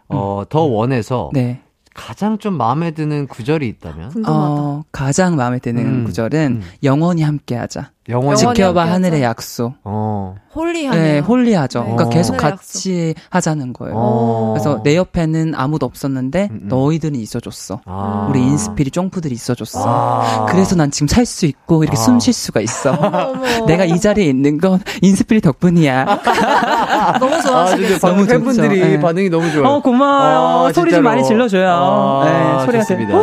어, 0.07 0.41
The 0.49 0.61
One에서 0.63 1.29
네. 1.33 1.61
가장 1.99 2.37
좀 2.37 2.53
마음에 2.53 2.91
드는 2.91 3.27
구절이 3.27 3.67
있다면 3.67 4.09
궁금하다. 4.09 4.41
어, 4.41 4.83
가장 4.93 5.35
마음에 5.35 5.59
드는 5.59 5.85
음. 5.85 6.03
구절은 6.05 6.61
음. 6.63 6.69
영원히 6.81 7.23
함께하자. 7.23 7.91
영원히 8.07 8.37
지켜봐. 8.39 8.85
하늘의 8.89 9.21
약속. 9.21 9.73
어. 9.83 10.33
holy하네요. 10.55 11.03
네, 11.03 11.19
holy하죠. 11.19 11.79
네. 11.81 11.85
그러니까 11.91 12.05
어. 12.05 12.09
계속 12.09 12.37
같이 12.37 13.13
하자는 13.29 13.73
거예요. 13.73 13.93
어. 13.95 14.53
그래서 14.53 14.81
내 14.83 14.95
옆에는 14.95 15.53
아무도 15.55 15.85
없었는데 15.85 16.47
음, 16.49 16.59
음. 16.63 16.67
너희들은 16.69 17.15
있어줬어. 17.19 17.81
아. 17.85 18.27
우리 18.29 18.41
인스피리 18.41 18.89
쫑프들이 18.89 19.35
있어줬어. 19.35 19.83
아. 19.85 20.45
그래서 20.49 20.75
난 20.75 20.89
지금 20.89 21.07
살 21.07 21.25
수 21.25 21.45
있고 21.45 21.83
이렇게 21.83 21.97
아. 21.99 22.01
숨쉴 22.01 22.33
수가 22.33 22.61
있어. 22.61 22.97
내가 23.67 23.85
이 23.85 23.99
자리에 23.99 24.25
있는 24.25 24.57
건 24.57 24.79
인스피리 25.03 25.41
덕분이야. 25.41 26.05
너무 27.19 27.35
아, 27.35 27.41
좋아하시겠어요. 27.41 27.75
근데 27.75 27.99
방금 28.01 28.25
너무 28.25 28.25
좋죠. 28.25 28.61
팬분들이 28.61 28.79
네. 28.79 28.99
반응이 28.99 29.29
너무 29.29 29.51
좋아요. 29.51 29.67
어 29.67 29.81
고마워요. 29.83 30.67
아, 30.67 30.73
소리 30.73 30.89
좀 30.91 31.01
진짜로. 31.01 31.03
많이 31.03 31.23
질러줘요. 31.23 31.69
아, 31.69 32.25
네, 32.25 32.65
소리가 32.65 32.83
좋습니다. 32.85 33.13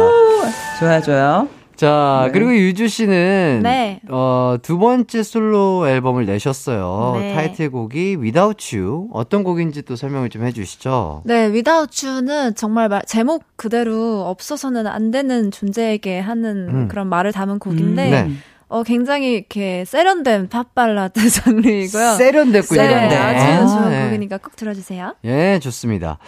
좋아요, 0.78 1.02
좋아요. 1.02 1.48
자, 1.76 2.24
네. 2.26 2.32
그리고 2.32 2.54
유주 2.56 2.88
씨는 2.88 3.60
네. 3.62 4.00
어, 4.08 4.56
두 4.62 4.78
번째 4.78 5.22
솔로 5.22 5.86
앨범을 5.86 6.24
내셨어요. 6.26 7.16
네. 7.20 7.34
타이틀곡이 7.34 8.16
Without 8.16 8.76
You. 8.76 9.08
어떤 9.12 9.44
곡인지 9.44 9.82
또 9.82 9.94
설명을 9.94 10.30
좀 10.30 10.44
해주시죠. 10.46 11.22
네, 11.24 11.46
Without 11.48 12.06
You는 12.06 12.54
정말 12.54 12.88
말, 12.88 13.02
제목 13.06 13.44
그대로 13.56 14.22
없어서는 14.26 14.86
안 14.86 15.10
되는 15.10 15.50
존재에게 15.50 16.18
하는 16.18 16.68
음. 16.68 16.88
그런 16.88 17.08
말을 17.08 17.32
담은 17.32 17.58
곡인데, 17.58 18.10
네. 18.10 18.30
어, 18.68 18.82
굉장히 18.82 19.34
이렇게 19.34 19.84
세련된 19.84 20.48
팝발라드 20.48 21.20
장르이고요. 21.30 22.14
세련됐군요. 22.14 22.82
네, 22.82 22.88
세련된. 22.88 23.18
아주 23.18 23.44
아, 23.44 23.66
좋은 23.66 23.90
네. 23.90 23.98
제목이니까 23.98 24.38
꼭 24.38 24.56
들어주세요. 24.56 25.14
예, 25.24 25.60
좋습니다. 25.62 26.18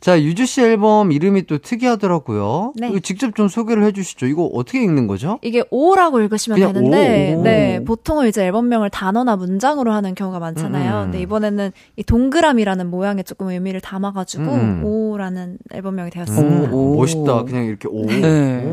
자, 0.00 0.20
유주 0.20 0.46
씨 0.46 0.62
앨범 0.62 1.12
이름이 1.12 1.46
또 1.46 1.58
특이하더라고요. 1.58 2.72
네. 2.76 2.88
이거 2.88 3.00
직접 3.00 3.34
좀 3.34 3.48
소개를 3.48 3.84
해주시죠. 3.84 4.26
이거 4.26 4.44
어떻게 4.46 4.82
읽는 4.82 5.06
거죠? 5.06 5.38
이게 5.42 5.62
오라고 5.70 6.20
읽으시면 6.20 6.58
그냥 6.58 6.72
되는데, 6.72 7.34
오. 7.36 7.42
네, 7.42 7.84
보통은 7.84 8.28
이제 8.28 8.44
앨범명을 8.44 8.90
단어나 8.90 9.36
문장으로 9.36 9.92
하는 9.92 10.14
경우가 10.14 10.38
많잖아요. 10.38 10.98
음. 10.98 11.02
근데 11.04 11.20
이번에는 11.20 11.72
이 11.96 12.02
동그라미라는 12.02 12.90
모양에 12.90 13.22
조금 13.22 13.48
의미를 13.48 13.80
담아가지고 13.80 14.44
음. 14.44 14.84
오라는 14.84 15.58
앨범명이 15.72 16.10
되었습니다. 16.10 16.72
오. 16.72 16.96
멋있다. 16.96 17.44
그냥 17.44 17.64
이렇게 17.64 17.88
오. 17.88 18.04
네. 18.06 18.64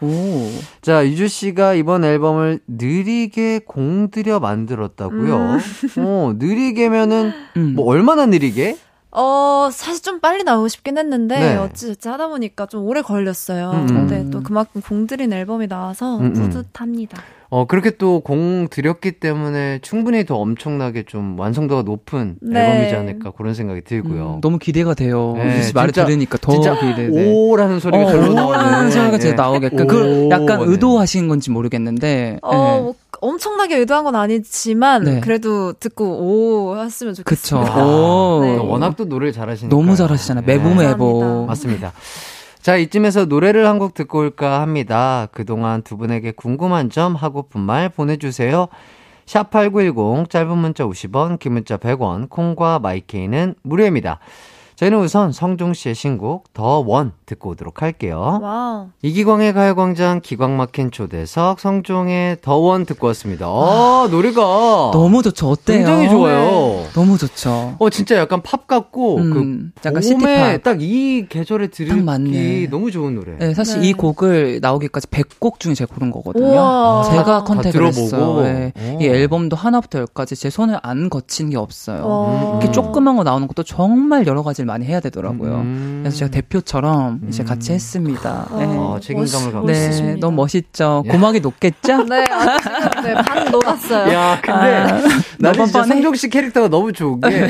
오. 0.00 0.06
오. 0.06 0.50
자, 0.82 1.06
유주 1.06 1.28
씨가 1.28 1.74
이번 1.74 2.04
앨범을 2.04 2.60
느리게 2.66 3.60
공들여 3.66 4.40
만들었다고요. 4.40 5.58
어, 5.98 6.32
느리게면은 6.38 7.32
음. 7.56 7.74
뭐 7.74 7.86
얼마나 7.86 8.26
느리게? 8.26 8.76
어, 9.18 9.70
사실 9.72 10.02
좀 10.02 10.20
빨리 10.20 10.44
나오고 10.44 10.68
싶긴 10.68 10.98
했는데, 10.98 11.38
네. 11.38 11.56
어찌저찌 11.56 12.08
하다 12.08 12.28
보니까 12.28 12.66
좀 12.66 12.84
오래 12.84 13.00
걸렸어요. 13.00 13.70
음, 13.70 13.80
음. 13.80 13.86
근데 13.86 14.30
또 14.30 14.42
그만큼 14.42 14.82
공들인 14.82 15.32
앨범이 15.32 15.68
나와서 15.68 16.18
음, 16.18 16.26
음. 16.26 16.32
뿌듯합니다. 16.34 17.16
어, 17.48 17.64
그렇게 17.64 17.92
또 17.96 18.20
공 18.20 18.66
들였기 18.68 19.12
때문에 19.12 19.78
충분히 19.80 20.24
더 20.26 20.36
엄청나게 20.36 21.04
좀 21.04 21.38
완성도가 21.38 21.82
높은 21.82 22.36
네. 22.42 22.60
앨범이지 22.60 22.94
않을까 22.96 23.30
그런 23.30 23.54
생각이 23.54 23.82
들고요. 23.84 24.34
음, 24.34 24.40
너무 24.40 24.58
기대가 24.58 24.94
돼요. 24.94 25.32
네, 25.36 25.60
유씨 25.60 25.72
말을 25.72 25.92
진짜- 25.92 26.06
들으니까 26.06 26.38
더 26.38 26.52
진짜 26.52 26.74
기대돼. 26.78 27.32
오라는 27.32 27.78
소리가 27.80 28.04
어, 28.04 28.10
절로 28.10 28.32
나오네. 28.34 28.90
소리가 28.90 29.18
예. 29.28 29.32
나오게끔. 29.32 29.86
그 29.86 30.28
약간 30.30 30.60
오, 30.60 30.64
네. 30.66 30.72
의도하신 30.72 31.28
건지 31.28 31.50
모르겠는데. 31.52 32.40
어, 32.42 32.52
예. 32.52 32.80
뭐 32.82 32.94
엄청나게 33.20 33.76
의도한 33.78 34.04
건 34.04 34.14
아니지만, 34.16 35.04
네. 35.04 35.20
그래도 35.20 35.72
듣고 35.72 36.04
오 36.04 36.76
했으면 36.78 37.14
그쵸. 37.14 37.22
좋겠습니다. 37.22 37.76
오. 37.84 38.40
네. 38.42 38.56
워낙 38.56 38.96
또 38.96 39.04
노래를 39.04 39.32
잘하시니까. 39.32 39.74
너무 39.74 39.96
잘하시잖아요. 39.96 40.44
메보 40.46 40.68
네. 40.76 40.88
메보. 40.88 41.46
맞습니다. 41.46 41.92
자, 42.62 42.76
이쯤에서 42.76 43.26
노래를 43.26 43.66
한 43.66 43.78
곡 43.78 43.94
듣고 43.94 44.18
올까 44.18 44.60
합니다. 44.60 45.28
그동안 45.32 45.82
두 45.82 45.96
분에게 45.96 46.32
궁금한 46.32 46.90
점 46.90 47.14
하고픈 47.14 47.60
말 47.60 47.88
보내주세요. 47.88 48.66
샵 49.24 49.50
8910, 49.50 50.30
짧은 50.30 50.56
문자 50.58 50.84
50원, 50.84 51.38
긴 51.38 51.52
문자 51.54 51.76
100원, 51.76 52.28
콩과 52.28 52.78
마이케이는 52.80 53.54
무료입니다. 53.62 54.18
저희는 54.76 54.98
우선 54.98 55.32
성종 55.32 55.74
씨의 55.74 55.94
신곡 55.94 56.52
The 56.52 56.80
One 56.80 57.12
듣고 57.26 57.50
오도록 57.50 57.82
할게요. 57.82 58.38
Wow. 58.40 58.86
이기광의 59.02 59.52
가요광장 59.52 60.20
기광 60.22 60.56
막힌 60.56 60.90
초대석 60.92 61.58
성종의 61.58 62.38
The 62.40 62.63
One 62.63 62.86
듣고 62.86 63.08
왔습니다. 63.08 63.48
어, 63.48 64.06
노래가 64.08 64.40
너무 64.92 65.22
좋죠. 65.22 65.50
어때요? 65.50 65.78
굉장히 65.78 66.08
좋아요. 66.08 66.36
네. 66.84 66.86
너무 66.94 67.18
좋죠. 67.18 67.74
어 67.78 67.90
진짜 67.90 68.16
약간 68.16 68.42
팝 68.42 68.66
같고 68.68 69.16
음, 69.18 69.72
그 69.74 69.88
약간 69.88 70.02
시티팝. 70.02 70.62
딱이 70.62 71.26
계절에 71.28 71.68
맞네. 72.04 72.68
너무 72.70 72.90
좋은 72.92 73.14
노래. 73.16 73.36
네, 73.38 73.54
사실 73.54 73.80
네. 73.80 73.88
이 73.88 73.92
곡을 73.92 74.60
나오기까지 74.62 75.08
100곡 75.08 75.58
중에 75.58 75.74
제가 75.74 75.92
고른 75.92 76.12
거거든요. 76.12 76.46
우와. 76.46 77.02
제가 77.10 77.24
다 77.24 77.44
컨택을 77.44 77.72
들어보고. 77.72 78.00
했어요. 78.04 78.42
네. 78.42 78.72
오. 78.94 79.02
이 79.02 79.06
앨범도 79.06 79.56
하나부터 79.56 79.98
열까지 79.98 80.36
제 80.36 80.48
손을 80.48 80.78
안 80.82 81.10
거친 81.10 81.50
게 81.50 81.56
없어요. 81.56 82.06
와. 82.06 82.50
이렇게 82.52 82.70
조그만 82.70 83.16
거 83.16 83.24
나오는 83.24 83.48
것도 83.48 83.64
정말 83.64 84.26
여러 84.28 84.42
가지를 84.44 84.66
많이 84.66 84.84
해야 84.86 85.00
되더라고요. 85.00 85.54
음. 85.56 85.98
그래서 86.02 86.18
제가 86.18 86.30
대표처럼 86.30 87.15
이제 87.28 87.42
음. 87.42 87.46
같이 87.46 87.72
했습니다. 87.72 88.46
네. 88.58 88.64
어, 88.66 88.98
책임감을 89.00 89.52
갖고 89.52 89.66
네. 89.66 90.16
너무 90.20 90.36
멋있죠. 90.36 91.02
예. 91.06 91.10
고막이 91.10 91.40
높겠죠? 91.40 92.04
네, 92.08 92.24
아, 92.30 92.56
지금 92.58 93.02
네, 93.04 93.14
반 93.14 93.50
녹았어요. 93.50 94.12
야, 94.12 94.38
근데 94.42 94.60
아, 94.60 95.00
나는 95.38 95.64
진짜. 95.64 95.84
성종 95.84 96.14
씨 96.14 96.28
캐릭터가 96.28 96.68
너무 96.68 96.92
좋은 96.92 97.20
게 97.20 97.48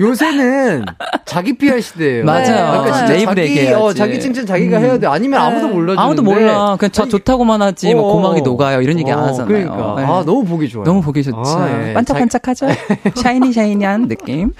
요새는 0.00 0.84
자기 1.24 1.56
PR 1.56 1.80
시대예요. 1.80 2.24
맞아요. 2.24 2.82
그러니까 2.82 2.98
진짜 2.98 3.12
레이블 3.12 3.34
자기. 3.34 3.72
어, 3.72 3.92
자기 3.92 4.20
칭찬 4.20 4.46
자기가 4.46 4.78
음. 4.78 4.82
해야 4.82 4.98
돼. 4.98 5.06
아니면 5.06 5.40
아무도 5.40 5.66
네. 5.68 5.72
몰라주는데. 5.74 6.00
아무도 6.02 6.22
몰라. 6.22 6.76
그냥 6.78 6.90
저 6.92 7.02
아니, 7.02 7.10
좋다고만 7.10 7.62
하지, 7.62 7.94
뭐 7.94 8.10
어, 8.10 8.12
고막이 8.14 8.42
녹아요. 8.42 8.80
이런 8.82 8.98
얘기 8.98 9.10
안 9.10 9.18
어, 9.20 9.26
하잖아요. 9.26 9.46
그러니까. 9.46 9.94
네. 9.98 10.04
아, 10.04 10.22
너무 10.24 10.44
보기 10.44 10.68
좋아요. 10.68 10.84
너무 10.84 11.02
보기 11.02 11.22
좋죠. 11.22 11.42
아, 11.44 11.88
예. 11.88 11.94
반짝반짝하죠? 11.94 12.66
shiny 13.14 13.52
shiny한 13.52 14.08
느낌. 14.08 14.52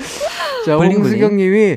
자, 0.67 0.77
bling 0.77 0.89
bling. 0.89 1.05
홍수경 1.05 1.37
님이 1.37 1.77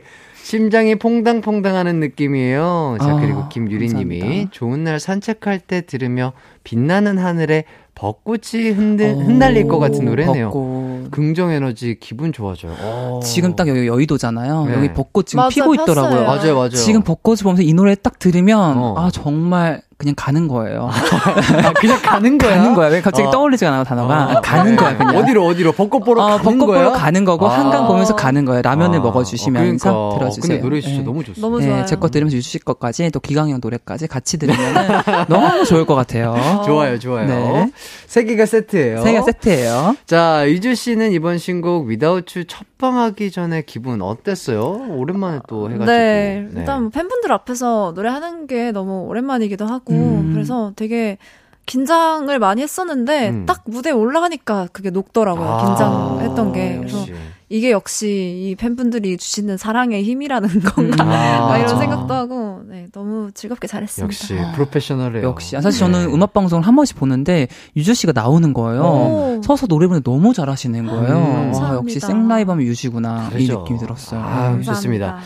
심장이 0.51 0.95
퐁당퐁당하는 0.95 2.01
느낌이에요. 2.01 2.97
자, 2.99 3.11
아, 3.11 3.19
그리고 3.21 3.47
김유리 3.47 3.87
님이 3.87 4.19
감사합니다. 4.19 4.51
좋은 4.51 4.83
날 4.83 4.99
산책할 4.99 5.61
때 5.61 5.85
들으며 5.85 6.33
빛나는 6.65 7.17
하늘에 7.17 7.63
벚꽃이 7.95 8.71
흔들, 8.75 9.13
오, 9.13 9.19
흩날릴 9.21 9.69
것 9.69 9.79
같은 9.79 10.03
노래네요. 10.03 10.49
벚꽃. 10.49 11.11
긍정 11.11 11.51
에너지 11.51 11.95
기분 12.01 12.33
좋아져요. 12.33 12.73
오. 12.73 13.21
지금 13.23 13.55
딱 13.55 13.69
여기 13.69 13.87
여의도잖아요. 13.87 14.65
네. 14.65 14.73
여기 14.73 14.91
벚꽃 14.91 15.27
지금 15.27 15.37
맞아요, 15.37 15.49
피고 15.51 15.73
있더라고요. 15.73 16.09
폈어요. 16.09 16.27
맞아요, 16.27 16.55
맞아요. 16.55 16.69
지금 16.71 17.01
벚꽃을 17.01 17.43
보면서 17.43 17.63
이 17.63 17.73
노래 17.73 17.95
딱 17.95 18.19
들으면 18.19 18.77
어. 18.77 18.95
아 18.97 19.09
정말 19.09 19.81
그냥 20.01 20.15
가는 20.17 20.47
거예요. 20.47 20.89
아, 20.91 21.73
그냥 21.79 22.01
가는 22.01 22.37
거야. 22.39 22.57
가는 22.57 22.73
거야. 22.73 22.87
왜 22.89 23.01
갑자기 23.01 23.27
어. 23.27 23.31
떠올리지가 23.31 23.71
않아 23.71 23.83
단어가 23.83 24.33
어, 24.37 24.41
가는 24.43 24.71
네. 24.71 24.75
거야 24.75 24.97
그냥. 24.97 25.15
어디로 25.15 25.45
어디로 25.45 25.71
벚꽃 25.73 26.03
보러 26.03 26.23
어, 26.23 26.25
가는 26.25 26.43
벚꽃 26.43 26.65
거야? 26.67 26.77
보러 26.79 26.91
가는 26.91 27.23
거고 27.23 27.47
아. 27.47 27.59
한강 27.59 27.87
보면서 27.87 28.15
가는 28.15 28.43
거예요. 28.45 28.63
라면을 28.63 28.97
아, 28.99 29.01
먹어주시면서 29.03 29.91
어, 29.91 30.09
그러니까. 30.15 30.19
들어주세요. 30.19 30.47
근데 30.59 30.61
노래 30.63 30.81
진짜 30.81 30.97
네. 30.97 31.03
너무 31.03 31.23
좋습니다. 31.23 31.41
너무 31.47 31.59
네, 31.59 31.67
좋아요. 31.67 31.85
제거 31.85 32.09
들으면서 32.09 32.35
유주 32.35 32.49
씨 32.49 32.57
것까지 32.57 33.11
또 33.11 33.19
기광형 33.19 33.59
노래까지 33.61 34.07
같이 34.07 34.37
들으면 34.39 34.59
너무 35.29 35.63
좋을 35.65 35.85
것 35.85 35.93
같아요. 35.93 36.35
좋아요, 36.65 36.97
좋아요. 36.97 37.27
네. 37.27 37.71
세 38.07 38.23
개가 38.23 38.47
세트예요. 38.47 39.03
세개 39.03 39.21
세트예요. 39.21 39.95
자, 40.07 40.49
유주 40.49 40.73
씨는 40.73 41.11
이번 41.11 41.37
신곡 41.37 41.87
Without 41.87 42.37
You 42.39 42.47
첫 42.47 42.65
방하기 42.81 43.31
전에 43.31 43.61
기분 43.61 44.01
어땠어요? 44.01 44.87
오랜만에 44.97 45.39
또 45.47 45.69
해가지고. 45.69 45.85
네, 45.85 46.49
일단 46.53 46.81
뭐 46.81 46.89
팬분들 46.89 47.31
앞에서 47.31 47.93
노래하는 47.95 48.47
게 48.47 48.71
너무 48.71 49.03
오랜만이기도 49.03 49.65
하고 49.67 49.93
음. 49.93 50.31
그래서 50.33 50.73
되게 50.75 51.17
긴장을 51.67 52.37
많이 52.39 52.61
했었는데 52.61 53.29
음. 53.29 53.45
딱 53.45 53.61
무대에 53.65 53.93
올라가니까 53.93 54.67
그게 54.73 54.89
녹더라고요. 54.89 55.47
아, 55.47 55.65
긴장했던 55.65 56.53
게 56.53 56.77
그래서 56.79 56.99
역시. 56.99 57.13
이게 57.51 57.71
역시 57.71 58.07
이 58.07 58.55
팬분들이 58.55 59.17
주시는 59.17 59.57
사랑의 59.57 60.03
힘이라는 60.03 60.49
건가 60.63 61.03
아, 61.03 61.47
막 61.49 61.57
이런. 61.57 61.77
생각도 61.77 62.13
하고 62.13 62.61
네, 62.65 62.87
너무 62.93 63.31
즐겁게 63.33 63.67
잘했습니다. 63.67 64.05
역시 64.05 64.37
프로페셔널해요. 64.55 65.23
역시 65.27 65.57
아, 65.57 65.61
사실 65.61 65.79
저는 65.81 66.07
네. 66.07 66.13
음악 66.13 66.33
방송을 66.33 66.65
한 66.65 66.75
번씩 66.75 66.95
보는데 66.97 67.47
유주 67.75 67.93
씨가 67.93 68.13
나오는 68.13 68.53
거예요. 68.53 68.81
오. 68.81 69.41
서서 69.43 69.67
노래 69.67 69.87
부르는 69.87 70.03
너무 70.03 70.33
잘하시는 70.33 70.85
거예요. 70.85 71.15
음. 71.17 71.21
와, 71.21 71.31
감사합니다. 71.33 71.75
역시 71.75 71.99
생라이브하면 71.99 72.65
유지구나 72.65 73.27
이 73.27 73.31
다르죠. 73.31 73.59
느낌이 73.59 73.79
들었어요. 73.79 74.19
아, 74.21 74.23
감사합니다. 74.23 74.73
좋습니다. 74.73 75.19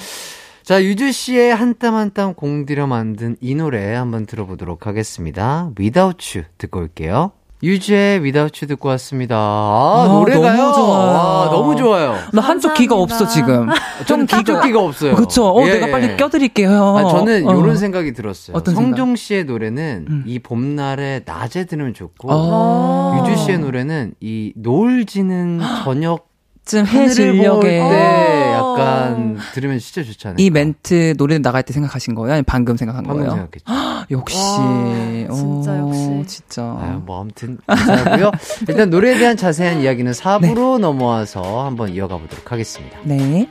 자, 0.64 0.84
유주 0.84 1.12
씨의 1.12 1.54
한 1.56 1.76
땀 1.78 1.94
한 1.94 2.12
땀 2.12 2.34
공들여 2.34 2.88
만든 2.88 3.36
이 3.40 3.54
노래 3.54 3.94
한번 3.94 4.26
들어보도록 4.26 4.88
하겠습니다. 4.88 5.70
Without 5.78 6.38
You 6.40 6.48
듣고 6.58 6.80
올게요. 6.80 7.34
유주의 7.66 8.20
Without 8.20 8.60
You 8.62 8.68
듣고 8.68 8.90
왔습니다. 8.90 9.36
아, 9.36 10.06
아, 10.06 10.14
노래가요. 10.14 10.56
너무 10.56 10.74
좋아요. 10.74 11.18
아, 11.18 11.50
너무 11.52 11.76
좋아요. 11.76 12.16
나 12.32 12.42
한쪽 12.42 12.76
귀가 12.76 12.96
없어 12.96 13.28
지금. 13.28 13.68
좀 14.06 14.28
한쪽 14.30 14.62
귀가 14.62 14.80
없어요. 14.80 15.16
그쵸. 15.16 15.48
어, 15.48 15.66
예, 15.68 15.74
내가 15.74 15.88
예. 15.88 15.92
빨리 15.92 16.16
껴드릴게요. 16.16 16.98
아, 16.98 17.10
저는 17.10 17.48
어. 17.48 17.60
이런 17.60 17.76
생각이 17.76 18.14
들었어요. 18.14 18.56
어떤 18.56 18.76
성종 18.76 19.16
씨의 19.16 19.46
노래는 19.46 20.06
음. 20.10 20.24
이 20.28 20.38
봄날에 20.40 21.22
낮에 21.26 21.66
들으면 21.66 21.96
좋고, 21.96 22.28
어. 22.32 23.26
유주 23.28 23.42
씨의 23.44 23.60
노래는 23.60 24.14
이 24.22 24.54
노을 24.56 25.06
지는 25.06 25.60
저녁 25.84 26.28
볼 26.72 26.86
해질녘에 26.88 27.62
때 27.62 27.80
어. 27.80 28.55
약간 28.74 29.38
들으면 29.54 29.80
진짜 29.80 30.04
좋잖아요. 30.04 30.36
이 30.40 30.50
멘트 30.50 31.16
노래 31.18 31.38
나갈 31.40 31.64
때 31.64 31.74
생각하신 31.74 32.16
거예요? 32.16 32.34
아니면 32.34 32.46
방금 32.48 32.76
생각한 32.78 33.04
방금 33.04 33.26
거예요? 33.26 33.48
생각했죠. 33.64 34.06
역시. 34.12 34.38
와, 34.38 35.36
진짜 35.36 35.72
어, 35.72 35.88
역시. 35.90 36.24
진짜. 36.28 36.78
아유, 36.82 37.02
뭐 37.06 37.22
아무튼 37.22 37.58
감사하고요. 37.68 38.32
일단 38.68 38.90
노래에 38.90 39.18
대한 39.18 39.38
자세한 39.38 39.82
이야기는 39.82 40.12
4부로 40.12 40.80
넘어와서 40.80 41.66
한번 41.66 41.90
이어가 41.94 42.18
보도록 42.18 42.52
하겠습니다. 42.52 42.98
네. 43.04 43.48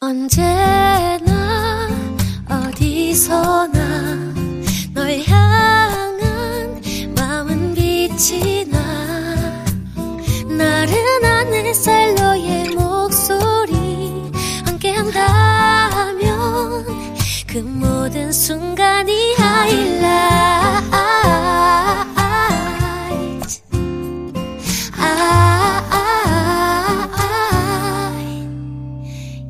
언제나 0.00 1.88
어디서나 2.48 3.78
널 4.94 5.20
향한 5.26 6.80
마음은 7.16 7.74
빛이 7.74 8.55
햇살 11.76 12.14
너의 12.14 12.70
목소리 12.70 14.32
함께한다면 14.64 16.24
그 17.46 17.58
모든 17.58 18.32
순간이 18.32 19.34
하이라이트 19.34 20.06
아, 24.96 25.76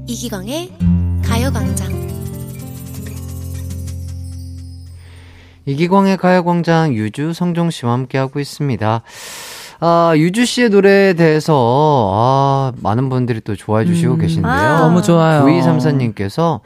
이기광의 0.08 0.72
가요광장. 1.22 1.94
이기광의 5.64 6.16
가요광장 6.16 6.92
유주 6.94 7.32
성종 7.32 7.70
씨와 7.70 7.92
함께하고 7.92 8.40
있습니다. 8.40 9.04
아, 9.80 10.12
유주 10.16 10.44
씨의 10.46 10.70
노래에 10.70 11.12
대해서, 11.14 12.10
아, 12.14 12.72
많은 12.82 13.08
분들이 13.08 13.40
또 13.40 13.54
좋아해 13.56 13.84
주시고 13.84 14.14
음. 14.14 14.18
계신데요. 14.20 14.52
아. 14.52 14.80
너무 14.80 15.02
좋아요. 15.02 15.44
9234님께서 15.44 16.60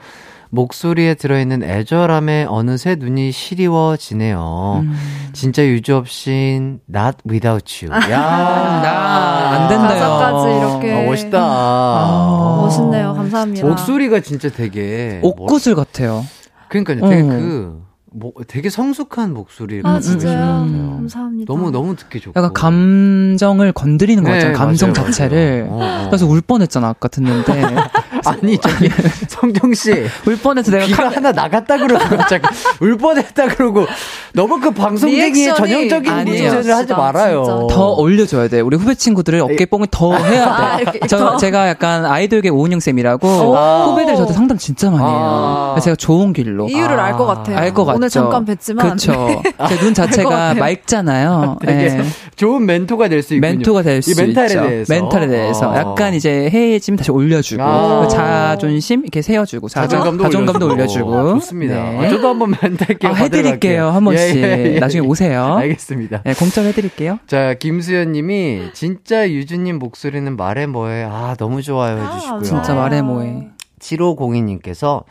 목소리에 0.53 1.15
들어있는 1.15 1.63
애절함에 1.63 2.47
어느새 2.49 2.97
눈이 2.97 3.31
시리워지네요. 3.31 4.81
음. 4.83 4.97
진짜 5.33 5.65
유주 5.65 5.97
없인 5.97 6.81
not 6.93 7.19
without 7.29 7.87
you. 7.87 7.95
야, 8.11 8.81
나 8.83 9.51
안 9.51 9.69
된다요. 9.69 9.89
가사까지 10.01 10.57
이렇게. 10.57 10.93
아, 10.93 11.03
멋있다. 11.07 11.39
아. 11.41 12.59
멋있네요. 12.63 13.15
감사합니다. 13.15 13.67
목소리가 13.67 14.21
진짜 14.21 14.49
되게. 14.49 15.21
옥구슬 15.23 15.75
같아요. 15.75 16.25
그러니까요. 16.69 17.01
되게 17.09 17.23
어. 17.23 17.27
그, 17.27 17.83
뭐, 18.13 18.33
되게 18.49 18.71
성숙한 18.71 19.33
목소리를 19.35 19.87
아, 19.87 19.93
갖고 19.95 19.99
계신 20.01 20.15
것 20.15 20.21
진짜요? 20.21 20.47
같아요. 20.47 20.91
감사합니다. 20.97 21.53
너무, 21.53 21.71
너무 21.71 21.95
듣기 21.97 22.21
좋고. 22.21 22.39
약간 22.39 22.53
감정을 22.53 23.73
건드리는 23.73 24.23
거 24.25 24.31
네, 24.31 24.35
같잖아요. 24.37 24.57
감정 24.59 24.93
맞아요, 24.93 25.07
자체를. 25.07 25.69
맞아요. 25.69 25.81
어, 25.81 26.05
어. 26.07 26.09
그래서 26.09 26.27
울 26.27 26.41
뻔했잖아, 26.41 26.89
아까 26.89 27.09
듣는데. 27.09 27.53
아니, 28.27 28.59
저기, 28.59 28.89
성정씨. 29.29 29.93
울 30.27 30.37
뻔해서 30.39 30.71
내가 30.71 30.87
귀가 30.87 31.09
카- 31.09 31.17
하나 31.17 31.33
나갔다 31.33 31.77
그러고 31.79 31.99
갑자기 32.17 32.47
울 32.81 32.97
뻔했다 32.97 33.49
그러고 33.49 33.87
너무 34.35 34.61
그 34.61 34.71
방송쟁이의 34.71 35.31
리액션이 35.33 35.57
전형적인 35.71 36.13
아니에요. 36.13 36.39
리액션을 36.53 36.75
하지 36.77 36.93
말아요. 36.93 37.45
진짜. 37.45 37.75
더 37.75 37.93
올려줘야 37.93 38.49
돼. 38.49 38.61
우리 38.61 38.77
후배 38.77 38.95
친구들을 38.95 39.41
어깨 39.41 39.67
뽕을 39.67 39.89
더 39.91 40.15
해야 40.17 40.77
돼. 40.79 41.01
아, 41.03 41.07
저? 41.07 41.37
제가 41.37 41.69
약간 41.69 42.05
아이돌계 42.05 42.49
오은영 42.51 42.81
쌤이라고 42.81 43.57
아. 43.57 43.85
후배들 43.87 44.15
저한테 44.15 44.35
상담 44.35 44.59
진짜 44.59 44.91
많이 44.91 45.03
해요. 45.05 45.75
아. 45.77 45.81
제가 45.81 45.97
좋은 45.97 46.33
길로. 46.33 46.69
이유를 46.69 46.99
아. 46.99 47.05
알것 47.07 47.27
같아요. 47.27 47.57
알 47.59 47.75
것 47.75 47.85
같죠. 47.85 47.97
오늘 47.97 48.09
잠깐 48.11 48.45
뵀지만. 48.45 48.91
그쵸. 48.93 49.43
제 49.69 49.79
눈 49.79 49.95
자체가. 49.95 50.55
맑잖아요. 50.55 51.59
되게 51.65 51.85
예. 51.85 52.05
좋은 52.37 52.67
멘토가 52.67 53.09
될 53.09 53.23
수 53.23 53.35
있군요. 53.35 53.53
멘토가 53.53 53.83
될수이 53.83 54.15
멘탈에 54.17 54.47
있죠. 54.47 54.63
대해서. 54.63 54.95
멘탈에 54.95 55.27
대해서 55.29 55.73
아. 55.73 55.77
약간 55.79 56.15
이제 56.15 56.49
해해짐 56.53 56.97
다시 56.97 57.11
올려주고 57.11 57.63
아. 57.63 58.01
자존심 58.21 59.01
이렇게 59.01 59.23
세워주고 59.23 59.69
자존감도, 59.69 60.25
자존감도 60.25 60.67
올려주고. 60.67 61.11
올려주고 61.11 61.41
좋습니다. 61.41 61.75
네. 61.75 61.99
아, 61.99 62.09
저도 62.09 62.29
한번 62.29 62.55
케어 62.99 63.11
아, 63.11 63.15
해드릴게요. 63.15 63.89
한 63.89 64.05
번씩 64.05 64.37
예, 64.37 64.43
예, 64.43 64.75
예. 64.75 64.79
나중에 64.79 65.07
오세요. 65.07 65.55
알겠습니다. 65.57 66.23
네, 66.25 66.35
공짜로 66.35 66.69
해드릴게요. 66.69 67.19
자, 67.27 67.55
김수현 67.55 68.13
님이 68.13 68.71
진짜 68.75 69.29
유주님 69.31 69.79
목소리는 69.79 70.37
말해 70.37 70.67
뭐해. 70.67 71.05
아, 71.05 71.35
너무 71.39 71.63
좋아요 71.63 72.03
해주시고요. 72.03 72.43
진짜 72.43 72.75
말해 72.75 73.03
뭐해. 73.03 73.49
7502님께서 73.81 75.05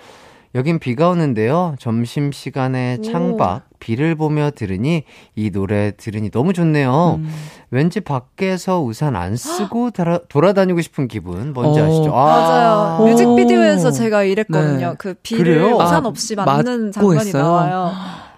여긴 0.55 0.79
비가 0.79 1.09
오는데요. 1.09 1.75
점심 1.79 2.31
시간에 2.31 2.97
창밖 3.01 3.69
비를 3.79 4.15
보며 4.15 4.49
들으니 4.51 5.03
이 5.35 5.51
노래 5.51 5.91
들으니 5.95 6.31
너무 6.31 6.53
좋네요. 6.53 7.19
음. 7.19 7.29
왠지 7.71 7.99
밖에서 7.99 8.81
우산 8.81 9.15
안 9.15 9.35
쓰고 9.35 9.91
돌아, 9.95 10.19
돌아다니고 10.29 10.81
싶은 10.81 11.07
기분 11.07 11.53
뭔지 11.53 11.79
어. 11.79 11.85
아시죠? 11.85 12.11
아. 12.15 12.25
맞아요. 12.25 12.97
오. 13.01 13.07
뮤직비디오에서 13.07 13.91
제가 13.91 14.23
이랬거든요. 14.23 14.89
네. 14.89 14.95
그 14.97 15.13
비를 15.21 15.43
그래요? 15.59 15.75
우산 15.75 16.05
아, 16.05 16.07
없이 16.07 16.35
맞는 16.35 16.85
맞고 16.87 16.91
장면이 16.91 17.19
했어요? 17.27 17.43
나와요. 17.43 17.91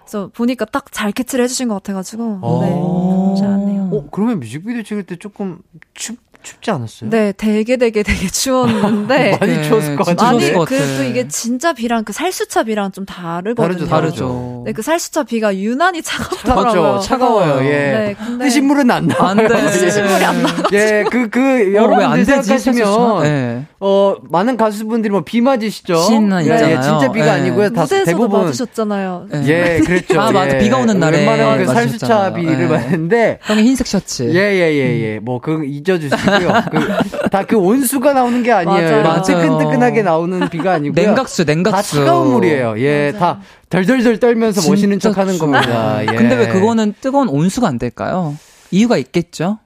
그래서 0.04 0.28
보니까 0.34 0.64
딱 0.66 0.86
잘 0.92 1.10
캐치를 1.12 1.44
해주신 1.44 1.68
것 1.68 1.74
같아가지고 1.76 2.38
어. 2.42 2.60
네, 2.62 2.70
나쁘지 2.70 3.44
않네요. 3.44 3.82
어, 3.92 4.08
그러면 4.10 4.40
뮤직비디오 4.40 4.82
찍을 4.82 5.04
때 5.04 5.16
조금 5.16 5.58
춥, 5.94 6.18
춥지 6.42 6.70
않았어요? 6.70 7.10
네, 7.10 7.32
되게 7.36 7.76
되게 7.76 8.02
되게 8.02 8.26
추웠는데 8.28 9.36
많이 9.40 9.56
네, 9.56 9.62
추웠을 9.62 9.96
것 9.96 10.04
같은데. 10.06 10.46
아니. 10.54 10.64
그또 10.64 11.02
이게 11.04 11.26
진짜 11.28 11.72
비랑 11.72 12.04
그 12.04 12.12
살수차 12.12 12.64
비랑 12.64 12.92
좀 12.92 13.04
다르거든요. 13.06 13.86
다르죠, 13.86 13.86
다르죠. 13.86 14.62
네, 14.66 14.72
그 14.72 14.82
살수차 14.82 15.24
비가 15.24 15.56
유난히 15.56 16.02
차갑더라고요. 16.02 16.82
맞죠. 16.94 17.00
차가워요. 17.06 17.64
예. 17.66 17.70
네, 17.70 18.14
근데 18.18 18.44
뜨신 18.44 18.66
물은 18.66 18.90
안 18.90 19.06
나와요. 19.06 19.28
안 19.30 19.36
돼. 19.36 19.48
뜨신 19.70 20.04
물이 20.04 20.24
안 20.24 20.42
나가. 20.42 20.62
예, 20.72 21.04
그, 21.10 21.28
그, 21.28 21.40
어, 21.40 21.72
여러분들? 21.74 22.24
생각하시면, 22.24 23.22
네. 23.22 23.64
어, 23.80 24.16
많은 24.30 24.56
가수분들이 24.56 25.10
뭐 25.10 25.22
비 25.24 25.40
맞으시죠? 25.40 25.96
신나 25.96 26.40
예, 26.40 26.42
있잖아요. 26.42 26.76
예, 26.76 26.80
진짜 26.82 27.12
비가 27.12 27.26
예. 27.26 27.30
아니고요. 27.30 27.70
다 27.72 27.82
무대에서도 27.82 28.04
대부분. 28.18 28.40
맞으셨잖아요. 28.42 29.26
네. 29.30 29.44
예, 29.46 29.80
그랬죠. 29.80 30.20
아, 30.20 30.30
맞아. 30.32 30.56
예. 30.56 30.58
비가 30.58 30.76
오는 30.78 30.98
날에 30.98 31.18
웬만하면 31.18 31.66
그. 31.66 31.72
살수차 31.72 32.34
비를 32.34 32.62
예. 32.62 32.66
맞는데, 32.66 33.38
형이 33.42 33.62
흰색 33.62 33.86
셔츠. 33.86 34.24
예, 34.34 34.38
예, 34.38 34.72
예, 34.74 35.00
예. 35.14 35.18
뭐, 35.20 35.40
그, 35.40 35.64
잊어주시고 35.64 36.16
요. 36.42 36.52
그, 36.70 37.28
다그 37.30 37.56
온수가 37.56 38.12
나오는 38.12 38.42
게 38.42 38.52
아니에요. 38.52 39.02
맞아요. 39.02 39.22
뜨끈뜨끈하게 39.22 40.02
나오는 40.02 40.48
비가 40.48 40.72
아니고요. 40.74 41.06
냉각수, 41.06 41.44
냉각수. 41.44 41.76
다 41.76 41.82
차가운 41.82 42.32
물이에요. 42.32 42.74
예, 42.78 43.12
다 43.18 43.40
덜덜덜 43.68 44.18
떨면서 44.18 44.68
멋있는 44.68 44.98
척 44.98 45.18
하는. 45.18 45.38
겁니다. 45.38 46.02
예. 46.02 46.06
근데 46.06 46.34
왜 46.36 46.48
그거는 46.48 46.94
뜨거운 47.00 47.28
온수가 47.28 47.66
안 47.66 47.78
될까요? 47.78 48.36
이유가 48.70 48.96
있겠죠? 48.98 49.58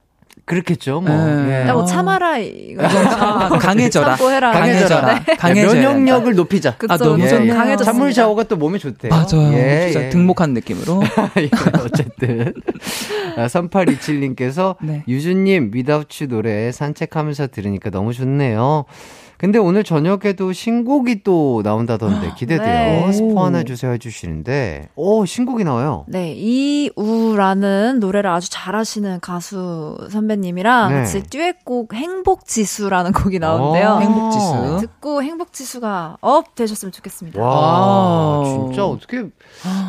그렇겠죠, 0.47 1.01
뭐. 1.01 1.11
예. 1.11 1.64
예. 1.64 1.68
야, 1.68 1.72
뭐 1.74 1.84
참아라 1.84 2.38
이거. 2.38 2.86
아, 2.86 3.49
강해져라. 3.59 4.16
참고해라. 4.16 4.53
강해져라. 4.53 5.01
강해져라. 5.01 5.36
강해져야 5.38 5.74
면역력을 5.74 6.34
높이자. 6.36 6.76
그쵸, 6.76 6.94
아, 6.94 6.97
너무 6.97 7.18
좀 7.18 7.28
좋네요. 7.28 7.53
강해졌습니다. 7.55 7.84
찬물 7.84 8.14
샤워가 8.14 8.44
또 8.44 8.57
몸에 8.57 8.78
좋대요. 8.78 9.11
맞아요. 9.11 9.53
예, 9.55 9.90
진짜 9.90 10.07
예. 10.07 10.09
등목한 10.11 10.55
느낌으로. 10.55 11.03
예, 11.38 11.51
어쨌든. 11.84 12.55
아, 13.36 13.47
3827님께서 13.47 14.76
네. 14.80 15.03
유주님 15.09 15.72
Without 15.74 16.12
You 16.12 16.29
노래 16.28 16.70
산책하면서 16.70 17.49
들으니까 17.49 17.90
너무 17.90 18.12
좋네요. 18.12 18.84
근데 19.39 19.59
오늘 19.59 19.84
저녁에도 19.84 20.53
신곡이 20.53 21.22
또 21.22 21.61
나온다던데 21.62 22.32
기대돼요. 22.37 23.07
네. 23.07 23.12
스포 23.12 23.45
하나 23.45 23.62
주세요 23.64 23.93
해주시는데, 23.93 24.89
오 24.97 25.26
신곡이 25.26 25.62
나와요. 25.64 26.05
네, 26.09 26.32
이우라는 26.34 27.99
노래를 28.01 28.30
아주 28.30 28.49
잘하시는 28.51 29.20
가수 29.20 29.99
선배님이랑 30.11 30.89
네. 30.91 30.97
같이 31.01 31.22
듀엣곡 31.24 31.93
행복지수라는 31.95 33.12
곡이 33.12 33.39
나오는데요. 33.39 33.89
어. 33.91 33.99
행복지수. 34.01 34.78
듣고 34.80 35.22
행복지수가 35.22 36.16
up 36.20 36.55
되셨으면 36.55 36.93
좋겠습니다. 36.93 37.41
와, 37.43 37.49
wow. 37.51 38.68
진짜 38.70 38.87
어떻게 38.87 39.24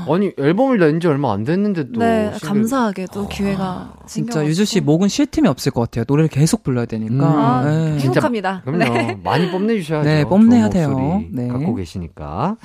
아니 0.09 0.31
앨범을 0.37 0.77
낸 0.79 0.97
지 0.97 1.05
얼마 1.07 1.31
안 1.31 1.43
됐는데 1.43 1.91
또 1.93 1.99
네, 1.99 2.31
싱글- 2.39 2.47
감사하게도 2.47 3.27
기회가 3.27 3.93
진짜 4.07 4.43
유주 4.45 4.65
씨 4.65 4.81
목은 4.81 5.09
쉴 5.09 5.27
틈이 5.27 5.47
없을 5.47 5.71
것 5.71 5.81
같아요. 5.81 6.05
노래를 6.07 6.27
계속 6.27 6.63
불러야 6.63 6.85
되니까. 6.85 7.13
음. 7.13 7.21
아, 7.21 7.63
네. 7.63 7.99
행복합니다. 7.99 8.61
그럼요. 8.65 8.93
네. 8.93 9.19
많이 9.37 9.51
뽐내주셔야죠. 9.51 10.07
네, 10.09 10.23
뽐내야 10.25 10.69
돼요. 10.69 11.23
네. 11.31 11.47
갖고 11.47 11.75
계시니까. 11.75 12.57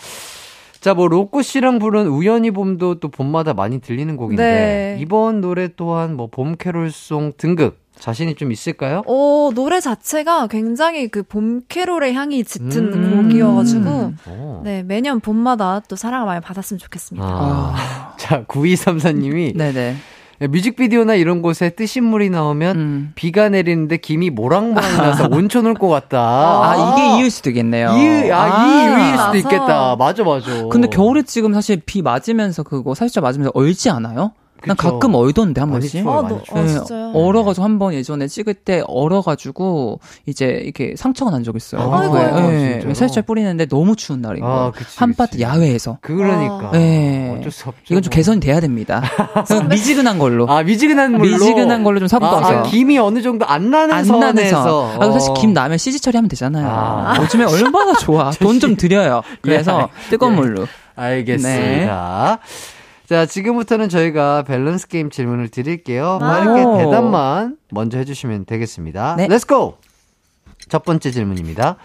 자, 0.81 0.95
뭐, 0.95 1.07
로꼬 1.07 1.43
씨랑 1.43 1.79
부른 1.79 2.09
우연히 2.09 2.51
봄도 2.51 2.97
또 2.97 3.09
봄마다 3.09 3.55
많이 3.55 3.81
들리는 3.81 4.17
곡인데, 4.17 4.43
네. 4.43 4.97
이번 5.01 5.41
노래 5.41 5.69
또한 5.77 6.17
뭐, 6.17 6.27
봄 6.27 6.57
캐롤송 6.57 7.35
등급 7.37 7.79
자신이 8.01 8.35
좀 8.35 8.51
있을까요? 8.51 9.03
어, 9.07 9.51
노래 9.55 9.79
자체가 9.79 10.49
굉장히 10.49 11.07
그 11.07 11.23
봄 11.23 11.61
캐롤의 11.69 12.15
향이 12.15 12.43
짙은 12.43 12.95
음. 12.95 13.23
곡이어가지고, 13.29 14.13
어. 14.27 14.63
네, 14.65 14.83
매년 14.83 15.21
봄마다 15.21 15.81
또 15.89 15.95
사랑을 15.95 16.27
많이 16.27 16.41
받았으면 16.41 16.81
좋겠습니다. 16.81 17.25
아. 17.29 18.15
자, 18.19 18.45
9234님이 18.47 19.57
네네. 19.57 19.95
뮤직비디오나 20.49 21.15
이런 21.15 21.43
곳에 21.43 21.71
뜨신 21.71 22.05
물이 22.05 22.31
나오면 22.31 22.77
음. 22.77 23.13
비가 23.15 23.49
내리는데 23.49 23.97
김이 23.99 24.31
모락모락 24.31 24.97
나서 24.97 25.29
온천 25.33 25.67
올 25.67 25.75
것 25.75 25.89
같다. 25.89 26.19
아, 26.21 26.93
이게 26.95 27.17
이유일 27.17 27.31
수도 27.31 27.51
있겠네요. 27.51 27.91
이, 27.97 28.31
아, 28.31 28.67
이 28.67 28.83
이유일 28.85 29.19
수도. 29.19 29.37
있겠다. 29.39 29.97
맞아, 29.97 30.23
맞아. 30.25 30.47
근데 30.71 30.89
겨울에 30.89 31.23
지금 31.23 31.53
사실 31.55 31.81
비 31.85 32.03
맞으면서 32.03 32.63
그거 32.63 32.95
살짝 32.95 33.23
맞으면서 33.25 33.51
얼지 33.55 33.91
않아요? 33.91 34.33
난 34.67 34.77
그쵸. 34.77 34.93
가끔 34.93 35.15
얼던데 35.15 35.61
한 35.61 35.71
번씩. 35.71 36.03
추워요, 36.03 36.19
아, 36.19 36.29
너, 36.29 36.43
추워요. 36.43 36.63
아, 36.63 36.67
네, 36.67 36.69
진짜요? 36.73 37.13
얼어가지고 37.15 37.65
한 37.65 37.79
번 37.79 37.95
예전에 37.95 38.29
찍을 38.29 38.55
때 38.55 38.83
얼어가지고 38.87 40.01
이제 40.27 40.47
이렇게 40.63 40.95
상처가 40.97 41.31
난 41.31 41.43
적 41.43 41.57
있어요. 41.57 41.81
아, 41.83 42.01
아이고, 42.01 42.15
네, 42.19 42.81
네? 42.85 42.95
살짝 42.95 43.27
뿌리는데 43.27 43.67
너무 43.67 43.97
추운 43.97 44.21
날인 44.23 44.41
거예요. 44.43 44.55
아, 44.57 44.71
그치, 44.71 44.99
한 44.99 45.15
파트 45.15 45.33
그치. 45.33 45.43
야외에서. 45.43 45.99
그러니까. 46.01 46.71
네. 46.73 47.37
어쩔 47.39 47.51
수 47.51 47.69
없죠. 47.69 47.83
이건 47.91 48.03
좀 48.03 48.11
뭐. 48.11 48.15
개선이 48.15 48.41
돼야 48.41 48.61
됩니다. 48.61 49.03
미지근한 49.71 50.19
걸로. 50.19 50.49
아, 50.49 50.63
미지근한 50.63 51.13
물로. 51.13 51.25
미지근한 51.39 51.83
걸로 51.85 51.99
좀 51.99 52.09
사고 52.09 52.27
아, 52.27 52.41
가세요. 52.41 52.59
아, 52.61 52.63
김이 52.63 52.99
어느 52.99 53.21
정도 53.23 53.45
안 53.47 53.71
나는 53.71 53.95
안 53.95 54.05
선에서. 54.05 54.27
나는 54.27 54.49
선. 54.51 55.03
아, 55.03 55.13
사실 55.13 55.31
어. 55.31 55.35
김 55.35 55.53
나면 55.53 55.79
CG 55.79 56.01
처리하면 56.01 56.29
되잖아요. 56.29 56.67
아. 56.69 57.17
요즘에 57.21 57.45
얼마나 57.45 57.95
좋아. 57.95 58.31
돈 58.41 58.61
좀 58.61 58.77
드려요. 58.77 59.23
그래서 59.41 59.89
예. 60.07 60.11
뜨거운 60.11 60.35
예. 60.35 60.37
물로. 60.37 60.67
알겠습니다. 60.95 62.39
자, 63.09 63.27
지금부터는 63.27 63.89
저희가 63.89 64.43
밸런스 64.45 64.89
게임 64.89 65.11
질문을 65.11 65.49
드릴게요. 65.49 66.15
아. 66.15 66.19
빠르게 66.19 66.63
오. 66.63 66.79
대답만 66.79 67.57
먼저 67.71 67.99
해주시면 67.99 68.47
되겠습니다. 68.47 69.17
네. 69.17 69.27
Let's 69.29 69.60
go! 69.60 69.79
첫 70.69 70.85
번째 70.85 71.11
질문입니다. 71.11 71.77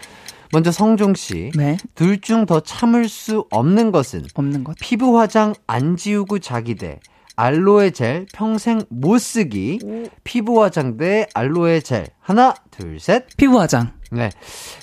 먼저 0.52 0.70
성종 0.72 1.14
씨. 1.14 1.50
네. 1.54 1.76
둘 1.94 2.20
중 2.22 2.46
더 2.46 2.60
참을 2.60 3.08
수 3.08 3.44
없는 3.50 3.92
것은 3.92 4.24
없는 4.34 4.64
것. 4.64 4.76
피부 4.80 5.18
화장 5.18 5.54
안 5.66 5.96
지우고 5.96 6.38
자기 6.38 6.74
대 6.74 7.00
알로에 7.36 7.90
젤 7.90 8.26
평생 8.32 8.82
못 8.88 9.18
쓰기. 9.18 9.78
피부 10.24 10.62
화장 10.62 10.96
대 10.96 11.26
알로에 11.34 11.80
젤. 11.80 12.06
하나, 12.20 12.54
둘, 12.70 12.98
셋. 12.98 13.26
피부 13.36 13.60
화장. 13.60 13.92
네. 14.10 14.30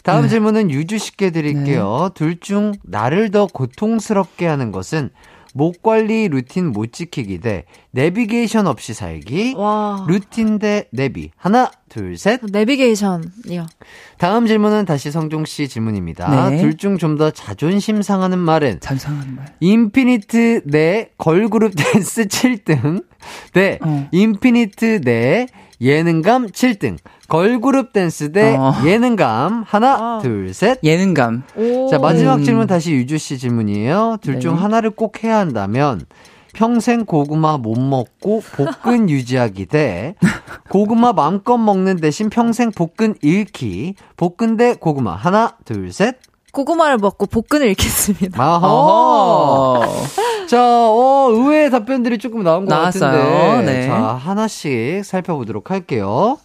다음 0.04 0.24
네. 0.24 0.30
질문은 0.30 0.70
유주 0.70 1.00
씨께 1.00 1.32
드릴게요. 1.32 2.12
둘중 2.14 2.74
나를 2.84 3.32
더 3.32 3.48
고통스럽게 3.48 4.46
하는 4.46 4.72
것은 4.72 5.10
목 5.58 5.82
관리 5.82 6.28
루틴 6.28 6.74
못 6.74 6.92
지키기 6.92 7.40
대 7.40 7.64
내비게이션 7.92 8.68
없이 8.68 8.94
살기. 8.94 9.54
와. 9.56 10.06
루틴 10.06 10.60
대 10.60 10.90
내비. 10.92 11.32
하나, 11.38 11.72
둘, 11.88 12.18
셋. 12.18 12.42
내비게이션이요. 12.52 13.66
다음 14.18 14.48
질문은 14.48 14.84
다시 14.86 15.12
성종 15.12 15.46
씨 15.46 15.70
질문입니다. 15.70 16.50
네. 16.50 16.58
둘중 16.62 16.98
좀 16.98 17.16
더 17.16 17.32
자존심 17.32 18.02
상하는 18.02 18.38
말은 18.38 18.82
잔상한 18.82 19.34
말. 19.36 19.46
인피니트 19.62 20.64
내 20.66 21.12
걸그룹 21.18 21.72
댄스 21.74 22.26
7등 22.28 23.06
대 23.54 23.80
어. 23.82 24.10
인피니트 24.12 25.00
내 25.06 25.48
예능감 25.80 26.48
7등. 26.48 26.98
걸그룹 27.28 27.92
댄스 27.94 28.32
대 28.32 28.56
어. 28.56 28.74
예능감. 28.86 29.64
하나, 29.68 29.94
아. 29.96 30.20
둘, 30.22 30.54
셋. 30.54 30.80
예능감. 30.84 31.44
오. 31.56 31.88
자, 31.90 31.98
마지막 32.00 32.36
음. 32.36 32.44
질문 32.44 32.68
다시 32.68 32.92
유주 32.94 33.18
씨 33.18 33.38
질문이에요. 33.38 34.18
둘중 34.22 34.56
네. 34.56 34.62
하나를 34.62 34.92
꼭 34.92 35.24
해야 35.24 35.38
한다면 35.40 36.02
평생 36.54 37.04
고구마 37.06 37.58
못 37.58 37.78
먹고 37.80 38.42
복근 38.56 39.10
유지하기 39.10 39.66
대 39.66 40.16
고구마 40.70 41.12
마음껏 41.14 41.58
먹는 41.58 41.98
대신 41.98 42.30
평생 42.30 42.72
복근 42.72 43.16
잃기. 43.22 43.96
복근 44.18 44.56
대 44.56 44.76
고구마. 44.76 45.16
하나, 45.16 45.54
둘, 45.66 45.92
셋. 45.92 46.16
고구마를 46.54 46.98
먹고 47.00 47.26
복근을 47.26 47.68
잃겠습니다. 47.68 48.42
아하. 48.42 49.82
자, 50.48 50.62
어, 50.64 51.28
의외의 51.32 51.70
답변들이 51.70 52.18
조금 52.18 52.44
나온 52.44 52.66
것 52.66 52.74
나왔어요. 52.74 53.12
같은데. 53.12 53.72
네. 53.74 53.88
자, 53.88 53.96
하나씩 53.96 55.04
살펴보도록 55.04 55.70
할게요. 55.72 56.38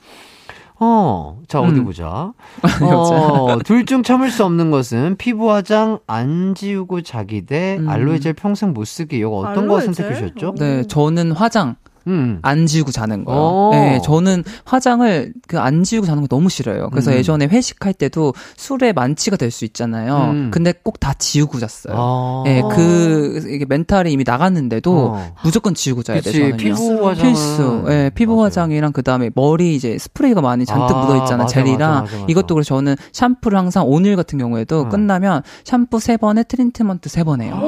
어, 0.82 1.38
자, 1.46 1.60
어디 1.60 1.78
음. 1.80 1.84
보자. 1.84 2.32
어, 2.82 3.58
둘 3.64 3.84
중 3.84 4.02
참을 4.02 4.30
수 4.30 4.44
없는 4.44 4.70
것은 4.70 5.16
피부 5.18 5.52
화장 5.52 5.98
안 6.06 6.54
지우고 6.54 7.02
자기 7.02 7.44
대 7.44 7.76
음. 7.78 7.88
알로에 7.88 8.18
젤 8.18 8.32
평생 8.32 8.72
못 8.72 8.84
쓰기. 8.86 9.18
이거 9.18 9.30
어떤 9.30 9.68
거 9.68 9.78
알로에젤? 9.78 9.94
선택하셨죠? 9.94 10.54
네, 10.58 10.82
저는 10.84 11.32
화장. 11.32 11.76
음. 12.06 12.38
안 12.42 12.66
지우고 12.66 12.90
자는 12.92 13.24
거요. 13.24 13.36
오. 13.38 13.70
네, 13.72 14.00
저는 14.04 14.44
화장을 14.64 15.32
그 15.46 15.58
안 15.60 15.82
지우고 15.84 16.06
자는 16.06 16.22
거 16.22 16.28
너무 16.28 16.48
싫어요. 16.48 16.88
그래서 16.90 17.10
음. 17.10 17.16
예전에 17.16 17.46
회식할 17.46 17.92
때도 17.94 18.32
술에 18.56 18.92
만취가 18.92 19.36
될 19.36 19.50
수 19.50 19.64
있잖아요. 19.64 20.30
음. 20.32 20.50
근데 20.52 20.72
꼭 20.72 20.98
다 21.00 21.14
지우고 21.14 21.58
잤어요. 21.58 21.94
아. 21.96 22.42
네, 22.44 22.62
그 22.74 23.42
이게 23.48 23.64
멘탈이 23.68 24.12
이미 24.12 24.22
나갔는데도 24.26 25.12
어. 25.14 25.34
무조건 25.42 25.74
지우고 25.74 26.02
자야 26.02 26.18
그치, 26.20 26.32
돼요. 26.32 26.56
피부 26.56 27.08
화장은. 27.08 27.14
필수. 27.16 27.84
예, 27.88 28.10
피부 28.14 28.32
맞아요. 28.36 28.44
화장이랑 28.44 28.92
그 28.92 29.02
다음에 29.02 29.30
머리 29.34 29.74
이제 29.74 29.96
스프레이가 29.98 30.40
많이 30.40 30.66
잔뜩 30.66 30.94
아, 30.94 31.00
묻어 31.00 31.16
있잖아요. 31.18 31.44
맞아, 31.44 31.54
젤이랑 31.54 31.78
맞아, 31.90 32.00
맞아, 32.02 32.14
맞아. 32.16 32.26
이것도 32.28 32.54
그래서 32.54 32.68
저는 32.76 32.96
샴푸를 33.12 33.58
항상 33.58 33.84
오늘 33.86 34.16
같은 34.16 34.38
경우에도 34.38 34.80
어. 34.82 34.88
끝나면 34.88 35.42
샴푸 35.64 35.98
세 36.00 36.16
번에 36.16 36.42
트리트먼트 36.44 37.08
세 37.08 37.24
번 37.24 37.40
해요. 37.42 37.58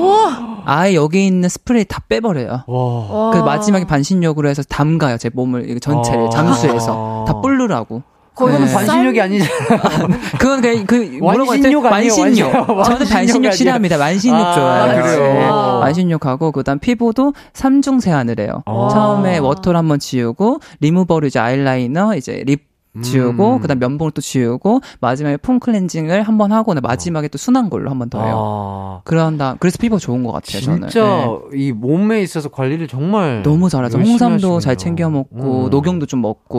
아예 0.65 0.95
여기 0.95 1.27
있는 1.27 1.49
스프레이 1.49 1.85
다 1.85 2.03
빼버려요. 2.09 2.65
그 2.67 3.39
마지막에 3.39 3.85
반신 3.87 4.22
욕으로 4.23 4.49
해서 4.49 4.63
담가요 4.63 5.17
제 5.19 5.31
몸을 5.33 5.69
이거 5.69 5.79
전체를 5.79 6.27
아. 6.27 6.31
잠수해서 6.31 7.25
다 7.27 7.41
불르라고. 7.41 8.03
그거는 8.35 8.65
네. 8.65 8.73
반신욕이 8.73 9.21
아니잖아. 9.21 9.51
그건 10.41 10.63
그냥 10.63 10.87
그 10.87 11.19
뭐라고 11.21 11.53
아니에요, 11.53 11.83
완신욕. 11.85 12.55
완신- 12.55 12.85
저는 12.85 13.07
반신욕. 13.07 13.53
싫어합니다. 13.53 13.99
완신욕 13.99 14.39
아, 14.41 14.55
좋아해요. 14.55 15.03
그래요? 15.03 15.33
네. 15.35 15.45
와. 15.45 15.79
완신욕하고 15.81 16.51
그다음 16.53 16.79
피부도 16.79 17.35
삼중 17.53 18.01
세안을 18.01 18.41
해요. 18.41 18.63
와. 18.65 18.89
처음에 18.89 19.37
water를 19.37 19.77
한번 19.77 19.99
지우고 19.99 20.61
리무버로 20.81 21.27
이제 21.27 21.39
아이라이너 21.41 22.17
이제 22.17 22.43
립 22.47 22.72
지우고 23.01 23.55
음. 23.55 23.61
그다음 23.61 23.79
면봉을 23.79 24.11
또 24.13 24.21
지우고 24.21 24.81
마지막에 25.01 25.39
폼 25.39 25.59
클렌징을 25.61 26.23
한 26.23 26.37
번 26.37 26.53
하고 26.53 26.75
마지막에 26.75 27.29
또 27.29 27.39
순한 27.39 27.71
걸로 27.71 27.89
한 27.91 27.99
번 27.99 28.11
더 28.11 28.23
해요. 28.23 28.35
아. 28.37 29.01
그런다. 29.05 29.57
그래서 29.61 29.79
피부가 29.79 29.99
좋은 29.99 30.23
것 30.25 30.33
같아요. 30.33 30.61
저는. 30.61 30.89
진짜 30.89 31.05
네. 31.05 31.39
이 31.59 31.73
몸에 31.73 32.21
있어서 32.23 32.49
관리를 32.51 32.89
정말 32.89 33.43
너무 33.43 33.71
잘하죠. 33.71 33.99
홍삼도 33.99 34.61
잘 34.61 34.73
하시네요. 34.73 34.77
챙겨 34.77 35.09
먹고 35.11 35.65
음. 35.67 35.71
녹용도 35.71 36.05
좀 36.07 36.21
먹고 36.21 36.59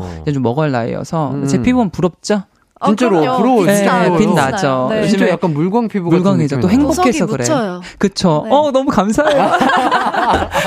오. 0.00 0.04
이제 0.22 0.32
좀 0.32 0.42
먹을 0.42 0.70
나이여서 0.72 1.30
음. 1.32 1.46
제 1.46 1.60
피부는 1.60 1.90
부럽죠. 1.90 2.42
아, 2.80 2.86
진짜로 2.88 3.20
그럼요. 3.20 3.38
부러워요. 3.38 3.66
네, 3.66 3.76
진짜 3.76 4.16
빛. 4.16 4.28
나죠. 4.34 4.88
네. 4.90 5.02
요즘에 5.02 5.30
약간 5.30 5.54
물광 5.54 5.88
피부 5.88 6.10
물광이죠. 6.10 6.60
또. 6.60 6.68
행복해서 6.68 7.26
그래. 7.26 7.44
묻혀요. 7.44 7.80
그쵸. 7.98 8.42
네. 8.46 8.50
어, 8.54 8.70
너무 8.72 8.90
감사해요. 8.90 9.50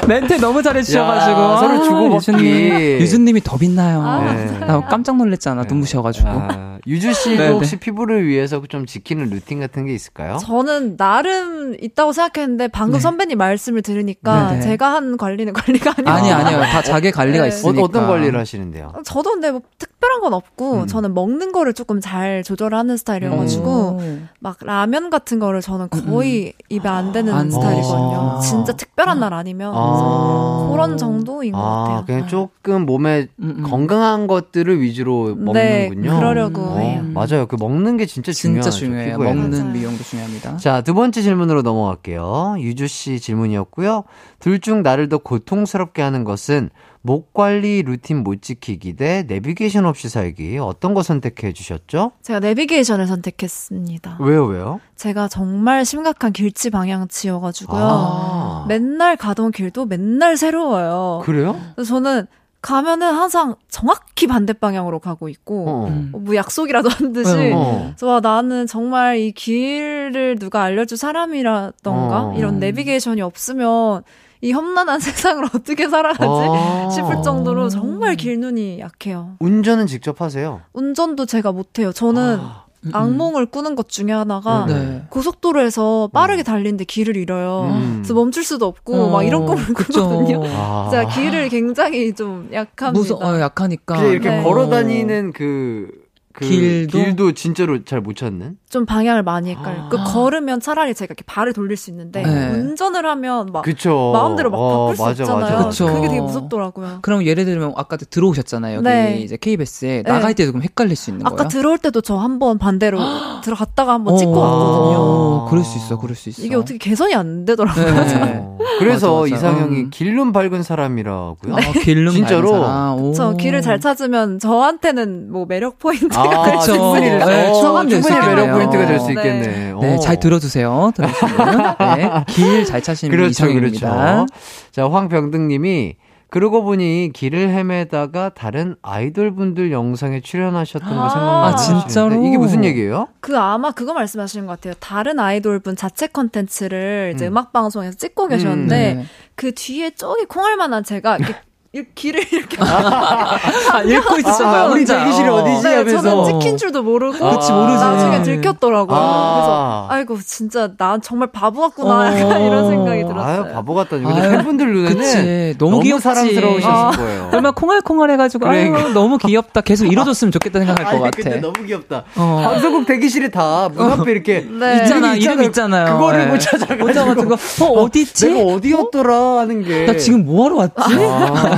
멘트 0.07 0.33
너무 0.39 0.63
잘해주셔가지고. 0.63 1.39
야, 1.41 1.57
서로 1.57 1.73
아, 1.73 1.83
주고받기. 1.83 2.15
유수님, 2.15 2.99
유수님이 3.01 3.41
더 3.41 3.57
빛나요. 3.57 4.01
아, 4.01 4.33
네. 4.33 4.59
나 4.59 4.81
깜짝 4.87 5.17
놀랐잖아. 5.17 5.63
눈부셔가지고. 5.67 6.27
아, 6.29 6.77
유주 6.87 7.13
씨도 7.13 7.43
네, 7.43 7.49
혹시 7.49 7.75
피부를 7.75 8.25
위해서 8.25 8.61
좀 8.69 8.85
지키는 8.85 9.29
루틴 9.29 9.59
같은 9.59 9.85
게 9.85 9.93
있을까요? 9.93 10.37
저는 10.37 10.95
나름 10.95 11.75
있다고 11.81 12.13
생각했는데 12.13 12.69
방금 12.69 12.93
네. 12.93 12.99
선배님 13.01 13.37
말씀을 13.37 13.81
들으니까 13.81 14.51
네네. 14.51 14.61
제가 14.61 14.93
한 14.93 15.17
관리는 15.17 15.51
관리가 15.53 15.93
아니에요. 15.97 16.15
아니, 16.15 16.31
아니요. 16.31 16.61
다 16.61 16.81
자기 16.81 17.11
관리가 17.11 17.39
네. 17.43 17.43
어, 17.43 17.47
있으니까. 17.47 17.81
어 17.83 17.87
떤 17.87 18.07
관리를 18.07 18.39
하시는데요? 18.39 18.93
저도 19.05 19.31
근데 19.31 19.51
뭐 19.51 19.61
특별한 19.79 20.21
건 20.21 20.33
없고 20.33 20.73
음. 20.83 20.87
저는 20.87 21.13
먹는 21.13 21.51
거를 21.51 21.73
조금 21.73 21.96
잘 22.01 22.43
조절하는 22.43 22.97
스타일이어가지고 22.97 23.69
오. 23.69 23.99
막 24.39 24.57
라면 24.61 25.09
같은 25.09 25.39
거를 25.39 25.61
저는 25.61 25.89
거의 25.89 26.53
입에 26.69 26.87
안 26.87 27.11
대는 27.11 27.33
안 27.33 27.49
스타일이거든요. 27.49 28.35
아. 28.37 28.39
진짜 28.39 28.73
특별한 28.73 29.19
날 29.19 29.33
아니면 29.33 29.73
아. 29.75 30.69
그런 30.71 30.97
정도인 30.97 31.53
것 31.53 31.59
아, 31.59 31.83
같아요. 31.83 32.05
그냥 32.05 32.27
조금 32.27 32.85
몸에 32.85 33.27
음, 33.39 33.55
음. 33.59 33.63
건강한 33.63 34.27
것들을 34.27 34.81
위주로 34.81 35.35
네, 35.53 35.89
먹는군요. 35.89 36.19
그러려고 36.19 36.61
어, 36.61 36.77
해요. 36.77 37.03
맞아요. 37.13 37.45
그 37.47 37.55
먹는 37.59 37.97
게 37.97 38.05
진짜. 38.05 38.31
진짜 38.31 38.69
중요해요. 38.69 39.17
먹는 39.17 39.49
맞아요. 39.51 39.71
미용도 39.71 40.03
중요합니다. 40.03 40.57
자, 40.57 40.81
두 40.81 40.93
번째 40.93 41.21
질문으로 41.21 41.61
넘어갈게요. 41.61 42.57
유주 42.59 42.87
씨 42.87 43.19
질문이었고요. 43.19 44.03
둘 44.39 44.57
중 44.59 44.81
나를 44.83 45.07
더 45.07 45.19
고통스럽게 45.19 46.01
하는 46.01 46.23
것은 46.23 46.69
목 47.07 47.33
관리 47.33 47.83
루틴 47.83 48.21
못 48.21 48.41
지키기 48.41 48.97
대 48.97 49.23
내비게이션 49.27 49.85
없이 49.85 50.09
살기. 50.09 50.57
어떤 50.57 50.93
거 50.93 51.01
선택해 51.01 51.53
주셨죠? 51.53 52.11
제가 52.21 52.41
내비게이션을 52.41 53.07
선택했습니다. 53.07 54.17
왜요, 54.19 54.43
왜요? 54.43 54.81
제가 54.97 55.29
정말 55.29 55.85
심각한 55.85 56.33
길치 56.33 56.69
방향치여가지고요. 56.69 57.81
아. 57.81 58.65
맨날 58.67 59.15
가던 59.15 59.51
길도 59.51 59.85
맨날 59.85 60.35
새로워요. 60.35 61.21
그래요? 61.23 61.57
저는 61.87 62.27
가면은 62.61 63.13
항상 63.13 63.55
정확히 63.69 64.27
반대 64.27 64.51
방향으로 64.51 64.99
가고 64.99 65.29
있고 65.29 65.69
어. 65.69 65.87
음. 65.87 66.11
뭐 66.11 66.35
약속이라도 66.35 66.89
한 66.89 67.13
듯이 67.13 67.53
어. 67.55 67.93
그래서 67.95 68.07
와, 68.07 68.19
나는 68.19 68.67
정말 68.67 69.17
이 69.17 69.31
길을 69.31 70.39
누가 70.39 70.63
알려줄 70.63 70.97
사람이라던가 70.97 72.23
어. 72.23 72.33
이런 72.35 72.59
내비게이션이 72.59 73.21
없으면 73.21 74.03
이 74.41 74.51
험난한 74.51 74.99
세상을 75.01 75.43
어떻게 75.45 75.89
살아가지 75.89 76.23
아. 76.27 76.89
싶을 76.89 77.21
정도로 77.23 77.69
정말 77.69 78.15
길눈이 78.15 78.79
약해요. 78.79 79.35
운전은 79.39 79.87
직접 79.87 80.21
하세요. 80.21 80.61
운전도 80.73 81.25
제가 81.25 81.51
못해요. 81.51 81.91
저는 81.91 82.39
아. 82.39 82.65
악몽을 82.93 83.47
꾸는 83.47 83.75
것 83.75 83.89
중에 83.89 84.11
하나가 84.11 84.65
네. 84.65 84.73
네. 84.73 85.03
고속도로에서 85.09 86.11
빠르게 86.13 86.43
달리는데 86.43 86.85
길을 86.85 87.17
잃어요. 87.17 87.71
음. 87.73 87.93
그래서 87.97 88.13
멈출 88.13 88.43
수도 88.43 88.65
없고 88.67 89.09
막 89.09 89.23
이런 89.23 89.45
꿈을. 89.45 89.65
꾸거든요. 89.73 90.41
아. 90.45 90.87
제가 90.91 91.07
길을 91.07 91.49
굉장히 91.49 92.13
좀 92.13 92.47
약합니다. 92.53 92.91
무서, 92.91 93.15
어, 93.15 93.39
약하니까. 93.39 94.03
이렇게 94.05 94.29
네. 94.29 94.43
걸어 94.43 94.69
다니는 94.69 95.33
그, 95.33 95.89
그 96.31 96.45
길도? 96.45 96.97
길도 96.97 97.31
진짜로 97.33 97.83
잘 97.83 97.99
못 97.99 98.15
찾는? 98.15 98.57
좀 98.69 98.85
방향을 98.85 99.23
많이 99.23 99.51
헷갈려요. 99.51 99.83
아. 99.85 99.89
그 99.89 99.97
걸으면 100.03 100.59
차라리 100.59 100.93
제가 100.93 101.07
이렇게 101.13 101.23
발을 101.25 101.53
돌릴 101.53 101.77
수 101.77 101.89
있는데 101.89 102.21
네. 102.21 102.49
운전을 102.49 103.05
하면 103.05 103.47
막 103.53 103.61
그쵸. 103.61 104.11
마음대로 104.13 104.49
막 104.51 104.57
어, 104.57 104.87
바꿀 104.91 104.95
수 104.97 105.03
맞아, 105.03 105.23
없잖아요. 105.23 105.55
맞아. 105.55 105.69
그쵸. 105.69 105.85
그게 105.93 106.07
되게 106.09 106.19
무섭더라고요. 106.19 106.99
그럼 107.01 107.25
예를 107.25 107.45
들면 107.45 107.73
아까 107.77 107.95
들어오셨잖아요. 107.95 108.75
여기 108.79 108.83
네. 108.83 109.19
이제 109.21 109.37
KBS에 109.37 110.03
네. 110.03 110.11
나갈 110.11 110.33
때도 110.33 110.51
그럼 110.51 110.63
헷갈릴 110.63 110.97
수 110.97 111.11
있는 111.11 111.25
아까 111.25 111.35
거예요? 111.37 111.47
들어올 111.47 111.77
때도 111.77 112.01
저 112.01 112.17
한 112.17 112.39
번 112.39 112.57
반대로 112.57 112.99
들어갔다가 113.41 113.93
한 113.93 114.03
번 114.03 114.17
찍고 114.17 114.35
어, 114.35 114.39
왔거든요. 114.41 115.45
그럴 115.49 115.63
수 115.63 115.77
있어, 115.77 115.97
그럴 115.97 116.15
수 116.15 116.27
있어. 116.29 116.41
이게 116.43 116.55
어떻게 116.55 116.77
개선이 116.77 117.15
안 117.15 117.45
되더라고요. 117.45 117.85
네. 117.85 118.37
어. 118.43 118.57
그래서 118.79 119.21
맞아, 119.21 119.33
맞아. 119.33 119.35
이상형이 119.35 119.75
음. 119.83 119.89
길눈 119.91 120.31
밝은 120.33 120.61
사람이라고요? 120.61 121.55
아, 121.55 121.59
길눈 121.83 122.11
진짜로? 122.13 122.51
밝은 122.51 122.63
사람. 122.65 123.01
오. 123.01 123.13
저 123.13 123.33
길을 123.37 123.61
잘 123.61 123.79
찾으면 123.79 124.39
저한테는 124.39 125.31
뭐 125.31 125.45
매력 125.47 125.79
포인트가 125.79 126.21
아, 126.21 126.43
될수 126.51 126.73
그쵸. 126.73 126.97
있으니까. 126.97 127.25
네, 127.25 127.49
어, 127.49 127.53
충분히 127.53 127.95
있겠네요. 127.95 128.25
매력 128.35 128.56
포인트가 128.57 128.85
될수 128.85 129.07
네. 129.07 129.13
있겠네. 129.13 129.73
네, 129.79 129.95
어. 129.95 129.99
잘 129.99 130.19
들어주세요. 130.19 130.91
네, 130.97 132.09
길잘 132.27 132.81
찾으시는 132.81 133.11
분이 133.11 133.21
그렇죠, 133.21 133.45
이상입니다. 133.45 133.89
그렇죠. 133.89 134.25
자, 134.71 134.89
황병등님이 134.89 135.95
그러고 136.29 136.63
보니 136.63 137.11
길을 137.13 137.49
헤매다가 137.49 138.29
다른 138.29 138.75
아이돌 138.81 139.33
분들 139.33 139.71
영상에 139.71 140.19
출연하셨던 140.19 140.89
거 140.89 141.05
아, 141.05 141.09
생각나시는데 141.09 141.87
진짜로? 141.87 142.25
이게 142.25 142.37
무슨 142.37 142.65
얘기예요? 142.65 143.07
그 143.21 143.37
아마 143.37 143.71
그거 143.71 143.93
말씀하시는 143.93 144.45
것 144.45 144.59
같아요. 144.59 144.73
다른 144.79 145.19
아이돌 145.19 145.59
분 145.59 145.77
자체 145.77 146.07
컨텐츠를 146.07 147.13
이제 147.15 147.27
음. 147.27 147.33
음. 147.33 147.37
악 147.37 147.53
방송에서 147.53 147.95
찍고 147.97 148.27
계셨는데 148.27 148.93
네. 148.95 149.05
그 149.35 149.53
뒤에 149.53 149.91
저기 149.91 150.25
콩알만한 150.25 150.83
제가 150.83 151.17
이렇게 151.17 151.33
이 151.33 151.35
길을 151.95 152.25
이렇게 152.31 152.57
아, 152.59 153.81
읽고 153.85 154.17
있었나요? 154.19 154.63
아, 154.63 154.65
우리? 154.67 154.85
대기실이 154.85 155.27
어. 155.29 155.35
어디지? 155.35 155.63
네, 155.63 155.75
하면서. 155.77 156.01
저는 156.01 156.39
찍힌 156.39 156.57
줄도 156.57 156.83
모르고 156.83 157.13
그치, 157.13 157.51
모르지. 157.51 157.75
나중에 157.77 158.21
들켰더라고요. 158.23 158.97
아. 158.97 159.33
그래서 159.35 159.87
아이고 159.89 160.17
진짜 160.25 160.69
나 160.77 160.97
정말 161.01 161.29
바보 161.31 161.61
같구나 161.61 161.99
어. 161.99 162.05
약간 162.05 162.41
이런 162.41 162.69
생각이 162.69 163.03
들었어요. 163.05 163.43
아유, 163.45 163.53
바보 163.53 163.73
같다니. 163.73 164.03
근데 164.03 164.29
팬분들 164.29 164.73
눈에는 164.73 164.97
그치. 164.97 165.55
너무 165.57 165.71
너무 165.77 165.83
귀엽지. 165.83 166.03
사랑스러우셨을 166.03 166.69
아. 166.69 166.91
거예요. 166.91 167.23
얼마나 167.25 167.51
콩알콩알 167.51 168.09
해가지고 168.11 168.45
그러니까. 168.47 168.77
아유 168.79 168.93
너무 168.93 169.17
귀엽다. 169.17 169.61
계속 169.61 169.85
이뤄줬으면 169.85 170.31
좋겠다 170.31 170.59
생각할 170.59 170.85
것 170.85 170.91
아니, 170.91 171.01
같아. 171.03 171.17
근데 171.17 171.39
너무 171.39 171.63
귀엽다. 171.65 172.03
어. 172.15 172.41
방송국 172.43 172.85
대기실에 172.85 173.29
다문 173.29 173.91
앞에 173.91 174.11
이렇게 174.11 174.45
네. 174.49 174.81
있잖아, 174.83 175.15
이름 175.15 175.43
있잖아요. 175.43 175.97
그거를 175.97 176.25
네. 176.25 176.31
못 176.31 176.39
찾아가지고 176.39 176.85
못 176.85 176.93
찾아가지고, 176.93 177.65
어, 177.65 177.81
어디 177.83 178.01
있지? 178.01 178.31
내가 178.33 178.53
어디였더라 178.53 179.37
하는 179.39 179.63
게. 179.63 179.85
나 179.85 179.95
지금 179.97 180.25
뭐 180.25 180.45
하러 180.45 180.55
왔지? 180.57 180.95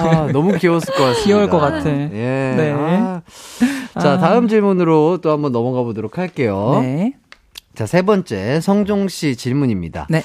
아, 0.10 0.32
너무 0.32 0.58
귀여웠을 0.58 0.94
것 0.94 1.04
같습니다. 1.04 1.24
귀여울 1.24 1.50
것 1.50 1.60
같아. 1.60 1.90
예. 1.90 2.54
네. 2.58 2.72
아. 2.76 3.22
자, 4.00 4.18
다음 4.18 4.48
질문으로 4.48 5.20
또 5.22 5.32
한번 5.32 5.52
넘어가 5.52 5.84
보도록 5.84 6.18
할게요. 6.18 6.80
네. 6.82 7.14
자, 7.76 7.86
세 7.86 8.02
번째 8.02 8.60
성종 8.62 9.08
씨 9.08 9.36
질문입니다. 9.36 10.08
네. 10.10 10.24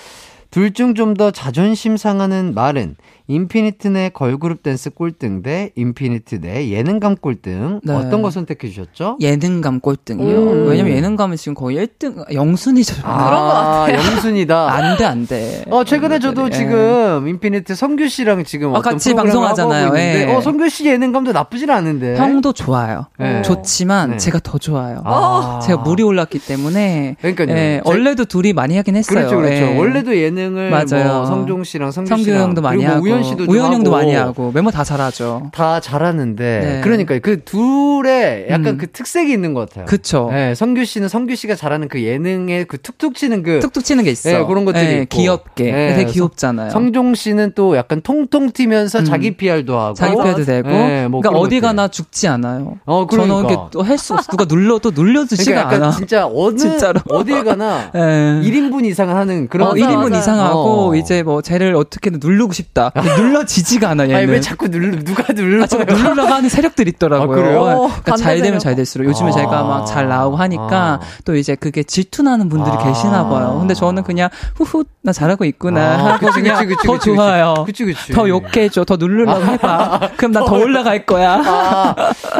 둘 0.51 0.72
중 0.72 0.95
좀 0.95 1.14
더 1.14 1.30
자존심 1.32 1.97
상하는 1.97 2.55
말은 2.55 2.97
인피니트 3.27 3.89
내 3.89 4.11
걸그룹 4.11 4.62
댄스 4.62 4.91
꼴등 4.91 5.41
대 5.43 5.70
인피니트 5.77 6.43
내 6.43 6.68
예능감 6.68 7.16
꼴등 7.16 7.81
네. 7.83 7.93
어떤 7.95 8.20
거 8.20 8.31
선택해 8.31 8.68
주셨죠? 8.68 9.16
예능감 9.18 9.81
꼴등이요. 9.81 10.37
오. 10.41 10.51
왜냐면 10.66 10.93
예능감은 10.93 11.39
지금 11.39 11.55
거의 11.55 11.79
1등, 11.79 12.31
영순위죠. 12.35 12.97
아, 13.05 13.87
영순위다. 13.91 14.68
안 14.70 14.99
돼, 14.99 15.05
안 15.07 15.27
돼. 15.27 15.64
어, 15.70 15.85
최근에 15.85 16.18
저도 16.18 16.49
예. 16.49 16.51
지금 16.51 17.27
인피니트 17.27 17.75
성규 17.75 18.09
씨랑 18.09 18.45
지금 18.45 18.68
어, 18.75 18.79
어떤 18.79 18.93
같이 18.95 19.14
방송하잖아요. 19.14 19.93
예. 19.97 20.25
어, 20.31 20.43
성규 20.43 20.68
씨 20.68 20.87
예능감도 20.87 21.33
나쁘진 21.33 21.70
않은데. 21.70 22.16
형도 22.16 22.53
좋아요. 22.53 23.07
네. 23.18 23.41
좋지만 23.41 24.11
네. 24.12 24.16
제가 24.18 24.39
더 24.43 24.59
좋아요. 24.59 25.01
아. 25.07 25.61
제가 25.64 25.81
물이 25.81 26.03
올랐기 26.03 26.41
때문에. 26.41 27.16
그러니까요. 27.22 27.49
예, 27.53 27.55
제- 27.55 27.81
원래도 27.87 28.27
둘이 28.27 28.53
많이 28.53 28.77
하긴 28.77 28.97
했어요. 28.97 29.18
그렇죠, 29.18 29.37
그렇죠. 29.39 29.55
예. 29.55 29.79
원래도 29.79 30.14
예능을 30.14 30.68
맞아요. 30.70 31.07
뭐 31.14 31.25
성종 31.27 31.64
씨랑 31.64 31.91
성규 31.91 32.09
성규 32.11 32.25
씨랑 32.25 32.41
형도 32.43 32.61
많이 32.61 32.85
뭐 32.85 32.95
하고 32.95 33.14
우현 33.15 33.23
씨도 33.25 33.45
좀 33.47 33.55
우현 33.55 33.73
형도 33.73 33.91
하고 33.95 33.97
많이 34.05 34.15
하고 34.15 34.51
멤버 34.53 34.71
다 34.71 34.85
잘하죠. 34.85 35.51
다 35.53 35.81
잘하는데 35.81 36.61
네. 36.61 36.81
그러니까 36.83 37.19
그 37.19 37.43
둘의 37.45 38.47
약간 38.51 38.67
음. 38.75 38.79
그 38.79 38.91
특색이 38.91 39.33
있는 39.33 39.55
것 39.55 39.69
같아요. 39.69 39.87
그쵸. 39.87 40.29
네, 40.31 40.55
성규 40.55 40.85
씨는 40.85 41.09
성규 41.09 41.35
씨가 41.35 41.55
잘하는 41.55 41.89
그 41.89 42.03
예능의 42.03 42.67
그 42.67 42.81
툭툭 42.81 43.15
치는 43.15 43.43
그 43.43 43.61
툭툭 43.61 43.85
치는 43.85 44.05
게 44.05 44.11
있어. 44.11 44.31
네, 44.31 44.45
그런 44.45 44.65
것들이 44.65 44.85
예, 44.87 45.03
있고. 45.03 45.17
귀엽게. 45.17 45.73
네, 45.73 45.95
되게 45.97 46.11
귀엽잖아요. 46.12 46.71
성종 46.71 47.15
씨는 47.15 47.53
또 47.55 47.77
약간 47.77 48.01
통통 48.03 48.51
튀면서 48.53 49.01
음. 49.01 49.05
자기 49.05 49.37
PR도 49.37 49.79
하고 49.79 49.95
자기 49.95 50.17
패도 50.23 50.45
되고. 50.45 50.69
네, 50.69 51.09
뭐 51.09 51.21
그러니까 51.21 51.41
어디. 51.41 51.61
가나 51.61 51.89
죽지 51.89 52.29
않아요. 52.29 52.77
어, 52.85 53.07
저는 53.11 53.27
그러니까. 53.29 53.53
이렇게 53.53 53.69
또 53.73 53.83
할 53.83 53.97
수 53.99 54.12
없어. 54.15 54.31
누가 54.31 54.45
눌러도 54.45 54.91
눌려주지가 54.95 55.65
그러니까 55.69 55.87
않아. 55.87 55.97
진짜 55.97 56.27
어느 56.27 56.57
진짜로. 56.59 57.01
어딜 57.11 57.45
가나 57.45 57.91
예. 57.95 57.99
1인분 58.01 58.85
이상을 58.85 59.15
하는 59.15 59.49
그런 59.49 59.69
어, 59.69 59.71
맞아, 59.73 59.87
1인분 59.87 60.09
맞아요. 60.11 60.19
이상하고 60.21 60.91
어. 60.91 60.95
이제 60.97 61.23
뭐 61.23 61.41
쟤를 61.43 61.75
어떻게든 61.77 62.19
누르고 62.23 62.53
싶다. 62.53 62.91
눌러지지가 63.09 63.90
않아 63.90 64.05
얘는. 64.05 64.16
아니 64.16 64.26
왜 64.26 64.40
자꾸 64.40 64.68
눌러 64.68 64.96
누가 65.02 65.32
눌러 65.32 65.64
아, 65.64 65.66
제가 65.66 65.84
누르려고 65.84 66.32
하는 66.32 66.48
세력들이 66.48 66.90
있더라고요. 66.96 67.32
아, 67.32 67.34
그래요? 67.42 67.64
네. 67.66 67.72
어, 67.74 67.78
그러니까 67.88 68.16
잘. 68.16 68.40
되면 68.42 68.59
잘 68.59 68.74
될수록 68.74 69.07
요즘에 69.07 69.30
아. 69.30 69.32
제가 69.32 69.62
막 69.62 69.84
잘 69.86 70.09
나오고 70.09 70.36
하니까 70.36 70.70
아. 70.72 71.00
또 71.24 71.36
이제 71.36 71.55
그게 71.55 71.82
질투나는 71.82 72.48
분들이 72.48 72.74
아. 72.74 72.78
계시나 72.84 73.28
봐요. 73.28 73.57
근데 73.59 73.74
저는 73.74 74.02
그냥 74.02 74.28
후후 74.57 74.84
나 75.02 75.12
잘하고 75.12 75.44
있구나 75.44 75.80
아, 75.80 76.12
하고 76.14 76.26
그치, 76.26 76.40
그치, 76.42 76.66
그치, 76.66 76.86
더. 76.86 76.98
좋아요. 76.98 77.55
그치, 77.66 77.84
그치. 77.84 78.12
더 78.12 78.28
욕해줘. 78.28 78.84
더 78.84 78.96
누르려고 78.96 79.44
해봐. 79.44 80.11
그럼 80.16 80.32
난더 80.32 80.55
올라갈 80.57 81.05
거야. 81.07 81.34
아, 81.44 81.94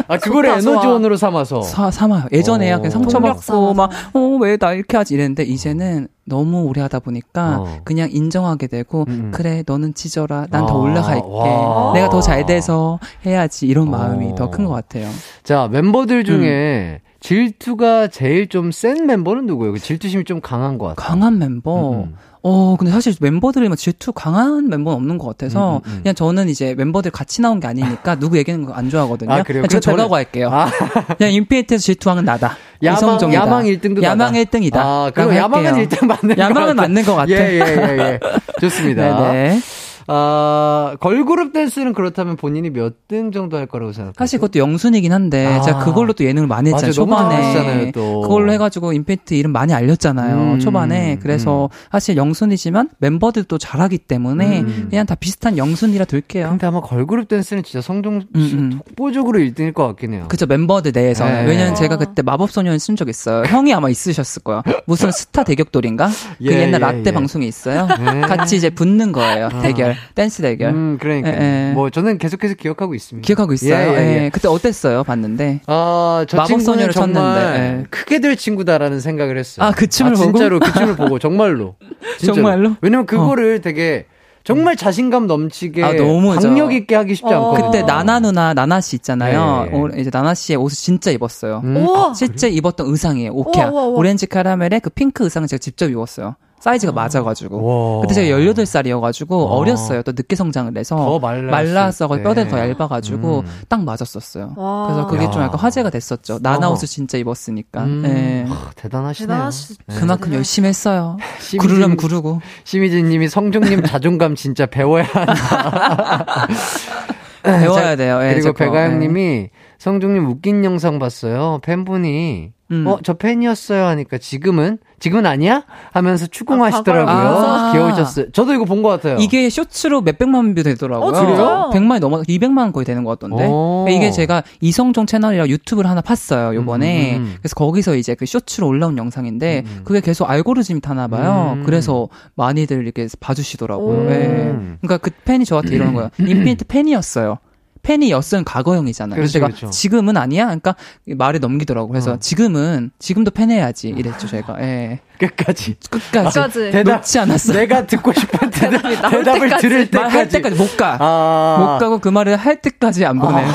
아 0.07 0.17
그거를 0.17 0.49
좋아. 0.61 0.73
에너지원으로 0.73 1.17
삼아서 1.17 1.61
사, 1.61 1.91
삼아요. 1.91 2.25
예전에야 2.31 2.75
어. 2.75 2.77
그냥 2.79 2.91
상처받고 2.91 3.41
삼아서. 3.41 3.73
막, 3.73 3.89
어, 4.13 4.19
왜 4.41 4.57
나 4.57 4.71
이렇게 4.73 4.95
하지 4.97 5.13
이랬는데 5.15 5.43
이제는 5.43 6.07
너무 6.25 6.63
오래 6.63 6.81
하다 6.81 6.99
보니까 6.99 7.59
어. 7.59 7.77
그냥 7.83 8.09
인정하게 8.11 8.67
되고, 8.67 9.05
음. 9.07 9.31
그래, 9.33 9.63
너는 9.65 9.93
찢어라. 9.93 10.47
난더 10.49 10.73
아, 10.73 10.77
올라갈게. 10.77 11.21
와. 11.27 11.93
내가 11.93 12.09
더 12.09 12.19
잘 12.21 12.45
돼서 12.45 12.99
해야지. 13.25 13.67
이런 13.67 13.89
마음이 13.91 14.31
어. 14.31 14.35
더큰 14.35 14.65
것 14.65 14.71
같아요. 14.71 15.07
자 15.43 15.67
멤버들 15.71 16.19
음. 16.19 16.23
중에 16.25 17.01
질투가 17.19 18.07
제일 18.07 18.47
좀 18.49 18.71
센 18.71 19.05
멤버는 19.05 19.45
누구예요? 19.45 19.73
그 19.73 19.79
질투심이 19.79 20.23
좀 20.25 20.41
강한 20.41 20.77
것 20.77 20.87
같아요. 20.87 21.07
강한 21.07 21.37
멤버. 21.39 21.91
음, 21.91 21.95
음. 22.03 22.15
어, 22.47 22.75
근데 22.77 22.91
사실 22.91 23.15
멤버들이 23.19 23.67
막 23.69 23.75
질투 23.75 24.11
강한 24.13 24.69
멤버는 24.69 24.95
없는 24.97 25.17
것 25.17 25.25
같아서, 25.29 25.77
음, 25.77 25.89
음, 25.89 25.93
음. 25.95 25.99
그냥 26.03 26.13
저는 26.13 26.47
이제 26.47 26.75
멤버들 26.77 27.09
같이 27.09 27.41
나온 27.41 27.59
게 27.59 27.65
아니니까 27.67 28.15
누구 28.21 28.37
얘기하는 28.37 28.67
거 28.67 28.73
안 28.75 28.87
좋아하거든요. 28.91 29.31
아, 29.33 29.41
그래요? 29.41 29.63
그냥 29.63 29.69
저 29.69 29.79
저라고 29.79 30.13
할게요. 30.15 30.49
아, 30.51 30.69
그냥 31.17 31.33
인피니트에서 31.33 31.81
질투왕은 31.81 32.23
나다. 32.23 32.55
야망, 32.83 32.97
이성종이다. 32.97 33.41
야망 33.41 33.63
1등도 33.65 34.03
야망 34.03 34.33
1등이다. 34.33 34.75
아, 34.75 35.11
그럼 35.15 35.35
야망은 35.35 35.87
1등 35.87 36.05
맞는 36.05 36.35
것 36.35 36.37
야망은 36.37 36.67
같아. 36.75 36.81
맞는 36.83 37.03
것 37.03 37.15
같아. 37.15 37.31
예, 37.31 37.35
예, 37.35 37.59
예, 37.59 37.97
예. 37.99 38.19
좋습니다. 38.61 39.31
네네. 39.31 39.59
아, 40.07 40.95
걸그룹 40.99 41.51
댄스는 41.53 41.93
그렇다면 41.93 42.35
본인이 42.35 42.69
몇 42.69 42.93
등 43.07 43.31
정도 43.31 43.57
할 43.57 43.67
거라고 43.67 43.91
생각하세요? 43.91 44.13
사실 44.17 44.39
그것도 44.39 44.57
영순이긴 44.59 45.11
한데 45.13 45.45
아. 45.45 45.61
제가 45.61 45.79
그걸로 45.85 46.13
또 46.13 46.23
예능을 46.25 46.47
많이 46.47 46.69
했잖아요. 46.71 46.91
초반에. 46.91 47.91
그걸로 47.91 48.51
해가지고 48.51 48.93
임팩트 48.93 49.33
이름 49.35 49.51
많이 49.51 49.73
알렸잖아요. 49.73 50.53
음, 50.53 50.59
초반에 50.59 51.19
그래서 51.21 51.69
사실 51.91 52.17
영순이지만 52.17 52.89
멤버들도 52.97 53.57
잘하기 53.57 53.99
때문에 53.99 54.61
음. 54.61 54.87
그냥 54.89 55.05
다 55.05 55.13
비슷한 55.15 55.57
영순이라 55.57 56.05
둘게요. 56.05 56.49
근데 56.49 56.65
아마 56.65 56.81
걸그룹 56.81 57.27
댄스는 57.27 57.61
진짜 57.63 57.81
성종 57.81 58.21
씨 58.21 58.27
음, 58.35 58.59
음. 58.59 58.69
독보적으로 58.87 59.37
1등일 59.39 59.73
것 59.73 59.85
같긴 59.87 60.13
해요. 60.13 60.25
그죠 60.27 60.45
멤버들 60.47 60.91
내에서는 60.95 61.45
네. 61.45 61.49
왜냐면 61.51 61.75
제가 61.75 61.97
그때 61.97 62.21
마법소년 62.21 62.77
쓴 62.79 62.95
적 62.95 63.09
있어요. 63.09 63.43
형이 63.45 63.73
아마 63.73 63.89
있으셨을 63.89 64.41
거야. 64.43 64.63
무슨 64.85 65.11
스타 65.11 65.43
대격돌인가? 65.43 66.07
그 66.37 66.45
예, 66.45 66.61
옛날 66.61 66.75
예, 66.75 66.77
라떼 66.85 67.03
예. 67.07 67.11
방송에 67.11 67.45
있어요. 67.45 67.87
네. 67.99 68.21
같이 68.21 68.55
이제 68.55 68.69
붙는 68.69 69.11
거예요. 69.11 69.49
대결, 69.61 69.94
댄스 70.15 70.41
대결. 70.41 70.71
음, 70.73 70.97
그러니까. 70.99 71.29
예, 71.29 71.69
예. 71.69 71.73
뭐, 71.73 71.89
저는 71.89 72.17
계속해서 72.17 72.55
기억하고 72.55 72.95
있습니다. 72.95 73.25
기억하고 73.25 73.53
있어요. 73.53 73.73
예, 73.73 73.97
예, 73.97 74.19
예. 74.19 74.23
예, 74.25 74.29
그때 74.29 74.47
어땠어요? 74.47 75.03
봤는데. 75.03 75.61
아, 75.67 76.25
저 76.27 76.37
마법 76.37 76.47
친구는 76.47 76.65
소녀를 76.65 76.93
정말 76.93 77.41
쳤는데, 77.41 77.59
예. 77.59 77.83
크게 77.89 78.19
될 78.19 78.35
친구다라는 78.35 78.99
생각을 78.99 79.37
했어요. 79.37 79.65
아, 79.65 79.71
그 79.71 79.87
춤을 79.87 80.13
아, 80.13 80.15
보고? 80.15 80.31
진짜로 80.31 80.59
그 80.59 80.71
춤을 80.73 80.95
보고 80.95 81.19
정말로. 81.19 81.75
진짜로. 82.17 82.35
정말로? 82.35 82.69
어. 82.71 82.77
왜냐면 82.81 83.05
그거를 83.05 83.61
되게 83.61 84.05
정말 84.43 84.75
자신감 84.75 85.25
넘치게 85.25 85.83
아, 85.83 85.93
너무 85.93 86.35
강력 86.35 86.71
있게 86.71 86.93
하기 86.95 87.15
쉽지 87.15 87.33
어. 87.33 87.37
않거든요. 87.49 87.71
그때 87.71 87.81
나나 87.81 88.19
누나 88.19 88.53
나나 88.53 88.79
씨 88.79 88.95
있잖아요. 88.97 89.67
예, 89.71 89.75
예. 89.75 89.79
어, 89.79 89.89
이제 89.97 90.11
나나 90.13 90.35
씨의 90.35 90.57
옷을 90.57 90.75
진짜 90.77 91.09
입었어요. 91.09 91.61
음. 91.63 91.77
우와. 91.77 92.13
실제 92.13 92.47
입었던 92.47 92.85
의상이에요. 92.87 93.31
오케아. 93.33 93.71
오렌지 93.71 94.27
카라멜의 94.27 94.81
그 94.81 94.91
핑크 94.91 95.23
의상을 95.23 95.47
제가 95.47 95.57
직접 95.57 95.89
입었어요. 95.89 96.35
사이즈가 96.65 96.91
맞아가지고. 96.93 97.61
와. 97.97 98.01
그때 98.01 98.15
제가 98.15 98.35
18살이어가지고 98.39 99.45
와. 99.45 99.51
어렸어요. 99.57 100.01
또 100.01 100.13
늦게 100.13 100.35
성장을 100.35 100.75
해서. 100.75 101.19
말랐어. 101.19 102.07
때. 102.07 102.23
뼈대가 102.23 102.49
더 102.49 102.57
얇아가지고 102.57 103.41
음. 103.41 103.45
딱 103.69 103.83
맞았었어요. 103.83 104.55
와. 104.57 104.87
그래서 104.87 105.05
그게 105.07 105.29
좀 105.29 105.41
야. 105.43 105.45
약간 105.45 105.59
화제가 105.59 105.91
됐었죠. 105.91 106.39
나나 106.41 106.69
어. 106.69 106.71
옷을 106.71 106.87
진짜 106.87 107.19
입었으니까. 107.19 107.83
음. 107.83 108.03
예. 108.07 108.49
하, 108.51 108.71
대단하시네요. 108.75 109.37
대단하시- 109.37 109.75
네. 109.85 109.95
그만큼 109.99 110.33
열심히 110.33 110.67
했어요. 110.69 111.17
심지어- 111.39 111.59
구르려면 111.61 111.97
구르고. 111.97 112.41
심희진 112.63 113.09
님이 113.09 113.27
성종님 113.29 113.83
자존감 113.83 114.33
진짜 114.33 114.65
배워야 114.65 115.03
한다. 115.03 116.47
배워야 117.43 117.95
돼요. 117.95 118.19
예, 118.23 118.29
그리고 118.33 118.41
저 118.41 118.51
거. 118.53 118.57
배가영 118.65 118.93
예. 118.93 118.97
님이 118.97 119.49
성종님 119.77 120.25
웃긴 120.25 120.65
영상 120.65 120.97
봤어요. 120.97 121.59
팬분이 121.61 122.53
음. 122.71 122.87
어, 122.87 122.97
저 123.03 123.13
팬이었어요 123.13 123.85
하니까 123.85 124.17
지금은 124.17 124.79
지금은 125.05 125.27
아니야? 125.27 125.63
하면서 125.93 126.25
추궁하시더라고요. 126.25 127.15
아, 127.15 127.71
귀여우셨어요. 127.71 128.31
저도 128.31 128.53
이거 128.55 128.65
본 128.65 128.81
것 128.81 128.89
같아요. 128.89 129.17
이게 129.19 129.49
쇼츠로 129.51 130.01
몇백만 130.01 130.55
뷰 130.55 130.63
되더라고요. 130.63 131.09
어, 131.09 131.13
진짜요? 131.13 131.69
100만이 131.73 131.99
넘어 131.99 132.21
200만 132.23 132.73
거의 132.73 132.85
되는 132.85 133.03
것 133.03 133.11
같던데. 133.19 133.45
오. 133.47 133.85
이게 133.87 134.09
제가 134.09 134.41
이성종 134.61 135.05
채널이라 135.05 135.47
유튜브를 135.47 135.89
하나 135.89 136.01
팠어요, 136.01 136.55
요번에. 136.55 137.17
음, 137.17 137.21
음. 137.21 137.35
그래서 137.39 137.53
거기서 137.55 137.95
이제 137.95 138.15
그 138.15 138.25
쇼츠로 138.25 138.67
올라온 138.67 138.97
영상인데 138.97 139.63
음, 139.65 139.71
음. 139.77 139.81
그게 139.83 140.01
계속 140.01 140.27
알고리즘이 140.29 140.81
타나 140.81 141.07
봐요. 141.07 141.53
음. 141.57 141.63
그래서 141.65 142.07
많이들 142.35 142.83
이렇게 142.83 143.07
봐주시더라고요. 143.19 144.07
오. 144.07 144.09
예. 144.11 144.55
그러니까 144.81 144.97
그 144.97 145.11
팬이 145.23 145.45
저한테 145.45 145.75
이러는 145.75 145.93
거예요. 145.95 146.09
인피니트 146.19 146.65
팬이었어요. 146.65 147.37
팬이었은 147.85 148.43
과거형이잖아요. 148.45 149.15
그렇죠, 149.15 149.31
제가 149.33 149.47
그렇죠. 149.47 149.69
지금은 149.69 150.17
아니야? 150.17 150.45
그러니까 150.45 150.75
말을 151.05 151.39
넘기더라고요. 151.39 151.91
그래서 151.91 152.13
어. 152.13 152.17
지금은 152.19 152.89
지금도 152.97 153.29
팬해야지 153.31 153.89
이랬죠 153.89 154.27
제가. 154.27 154.59
예. 154.61 154.99
끝까지. 155.19 155.75
끝까지 155.89 156.39
끝까지. 156.39 156.71
대답 156.71 156.95
놓지 156.97 157.19
않았어요. 157.19 157.57
내가 157.57 157.85
듣고 157.85 158.11
싶은 158.11 158.49
대답, 158.49 158.81
나올 158.81 159.11
대답을 159.11 159.41
때까지. 159.49 159.61
들을 159.61 159.91
때까지. 159.91 160.13
말할 160.13 160.29
때까지 160.29 160.55
못 160.55 160.75
가. 160.75 160.97
아. 160.99 161.57
못 161.59 161.77
가고 161.79 161.99
그 161.99 162.09
말을 162.09 162.35
할 162.35 162.59
때까지 162.61 163.05
안 163.05 163.19
보내요. 163.19 163.47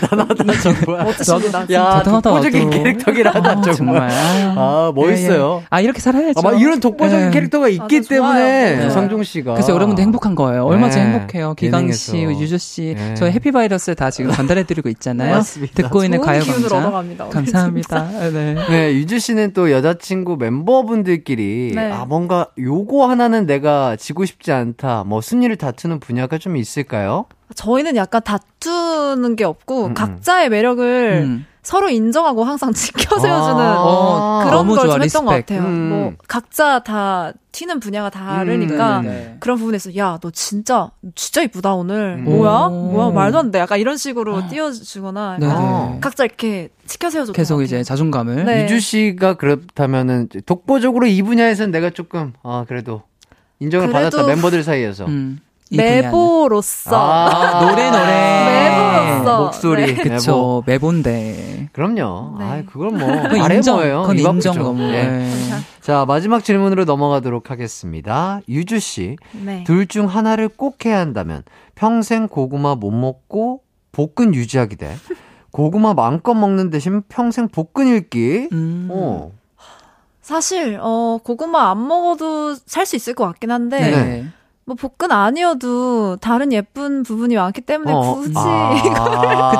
대단하다 0.00 0.44
정말. 0.62 1.04
멋지십니다. 1.04 1.60
야 1.72 1.98
대단하다, 1.98 2.20
독보적인 2.20 2.70
또. 2.70 2.70
캐릭터긴 2.70 3.26
하다 3.26 3.50
아, 3.50 3.60
정말. 3.60 3.74
정말. 3.74 4.10
아 4.58 4.92
멋있어요. 4.94 5.56
예, 5.60 5.62
예. 5.62 5.66
아, 5.70 5.80
이렇게 5.80 6.00
살아야죠. 6.00 6.38
아, 6.38 6.42
막 6.42 6.60
이런 6.60 6.80
독보적인 6.80 7.26
예. 7.26 7.30
캐릭터가 7.30 7.68
있기 7.68 7.80
맞아, 7.80 8.08
좋아요. 8.08 8.08
때문에 8.08 8.76
네. 8.76 8.90
성종 8.90 9.22
씨가. 9.22 9.54
그래서 9.54 9.72
여러분들 9.72 10.02
행복한 10.02 10.34
거예요. 10.34 10.64
얼마 10.64 10.90
전에 10.90 11.04
네. 11.04 11.12
행복해요. 11.12 11.54
기강 11.54 11.92
씨. 11.92 12.22
유주 12.22 12.58
씨, 12.58 12.94
네. 12.96 13.14
저희 13.14 13.32
해피바이러스 13.32 13.94
다 13.94 14.10
지금 14.10 14.32
전달해드리고 14.32 14.88
있잖아요. 14.90 15.36
맞습니다. 15.36 15.74
듣고 15.74 16.04
있는. 16.04 16.20
얻어갑니다. 16.22 17.24
오늘 17.24 17.34
감사합니다. 17.34 18.08
네. 18.30 18.54
네, 18.68 18.92
유주 18.94 19.18
씨는 19.18 19.52
또 19.52 19.70
여자친구 19.70 20.36
멤버분들끼리 20.36 21.72
네. 21.74 21.92
아 21.92 22.04
뭔가 22.04 22.46
요거 22.58 23.08
하나는 23.08 23.46
내가 23.46 23.96
지고 23.96 24.24
싶지 24.24 24.52
않다. 24.52 25.04
뭐 25.06 25.20
순위를 25.20 25.56
다투는 25.56 26.00
분야가 26.00 26.38
좀 26.38 26.56
있을까요? 26.56 27.26
저희는 27.54 27.96
약간 27.96 28.22
다투는 28.22 29.36
게 29.36 29.44
없고 29.44 29.84
음, 29.86 29.90
음. 29.90 29.94
각자의 29.94 30.48
매력을 30.50 31.22
음. 31.24 31.46
서로 31.62 31.88
인정하고 31.88 32.42
항상 32.42 32.72
치켜 32.74 33.18
세워주는 33.20 33.60
아, 33.60 33.80
어, 33.84 34.42
그런 34.44 34.66
걸 34.66 34.88
좀 34.88 35.00
했던 35.02 35.24
것 35.24 35.32
respect. 35.36 35.46
같아요. 35.46 35.68
음. 35.68 35.88
뭐 35.90 36.12
각자 36.26 36.80
다 36.80 37.32
튀는 37.52 37.78
분야가 37.78 38.10
다르니까 38.10 38.98
음, 39.00 39.04
네네네. 39.04 39.36
그런 39.38 39.58
부분에서 39.58 39.96
야 39.96 40.18
너 40.20 40.30
진짜 40.32 40.90
진짜 41.14 41.42
이쁘다 41.42 41.74
오늘 41.74 42.16
음. 42.18 42.24
뭐야 42.24 42.66
오. 42.66 42.70
뭐야 42.92 43.10
말도 43.10 43.38
안 43.38 43.50
돼 43.52 43.60
약간 43.60 43.78
이런 43.78 43.96
식으로 43.96 44.48
띄워주거나 44.48 45.36
네네. 45.38 45.52
약간 45.52 46.00
각자 46.00 46.24
이렇게 46.24 46.70
치켜 46.86 47.10
세워줬던 47.10 47.34
계속 47.34 47.56
것 47.56 47.62
이제 47.62 47.76
같아요. 47.76 47.84
자존감을. 47.84 48.44
네. 48.44 48.64
유주 48.64 48.80
씨가 48.80 49.34
그렇다면은 49.34 50.28
독보적으로 50.46 51.06
이 51.06 51.22
분야에서는 51.22 51.70
내가 51.70 51.90
조금 51.90 52.32
아 52.42 52.64
그래도 52.66 53.02
인정을 53.60 53.86
그래도- 53.86 54.10
받았다 54.10 54.26
멤버들 54.26 54.64
사이에서. 54.64 55.04
음, 55.06 55.38
메보로서 55.76 56.90
아, 56.96 57.60
노래 57.60 57.90
노래. 57.90 58.06
메보로서 59.22 59.44
목소리. 59.44 59.94
네. 59.94 60.02
그쵸. 60.02 60.62
메본데. 60.66 61.70
그럼요. 61.72 62.36
네. 62.38 62.44
아 62.44 62.62
그건 62.70 62.98
뭐 62.98 63.08
그건 63.22 63.38
말해 63.38 63.56
인정. 63.56 63.76
뭐예요. 63.76 64.02
그건. 64.02 64.18
인정 64.18 64.58
너무. 64.58 64.82
예. 64.92 65.02
네. 65.04 65.30
자 65.80 66.04
마지막 66.06 66.44
질문으로 66.44 66.84
넘어가도록 66.84 67.50
하겠습니다. 67.50 68.40
유주 68.48 68.78
씨, 68.80 69.16
네. 69.32 69.64
둘중 69.64 70.06
하나를 70.06 70.48
꼭 70.48 70.84
해야 70.84 70.98
한다면 70.98 71.42
평생 71.74 72.28
고구마 72.28 72.74
못 72.76 72.90
먹고 72.90 73.62
볶은 73.92 74.34
유지하기 74.34 74.76
대 74.76 74.94
고구마 75.50 75.94
마음껏 75.94 76.34
먹는 76.34 76.70
대신 76.70 77.02
평생 77.08 77.48
볶은 77.48 77.86
읽기. 77.96 78.48
음. 78.52 78.88
어. 78.90 79.32
사실 80.22 80.78
어 80.80 81.18
고구마 81.22 81.70
안 81.72 81.86
먹어도 81.88 82.54
살 82.66 82.86
수 82.86 82.94
있을 82.94 83.14
것 83.14 83.26
같긴 83.26 83.50
한데 83.50 83.78
네. 83.80 84.26
뭐 84.64 84.76
볶은 84.76 85.10
아니어도 85.10 86.16
다른 86.20 86.52
예쁜 86.52 87.02
부분이 87.02 87.34
많기 87.34 87.60
때문에 87.62 87.92
어. 87.92 88.14
굳이 88.14 88.32
아. 88.36 89.50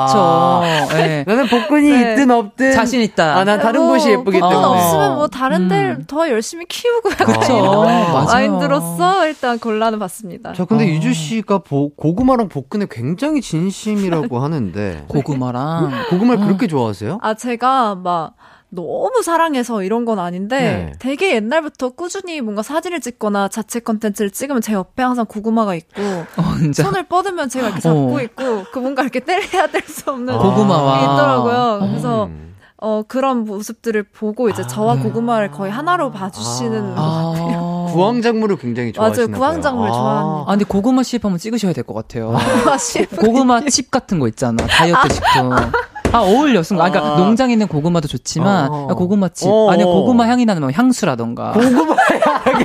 그쵸. 0.87 0.95
네. 0.97 1.25
나는 1.27 1.47
복근이 1.47 1.89
네. 1.91 2.11
있든 2.13 2.31
없든 2.31 2.71
자신 2.71 3.01
있다. 3.01 3.35
아, 3.37 3.43
난 3.43 3.59
다른 3.59 3.81
뭐 3.81 3.89
곳이 3.93 4.11
예쁘기 4.11 4.39
때문에. 4.39 4.55
없으면 4.55 5.15
뭐 5.15 5.27
다른 5.27 5.63
음. 5.63 5.67
데를 5.67 6.05
더 6.07 6.29
열심히 6.29 6.65
키우고 6.65 7.09
약간 7.11 7.35
맞아요. 7.37 8.23
마인드로서 8.25 9.27
일단 9.27 9.59
곤란을 9.59 9.99
받습니다. 9.99 10.53
저 10.53 10.63
근데 10.63 10.85
어. 10.85 10.87
유주 10.87 11.13
씨가 11.13 11.59
보- 11.59 11.89
고구마랑 11.95 12.47
볶은에 12.47 12.85
굉장히 12.89 13.41
진심이라고 13.41 14.39
하는데 14.43 15.03
고구마랑. 15.09 15.91
고구마를 16.11 16.43
어. 16.43 16.45
그렇게 16.45 16.67
좋아하세요? 16.67 17.19
아 17.21 17.33
제가 17.33 17.95
막 17.95 18.35
너무 18.75 19.21
사랑해서 19.23 19.83
이런 19.83 20.03
건 20.03 20.17
아닌데 20.19 20.59
네. 20.59 20.93
되게 20.99 21.35
옛날부터 21.35 21.89
꾸준히 21.91 22.41
뭔가 22.41 22.63
사진을 22.63 23.01
찍거나 23.01 23.47
자체 23.47 23.79
컨텐츠를 23.79 24.31
찍으면 24.31 24.61
제 24.63 24.73
옆에 24.73 25.03
항상 25.03 25.25
고구마가 25.27 25.75
있고 25.75 26.01
어, 26.01 26.55
진짜. 26.59 26.83
손을 26.83 27.03
뻗으면 27.07 27.49
제가 27.49 27.67
이렇게 27.67 27.81
잡고 27.81 28.15
어. 28.15 28.21
있고 28.21 28.63
그 28.71 28.79
뭔가 28.79 29.03
이렇게 29.03 29.19
때려야 29.19 29.67
될 29.67 29.83
수 29.87 30.09
없는 30.09 30.33
아. 30.33 30.37
고구마와. 30.39 30.97
게 30.99 31.03
있더라고요. 31.03 31.87
그래서 31.87 32.25
음. 32.25 32.55
어 32.77 33.03
그런 33.07 33.45
모습들을 33.45 34.03
보고 34.11 34.49
이제 34.49 34.65
저와 34.65 34.95
네. 34.95 35.03
고구마를 35.03 35.51
거의 35.51 35.71
하나로 35.71 36.11
봐주시는 36.11 36.95
것 36.95 37.01
같아요. 37.01 37.85
아. 37.89 37.91
구황작물을 37.93 38.57
굉장히 38.57 38.91
맞아요. 38.97 39.13
좋아하시나 39.13 39.37
구황작물 39.37 39.87
봐요. 39.87 39.93
좋아합니다. 39.93 40.41
아, 40.41 40.45
근데 40.55 40.65
고구마 40.65 41.03
칩 41.03 41.23
한번 41.23 41.37
찍으셔야 41.37 41.73
될 41.73 41.83
것 41.83 41.93
같아요. 41.93 42.33
아, 42.67 42.77
셰프. 42.77 43.17
고구마 43.17 43.61
칩 43.69 43.91
같은 43.91 44.17
거 44.19 44.27
있잖아. 44.29 44.65
다이어트 44.65 45.13
식품. 45.13 45.51
아, 46.13 46.19
어울려. 46.19 46.63
순간. 46.63 46.87
아, 46.87 46.89
그러니까 46.91 47.13
아. 47.15 47.17
농장에 47.17 47.53
있는 47.53 47.67
고구마도 47.67 48.07
좋지만, 48.07 48.69
어. 48.71 48.87
아, 48.89 48.93
고구마 48.93 49.29
칩. 49.29 49.47
어. 49.49 49.75
고구마 49.75 50.27
향이 50.27 50.45
나는 50.45 50.61
뭐 50.61 50.71
향수라던가. 50.71 51.51
고구마 51.53 51.95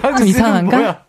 향 0.02 0.16
좀 0.16 0.26
이상한가? 0.26 1.07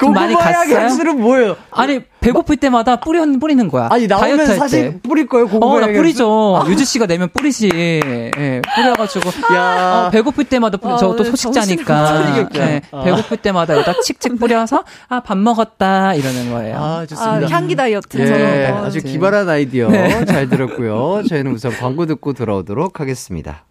좀 0.00 0.12
많이 0.14 0.32
고구마 0.34 0.50
향 0.50 0.54
갔어요? 0.66 0.78
향수는 0.78 1.20
뭐예요? 1.20 1.56
아니, 1.70 2.00
배고플 2.20 2.56
때마다 2.56 2.96
뿌리, 2.96 3.20
뿌리는 3.38 3.68
거야. 3.68 3.88
아니 3.90 4.08
다이어트 4.08 4.28
나오면 4.36 4.48
할 4.48 4.56
사실 4.58 4.92
때. 4.92 5.00
뿌릴 5.08 5.26
거예요 5.26 5.46
고구마 5.48 5.66
어, 5.66 5.80
나향 5.80 5.94
뿌리죠. 5.94 6.64
유주 6.68 6.84
씨가 6.84 7.06
내면 7.06 7.28
뿌리지. 7.32 7.70
예, 7.74 8.62
뿌려가지고. 8.74 9.30
야 9.54 10.06
어, 10.06 10.10
배고플 10.10 10.44
때마다 10.44 10.76
뿌리, 10.78 10.92
아, 10.92 10.96
저또 10.96 11.12
오늘 11.14 11.24
소식자니까. 11.26 12.48
예, 12.56 12.80
아. 12.92 13.02
배고플 13.02 13.36
때마다 13.38 13.74
여기다 13.74 14.00
칙칙 14.02 14.38
뿌려서, 14.38 14.84
아, 15.08 15.20
밥 15.20 15.36
먹었다. 15.38 16.14
이러는 16.14 16.50
거예요. 16.50 16.76
아 16.76 16.98
아, 17.00 17.06
좋습니다. 17.06 17.48
향기 17.48 17.76
다이어트. 17.76 18.18
예, 18.18 18.26
저는 18.26 18.70
뭐 18.74 18.84
아주 18.84 19.00
네. 19.00 19.12
기발한 19.12 19.48
아이디어 19.48 19.90
잘 20.26 20.48
들었고요. 20.48 21.22
저희는 21.28 21.52
우선 21.52 21.72
광고 21.72 22.06
듣고 22.06 22.32
돌아오도록 22.32 23.00
하겠습니다. 23.00 23.64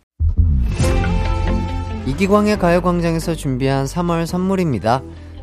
이기광의 2.05 2.57
가요광장에서 2.57 3.35
준비한 3.35 3.85
3월 3.85 4.25
선물입니다. 4.25 5.01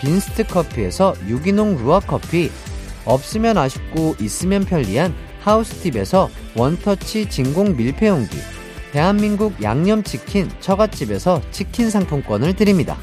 빈스트 0.00 0.46
커피에서 0.46 1.14
유기농 1.28 1.76
루아 1.84 2.00
커피, 2.00 2.50
없으면 3.04 3.58
아쉽고 3.58 4.16
있으면 4.20 4.64
편리한 4.64 5.14
하우스팁에서 5.40 6.30
원터치 6.56 7.28
진공 7.28 7.76
밀폐용기, 7.76 8.36
대한민국 8.92 9.62
양념치킨 9.62 10.50
처갓집에서 10.60 11.42
치킨 11.50 11.90
상품권을 11.90 12.56
드립니다. 12.56 12.96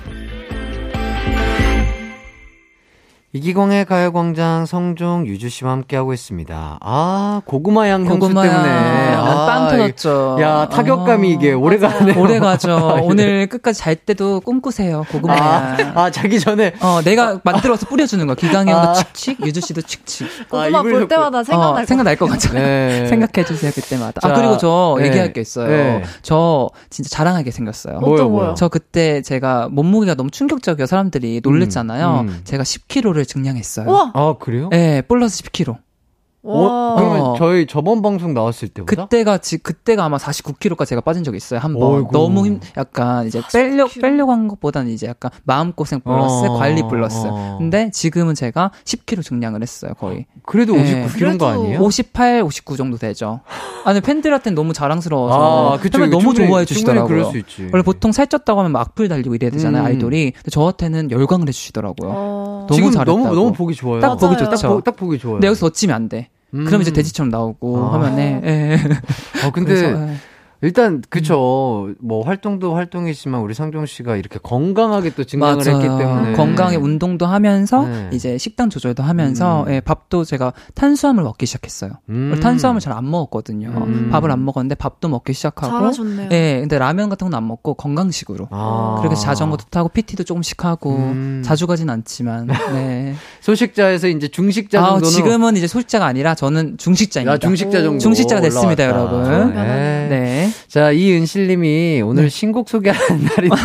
이기광의 3.38 3.86
가요광장 3.86 4.66
성종 4.66 5.28
유주 5.28 5.50
씨와 5.50 5.72
함께하고 5.72 6.12
있습니다. 6.12 6.80
아, 6.82 7.42
고구마 7.46 7.84
향 7.84 8.02
향수 8.08 8.18
고구마야. 8.18 8.50
때문에. 8.50 9.16
아, 9.16 9.46
빵 9.46 9.68
터졌죠. 9.70 10.38
야, 10.42 10.68
타격감이 10.70 11.30
아, 11.30 11.36
이게 11.36 11.54
오래 11.54 11.78
가네요. 11.78 12.20
오래 12.20 12.40
가죠. 12.40 12.96
예. 12.98 13.02
오늘 13.04 13.48
끝까지 13.48 13.80
잘 13.80 13.96
때도 13.96 14.42
꿈꾸세요. 14.42 15.06
고구마야. 15.12 15.40
아, 15.40 16.02
아, 16.02 16.12
자기 16.12 16.40
전에. 16.40 16.74
어, 16.80 17.02
내가 17.04 17.40
만들어서 17.44 17.86
뿌려주는 17.86 18.26
거야. 18.26 18.34
기강이 18.34 18.72
형도 18.72 18.90
아. 18.90 18.94
칙칙, 18.94 19.46
유주 19.46 19.62
씨도 19.62 19.84
칙칙. 19.84 20.28
고구마 20.50 20.82
볼 20.82 21.08
때마다 21.08 21.44
생각날 21.44 21.70
어, 21.70 21.76
것 21.76 21.86
생각날 21.88 22.16
것 22.16 22.26
같잖아요. 22.28 22.66
네. 22.66 23.06
생각해 23.08 23.46
주세요, 23.46 23.72
그때마다. 23.72 24.20
자, 24.20 24.30
아, 24.30 24.34
그리고 24.34 24.58
저 24.58 24.96
네. 24.98 25.08
얘기할 25.08 25.34
게 25.34 25.42
있어요. 25.42 25.68
네. 25.68 26.04
저 26.24 26.70
진짜 26.90 27.10
자랑하게 27.10 27.52
생겼어요. 27.52 28.00
뭐요, 28.00 28.30
뭐요? 28.30 28.56
저 28.58 28.68
그때 28.68 29.22
제가 29.22 29.70
몸무게가 29.70 30.16
너무 30.16 30.32
충격적이어 30.32 30.88
사람들이 30.88 31.42
놀랬잖아요. 31.44 32.22
음, 32.22 32.28
음. 32.30 32.42
제가 32.46 32.64
10kg를 32.64 33.27
증량했어요. 33.28 33.88
우와! 33.90 34.12
아, 34.14 34.36
그래요? 34.40 34.70
네, 34.72 35.02
플러스 35.02 35.44
10kg. 35.44 35.78
어, 36.50 36.62
와. 36.62 36.96
그러면 36.96 37.22
어. 37.22 37.36
저희 37.38 37.68
저번 37.68 38.02
방송 38.02 38.34
나왔을 38.34 38.70
때보다? 38.70 39.04
그때가 39.04 39.40
지 39.40 39.58
그때가 39.58 40.06
아마 40.06 40.16
49kg까지 40.18 40.86
제가 40.88 41.02
빠진 41.02 41.26
적이 41.26 41.36
있어요 41.38 41.60
한 41.60 41.74
번. 41.74 42.08
너무 42.14 42.46
힘 42.46 42.60
약간 42.78 43.28
이제 43.28 43.42
빼려 43.52 43.86
빼려고 43.88 44.32
한 44.32 44.48
것보다는 44.48 44.90
이제 44.92 45.08
약간 45.08 45.30
마음 45.44 45.74
고생 45.74 46.00
플러스 46.00 46.46
어, 46.46 46.54
관리 46.58 46.84
플러스. 46.88 47.28
어. 47.28 47.58
근데 47.60 47.90
지금은 47.92 48.34
제가 48.34 48.72
10kg 48.86 49.24
증량을 49.26 49.62
했어요 49.62 49.92
거의. 50.00 50.26
그래도 50.46 50.74
네. 50.76 51.06
59kg인 51.08 51.38
거 51.38 51.48
아니에요? 51.48 51.80
58, 51.82 52.44
59 52.44 52.78
정도 52.78 52.98
되죠. 52.98 53.42
아니 53.84 54.00
팬들한테는 54.00 54.56
너무 54.56 54.72
자랑스러워서 54.72 55.74
아, 55.74 55.78
그쵸. 55.80 55.98
팬들 56.00 56.12
너무 56.12 56.34
충분히- 56.34 56.48
좋아해 56.48 56.66
주시더라고요. 56.66 57.08
그럴 57.10 57.26
수 57.26 57.38
있지. 57.40 57.68
원래 57.74 57.84
보통 57.84 58.12
살쪘다고 58.12 58.56
하면 58.58 58.72
막 58.72 58.80
악플 58.82 59.10
달리고 59.10 59.36
이래야 59.36 59.52
되잖아요 59.52 59.84
음. 59.84 59.88
아이돌이. 59.88 60.32
근데 60.32 60.50
저한테는 60.52 61.12
열광을 61.12 61.50
해주시더라고요. 61.50 62.10
어. 62.68 62.76
너무 62.76 62.76
지금 62.76 62.92
잘했다고. 62.92 63.18
너무, 63.24 63.36
너무 63.36 63.54
보기 63.54 63.76
좋아요. 63.76 64.00
딱 64.02 64.16
보기. 64.16 64.38
좋죠. 64.38 64.50
딱, 64.50 64.68
보, 64.68 64.82
딱 64.82 64.96
보기 64.96 65.18
좋아요. 65.18 65.36
근데 65.36 65.48
여기서 65.48 65.68
더 65.68 65.74
찌면 65.74 65.96
안 65.96 66.10
돼. 66.10 66.30
음. 66.54 66.66
그럼 66.66 66.82
이제 66.82 66.92
돼지처럼 66.92 67.30
나오고 67.30 67.78
아. 67.86 67.94
화면에. 67.94 68.42
예. 68.44 68.78
어, 69.46 69.52
근데 69.52 69.74
그래서, 69.74 70.02
예. 70.12 70.16
일단 70.62 71.04
그쵸 71.10 71.90
뭐 72.00 72.26
활동도 72.26 72.74
활동이지만 72.76 73.42
우리 73.42 73.54
상종 73.54 73.86
씨가 73.86 74.16
이렇게 74.16 74.40
건강하게 74.42 75.12
또 75.12 75.24
증강을 75.24 75.58
맞아요. 75.64 75.76
했기 75.76 75.88
때문에 75.88 76.34
건강에 76.34 76.76
운동도 76.76 77.26
하면서 77.28 77.84
네. 77.88 78.10
이제 78.12 78.38
식단 78.40 78.70
조절도 78.72 79.04
하면서 79.04 79.66
음. 79.68 79.72
예, 79.72 79.80
밥도 79.82 80.24
제가 80.24 80.54
탄수화물 80.74 81.24
먹기 81.24 81.46
시작했어요. 81.46 81.92
음. 82.10 82.40
탄수화물 82.42 82.82
잘 82.82 82.94
안 82.98 83.10
먹었거든요. 83.12 83.70
음. 83.86 84.10
밥을 84.12 84.32
안 84.32 84.44
먹었는데 84.46 84.74
밥도 84.76 85.10
먹기 85.10 85.34
시작하고 85.34 85.72
잘하셨네요. 85.78 86.30
예, 86.32 86.58
근데 86.62 86.80
라면 86.80 87.10
같은 87.10 87.30
건 87.30 87.38
안 87.38 87.48
먹고 87.48 87.76
건강식으로. 87.76 88.48
아. 88.50 88.96
그렇게 89.00 89.16
자전거도 89.16 89.66
타고 89.70 89.90
PT도 89.90 90.24
조금씩 90.24 90.66
하고 90.66 90.96
음. 90.96 91.44
자주 91.46 91.68
가진 91.68 91.90
않지만 91.92 92.48
네. 92.74 93.14
소식자에서 93.42 94.08
이제 94.08 94.28
중식자 94.28 94.82
아, 94.82 94.88
정도는 94.94 95.10
지금은 95.12 95.56
이제 95.58 95.68
소식자가 95.68 96.06
아니라 96.08 96.34
저는 96.34 96.78
중식자입니다. 96.80 97.34
야, 97.34 97.38
중식자 97.38 97.84
정도 97.84 98.00
중식자가 98.00 98.42
됐습니다, 98.42 98.86
올라왔다. 98.88 99.34
여러분. 99.34 99.54
네. 99.54 100.08
네. 100.10 100.47
자, 100.68 100.92
이은실님이 100.92 102.02
오늘 102.06 102.30
신곡 102.30 102.70
소개하는 102.70 103.24
날인데 103.38 103.56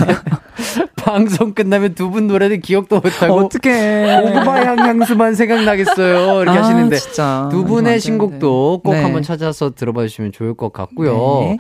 방송 0.97 1.53
끝나면 1.55 1.95
두 1.95 2.11
분 2.11 2.27
노래는 2.27 2.61
기억도 2.61 3.01
못하고 3.01 3.35
어떡해. 3.47 4.23
고구마 4.23 4.65
향 4.65 4.79
향수만 4.79 5.35
생각나겠어요. 5.35 6.43
이렇게 6.43 6.59
아, 6.59 6.63
하시는데 6.63 6.97
진짜. 6.97 7.49
두 7.51 7.65
분의 7.65 7.85
되는데. 7.85 7.99
신곡도 8.01 8.81
꼭 8.85 8.93
네. 8.93 9.03
한번 9.03 9.23
찾아서 9.23 9.71
들어봐 9.75 10.03
주시면 10.03 10.33
좋을 10.33 10.55
것 10.55 10.73
같고요. 10.73 11.41
네. 11.41 11.59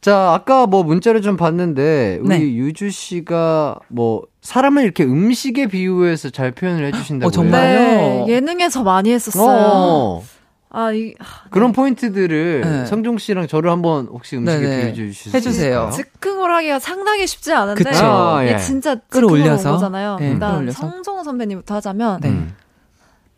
자, 0.00 0.32
아까 0.32 0.66
뭐 0.66 0.82
문자를 0.82 1.20
좀 1.22 1.36
봤는데 1.36 2.18
우리 2.22 2.28
네. 2.38 2.40
유주 2.54 2.90
씨가 2.90 3.76
뭐 3.88 4.22
사람을 4.40 4.82
이렇게 4.82 5.04
음식에 5.04 5.66
비유해서 5.66 6.30
잘 6.30 6.52
표현을 6.52 6.86
해주신다고. 6.86 7.28
어, 7.28 7.30
정말요? 7.30 7.78
네, 7.78 8.24
예능에서 8.28 8.82
많이 8.82 9.12
했었어요. 9.12 9.46
어, 9.46 10.22
아, 10.72 10.92
이, 10.92 11.14
하, 11.18 11.48
그런 11.50 11.72
포인트들을 11.72 12.60
네. 12.64 12.86
성종 12.86 13.18
씨랑 13.18 13.48
저를 13.48 13.70
한번 13.70 14.06
혹시 14.06 14.36
음식에 14.36 14.60
네네. 14.60 14.92
비유해 14.92 14.94
주실 14.94 15.30
수 15.32 15.36
해주세요. 15.36 15.90
즉흥을 15.92 16.48
하기가 16.54 16.78
상당히 16.78 17.26
쉽지 17.26 17.52
않은데 17.52 17.82
그쵸. 17.82 18.04
아, 18.04 18.46
예. 18.46 18.56
진짜 18.58 18.94
끌어올려서. 19.08 19.72
거잖아요. 19.72 20.16
네, 20.20 20.30
일단 20.30 20.50
끌어올려서. 20.50 20.78
성종호 20.80 21.24
선배님부터 21.24 21.74
하자면 21.74 22.20
네. 22.20 22.46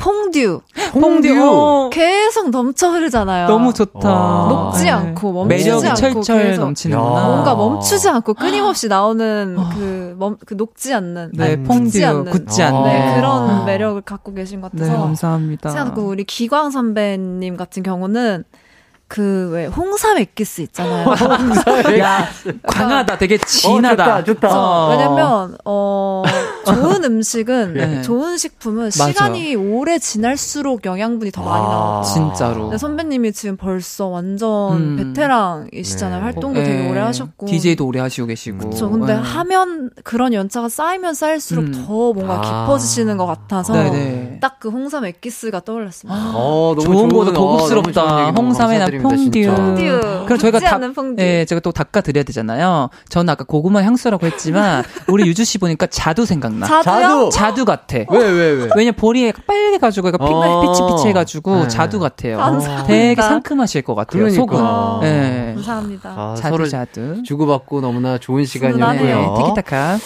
음. 0.07 0.31
퐁듀 0.33 0.61
홍듀. 0.95 1.41
어, 1.41 1.91
계속 1.91 2.51
넘쳐 2.51 2.91
흐르잖아요. 2.91 3.47
너무 3.47 3.73
좋다. 3.73 4.09
와. 4.09 4.49
녹지 4.49 4.85
네. 4.85 4.91
않고 4.91 5.33
멈추지 5.33 5.65
매력이 5.70 5.89
않고 5.89 5.97
철철 6.23 6.43
계속 6.45 6.62
넘치는구나. 6.62 7.20
야. 7.20 7.24
뭔가 7.27 7.55
멈추지 7.55 8.09
않고 8.09 8.35
끊임없이 8.35 8.89
나오는 8.89 9.57
아. 9.59 9.70
그, 9.74 10.16
멈, 10.19 10.37
그 10.45 10.57
녹지 10.57 10.93
않는 10.93 11.33
네, 11.35 11.45
아니, 11.45 11.57
굳지 11.62 12.01
퐁듀, 12.03 12.07
않는 12.07 12.33
굳지 12.33 12.62
아. 12.62 12.69
않네. 12.69 12.93
네, 12.93 13.16
그런 13.16 13.51
아. 13.51 13.65
매력을 13.65 14.01
갖고 14.03 14.35
계신 14.35 14.61
것 14.61 14.73
네, 14.73 14.83
같아서 14.85 15.03
감사합니다. 15.03 15.70
생각하고 15.70 16.03
우리 16.03 16.24
기광 16.24 16.70
선배님 16.70 17.57
같은 17.57 17.83
경우는 17.83 18.45
그왜 19.12 19.66
홍삼 19.66 20.16
액기스 20.16 20.62
있잖아요. 20.62 21.06
야, 22.01 22.26
강하다. 22.66 23.18
되게 23.18 23.36
진하다. 23.36 24.05
어, 24.05 24.24
좋다, 24.24 24.24
좋다. 24.24 24.48
어. 24.59 24.89
왜냐면 24.90 25.59
어 25.66 26.22
좋은 26.64 27.05
음식은 27.05 27.74
네. 27.74 28.01
좋은 28.02 28.39
식품은 28.39 28.84
맞아. 28.84 29.09
시간이 29.09 29.55
오래 29.55 29.98
지날수록 29.98 30.86
영양분이 30.86 31.30
더 31.30 31.43
많이 31.43 31.62
아. 31.62 31.68
나와요. 31.68 32.02
진짜로. 32.05 32.62
근데 32.62 32.78
선배님이 32.78 33.32
지금 33.32 33.59
벌써 33.59 34.06
완전 34.06 34.76
음. 34.78 34.97
베테랑이시잖아요. 34.97 36.18
네. 36.18 36.22
활동도 36.24 36.60
네. 36.60 36.64
되게 36.64 36.89
오래 36.89 37.01
하셨고. 37.01 37.48
DJ도 37.48 37.86
오래 37.86 38.01
하시고 38.01 38.28
계시고. 38.28 38.59
그렇죠. 38.60 38.89
근데 38.89 39.12
네. 39.12 39.20
하면 39.20 39.90
그런 40.05 40.32
연차가 40.32 40.70
쌓이면 40.70 41.12
쌓일수록 41.12 41.66
음. 41.66 41.84
더 41.86 42.14
뭔가 42.14 42.39
아. 42.39 42.40
깊어지시는 42.64 43.18
것 43.18 43.26
같아서 43.26 43.74
네네. 43.74 44.39
딱그 44.40 44.70
홍삼 44.70 45.05
액기스가 45.05 45.60
떠올랐습니다. 45.60 46.32
어, 46.34 46.74
너무 46.78 46.82
좋은 46.82 47.09
거보다 47.10 47.39
어, 47.39 47.47
고급스럽다. 47.47 48.30
홍삼에나 48.30 49.02
감사드립니다, 49.03 49.55
퐁듀. 49.57 49.81
진짜. 49.81 50.01
퐁듀. 50.01 50.24
그럼 50.27 50.39
저희가 50.39 50.61
다, 50.61 50.79
퐁듀. 50.79 51.23
예, 51.23 51.45
제가 51.45 51.61
또 51.61 51.73
닦아 51.73 52.01
드려야 52.01 52.24
되잖아요. 52.24 52.91
저는 53.09 53.31
아까 53.31 53.45
고구마 53.45 53.83
향수라고 53.83 54.27
했지만 54.27 54.85
우리 55.09 55.27
유주 55.27 55.45
씨 55.45 55.59
보니까 55.59 55.87
자두 55.87 56.24
생각나. 56.27 56.66
자두요? 56.66 57.29
자두. 57.31 57.62
같아. 57.65 57.99
왜, 57.99 58.05
왜, 58.19 58.51
왜? 58.51 58.69
왜냐 58.74 58.93
볼이 58.93 59.29
약간 59.29 59.45
빨개 59.47 59.79
가지고 59.79 60.09
약간 60.09 60.27
피, 60.27 60.33
어. 60.35 60.61
피치피치해 60.62 61.12
가지고 61.12 61.62
네. 61.62 61.69
자두 61.69 62.01
같아요. 62.01 62.39
감사합니다. 62.39 62.87
되게 62.89 63.23
상큼하실 63.23 63.83
것 63.83 63.95
같아요. 63.95 64.24
그러니까. 64.24 64.41
속은. 65.01 65.07
예. 65.09 65.53
감사합니다. 65.55 66.11
아, 66.11 66.35
자두 66.37 66.69
자두. 66.69 67.23
주고받고 67.23 67.81
너무나 67.81 68.19
좋은 68.19 68.41
네, 68.41 68.45
시간이었고요. 68.47 69.35
티키타카. 69.39 69.99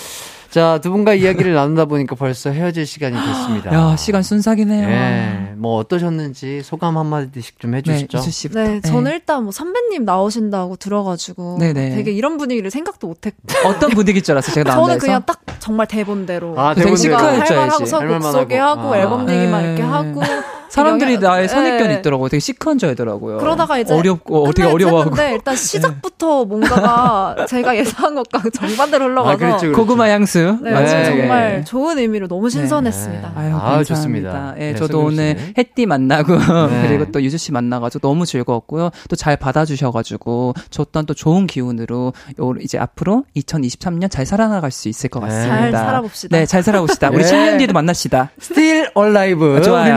자, 0.51 0.79
두 0.83 0.91
분과 0.91 1.15
이야기를 1.15 1.55
나누다 1.55 1.87
보니까 1.87 2.15
벌써 2.15 2.51
헤어질 2.51 2.87
시간이 2.87 3.17
됐습니다. 3.17 3.73
야 3.75 3.97
시간 3.97 4.23
순삭이네요. 4.23 4.89
예, 4.89 5.46
뭐 5.59 5.77
어떠셨는지 5.79 6.63
소감 6.63 6.97
한마디씩 6.99 7.59
좀 7.59 7.71
네, 7.73 7.79
해주시죠. 7.79 8.19
씨부터. 8.21 8.61
네, 8.63 8.81
저는 8.81 9.13
일단 9.13 9.43
뭐 9.45 9.53
선배님 9.53 10.05
나오신다고 10.05 10.77
들어가지고 10.77 11.59
네네. 11.59 11.95
되게 11.97 12.13
이런 12.13 12.37
분위기를 12.39 12.71
생각도 12.71 13.07
못했고 13.09 13.39
어떤 13.67 13.91
분위기일 13.91 14.23
줄 14.23 14.33
알았어요. 14.33 14.55
제가 14.55 14.73
저는. 14.73 14.99
그냥 14.99 15.23
딱 15.27 15.41
정말 15.61 15.87
대본대로 15.87 16.59
아, 16.59 16.75
되게 16.75 16.85
대본대로. 16.85 16.97
제가 17.19 17.19
시크했죠, 17.33 17.55
할 17.55 17.57
말 17.57 17.69
하고 17.71 17.81
알지? 17.81 17.91
서곡 17.91 18.23
소개하고 18.33 18.81
하고. 18.81 18.93
아. 18.95 18.99
앨범 18.99 19.29
얘기만 19.31 19.63
네. 19.63 19.69
이렇게 19.69 19.83
하고 19.83 20.21
사람들이 20.69 21.15
영향- 21.15 21.31
나의 21.31 21.49
선입견이 21.49 21.89
네. 21.89 21.95
있더라고요. 21.99 22.29
되게 22.29 22.41
시크한 22.41 22.79
줄 22.79 22.89
알더라고요. 22.91 23.39
그러다가 23.39 23.79
이제 23.79 23.93
어렵고 23.95 24.45
어떻게 24.45 24.63
끝날 24.63 24.79
듯 24.79 24.85
어려워하고 24.87 25.17
일단 25.23 25.55
시작부터 25.57 26.45
뭔가가 26.45 27.37
제가 27.49 27.77
예상한 27.77 28.15
것과 28.15 28.43
정반대로 28.51 29.07
흘러가서 29.07 29.35
아, 29.35 29.37
그렇죠, 29.37 29.59
그렇죠. 29.61 29.77
고구마 29.77 30.09
향수. 30.09 30.59
네. 30.63 30.71
오늘 30.73 30.87
정말 31.05 31.57
예. 31.61 31.65
좋은 31.65 31.99
의미로 31.99 32.29
너무 32.29 32.51
신선했습니다. 32.51 33.29
네. 33.29 33.35
아유, 33.37 33.47
아유, 33.49 33.53
감사합니다. 33.55 33.85
좋습니다. 33.95 34.55
예, 34.59 34.73
네, 34.73 34.75
저도 34.75 35.01
오늘? 35.01 35.37
햇띠 35.57 35.87
만나고 35.87 36.37
네. 36.37 36.87
그리고 36.89 37.11
또 37.13 37.23
유주 37.23 37.39
씨 37.39 37.53
만나가지고 37.53 38.07
너무 38.07 38.27
즐거웠고요. 38.27 38.91
또 39.09 39.17
잘 39.17 39.37
받아주셔가지고 39.37 40.55
줬던 40.71 41.07
또 41.07 41.15
좋은 41.15 41.47
기운으로 41.47 42.13
요- 42.41 42.55
이제 42.61 42.79
앞으로 42.79 43.25
2023년 43.37 44.11
잘 44.11 44.27
살아나갈 44.27 44.71
수 44.71 44.89
있을 44.89 45.09
것 45.11 45.21
네. 45.21 45.27
같습니다. 45.29 45.57
잘 45.59 45.73
살아봅시다. 45.73 46.37
네, 46.37 46.47
잘 46.47 46.63
살아봅시다. 46.63 47.09
우리 47.11 47.25
네. 47.25 47.31
10년 47.31 47.59
뒤에도 47.59 47.73
만납시다. 47.73 48.31
Still 48.41 48.89
Alive. 48.97 49.57
아, 49.57 49.61
좋아요. 49.63 49.97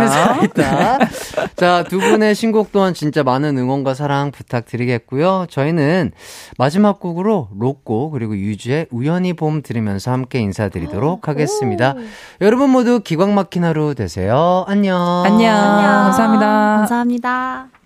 살아있다. 0.61 0.99
자, 1.55 1.83
두 1.83 1.99
분의 1.99 2.35
신곡 2.35 2.71
또한 2.71 2.93
진짜 2.93 3.23
많은 3.23 3.57
응원과 3.57 3.93
사랑 3.93 4.31
부탁드리겠고요. 4.31 5.47
저희는 5.49 6.11
마지막 6.57 6.99
곡으로 6.99 7.49
로꼬 7.57 8.11
그리고 8.11 8.35
유주의 8.37 8.87
우연히 8.91 9.33
봄 9.33 9.61
들으면서 9.61 10.11
함께 10.11 10.39
인사드리도록 10.39 11.27
하겠습니다. 11.27 11.95
여러분 12.41 12.69
모두 12.69 13.01
기광 13.01 13.35
막힌 13.35 13.63
하루 13.63 13.95
되세요. 13.95 14.65
안녕. 14.67 15.23
안녕. 15.25 15.53
감사합니다. 15.53 16.45
아. 16.45 16.77
감사합니다. 16.77 17.78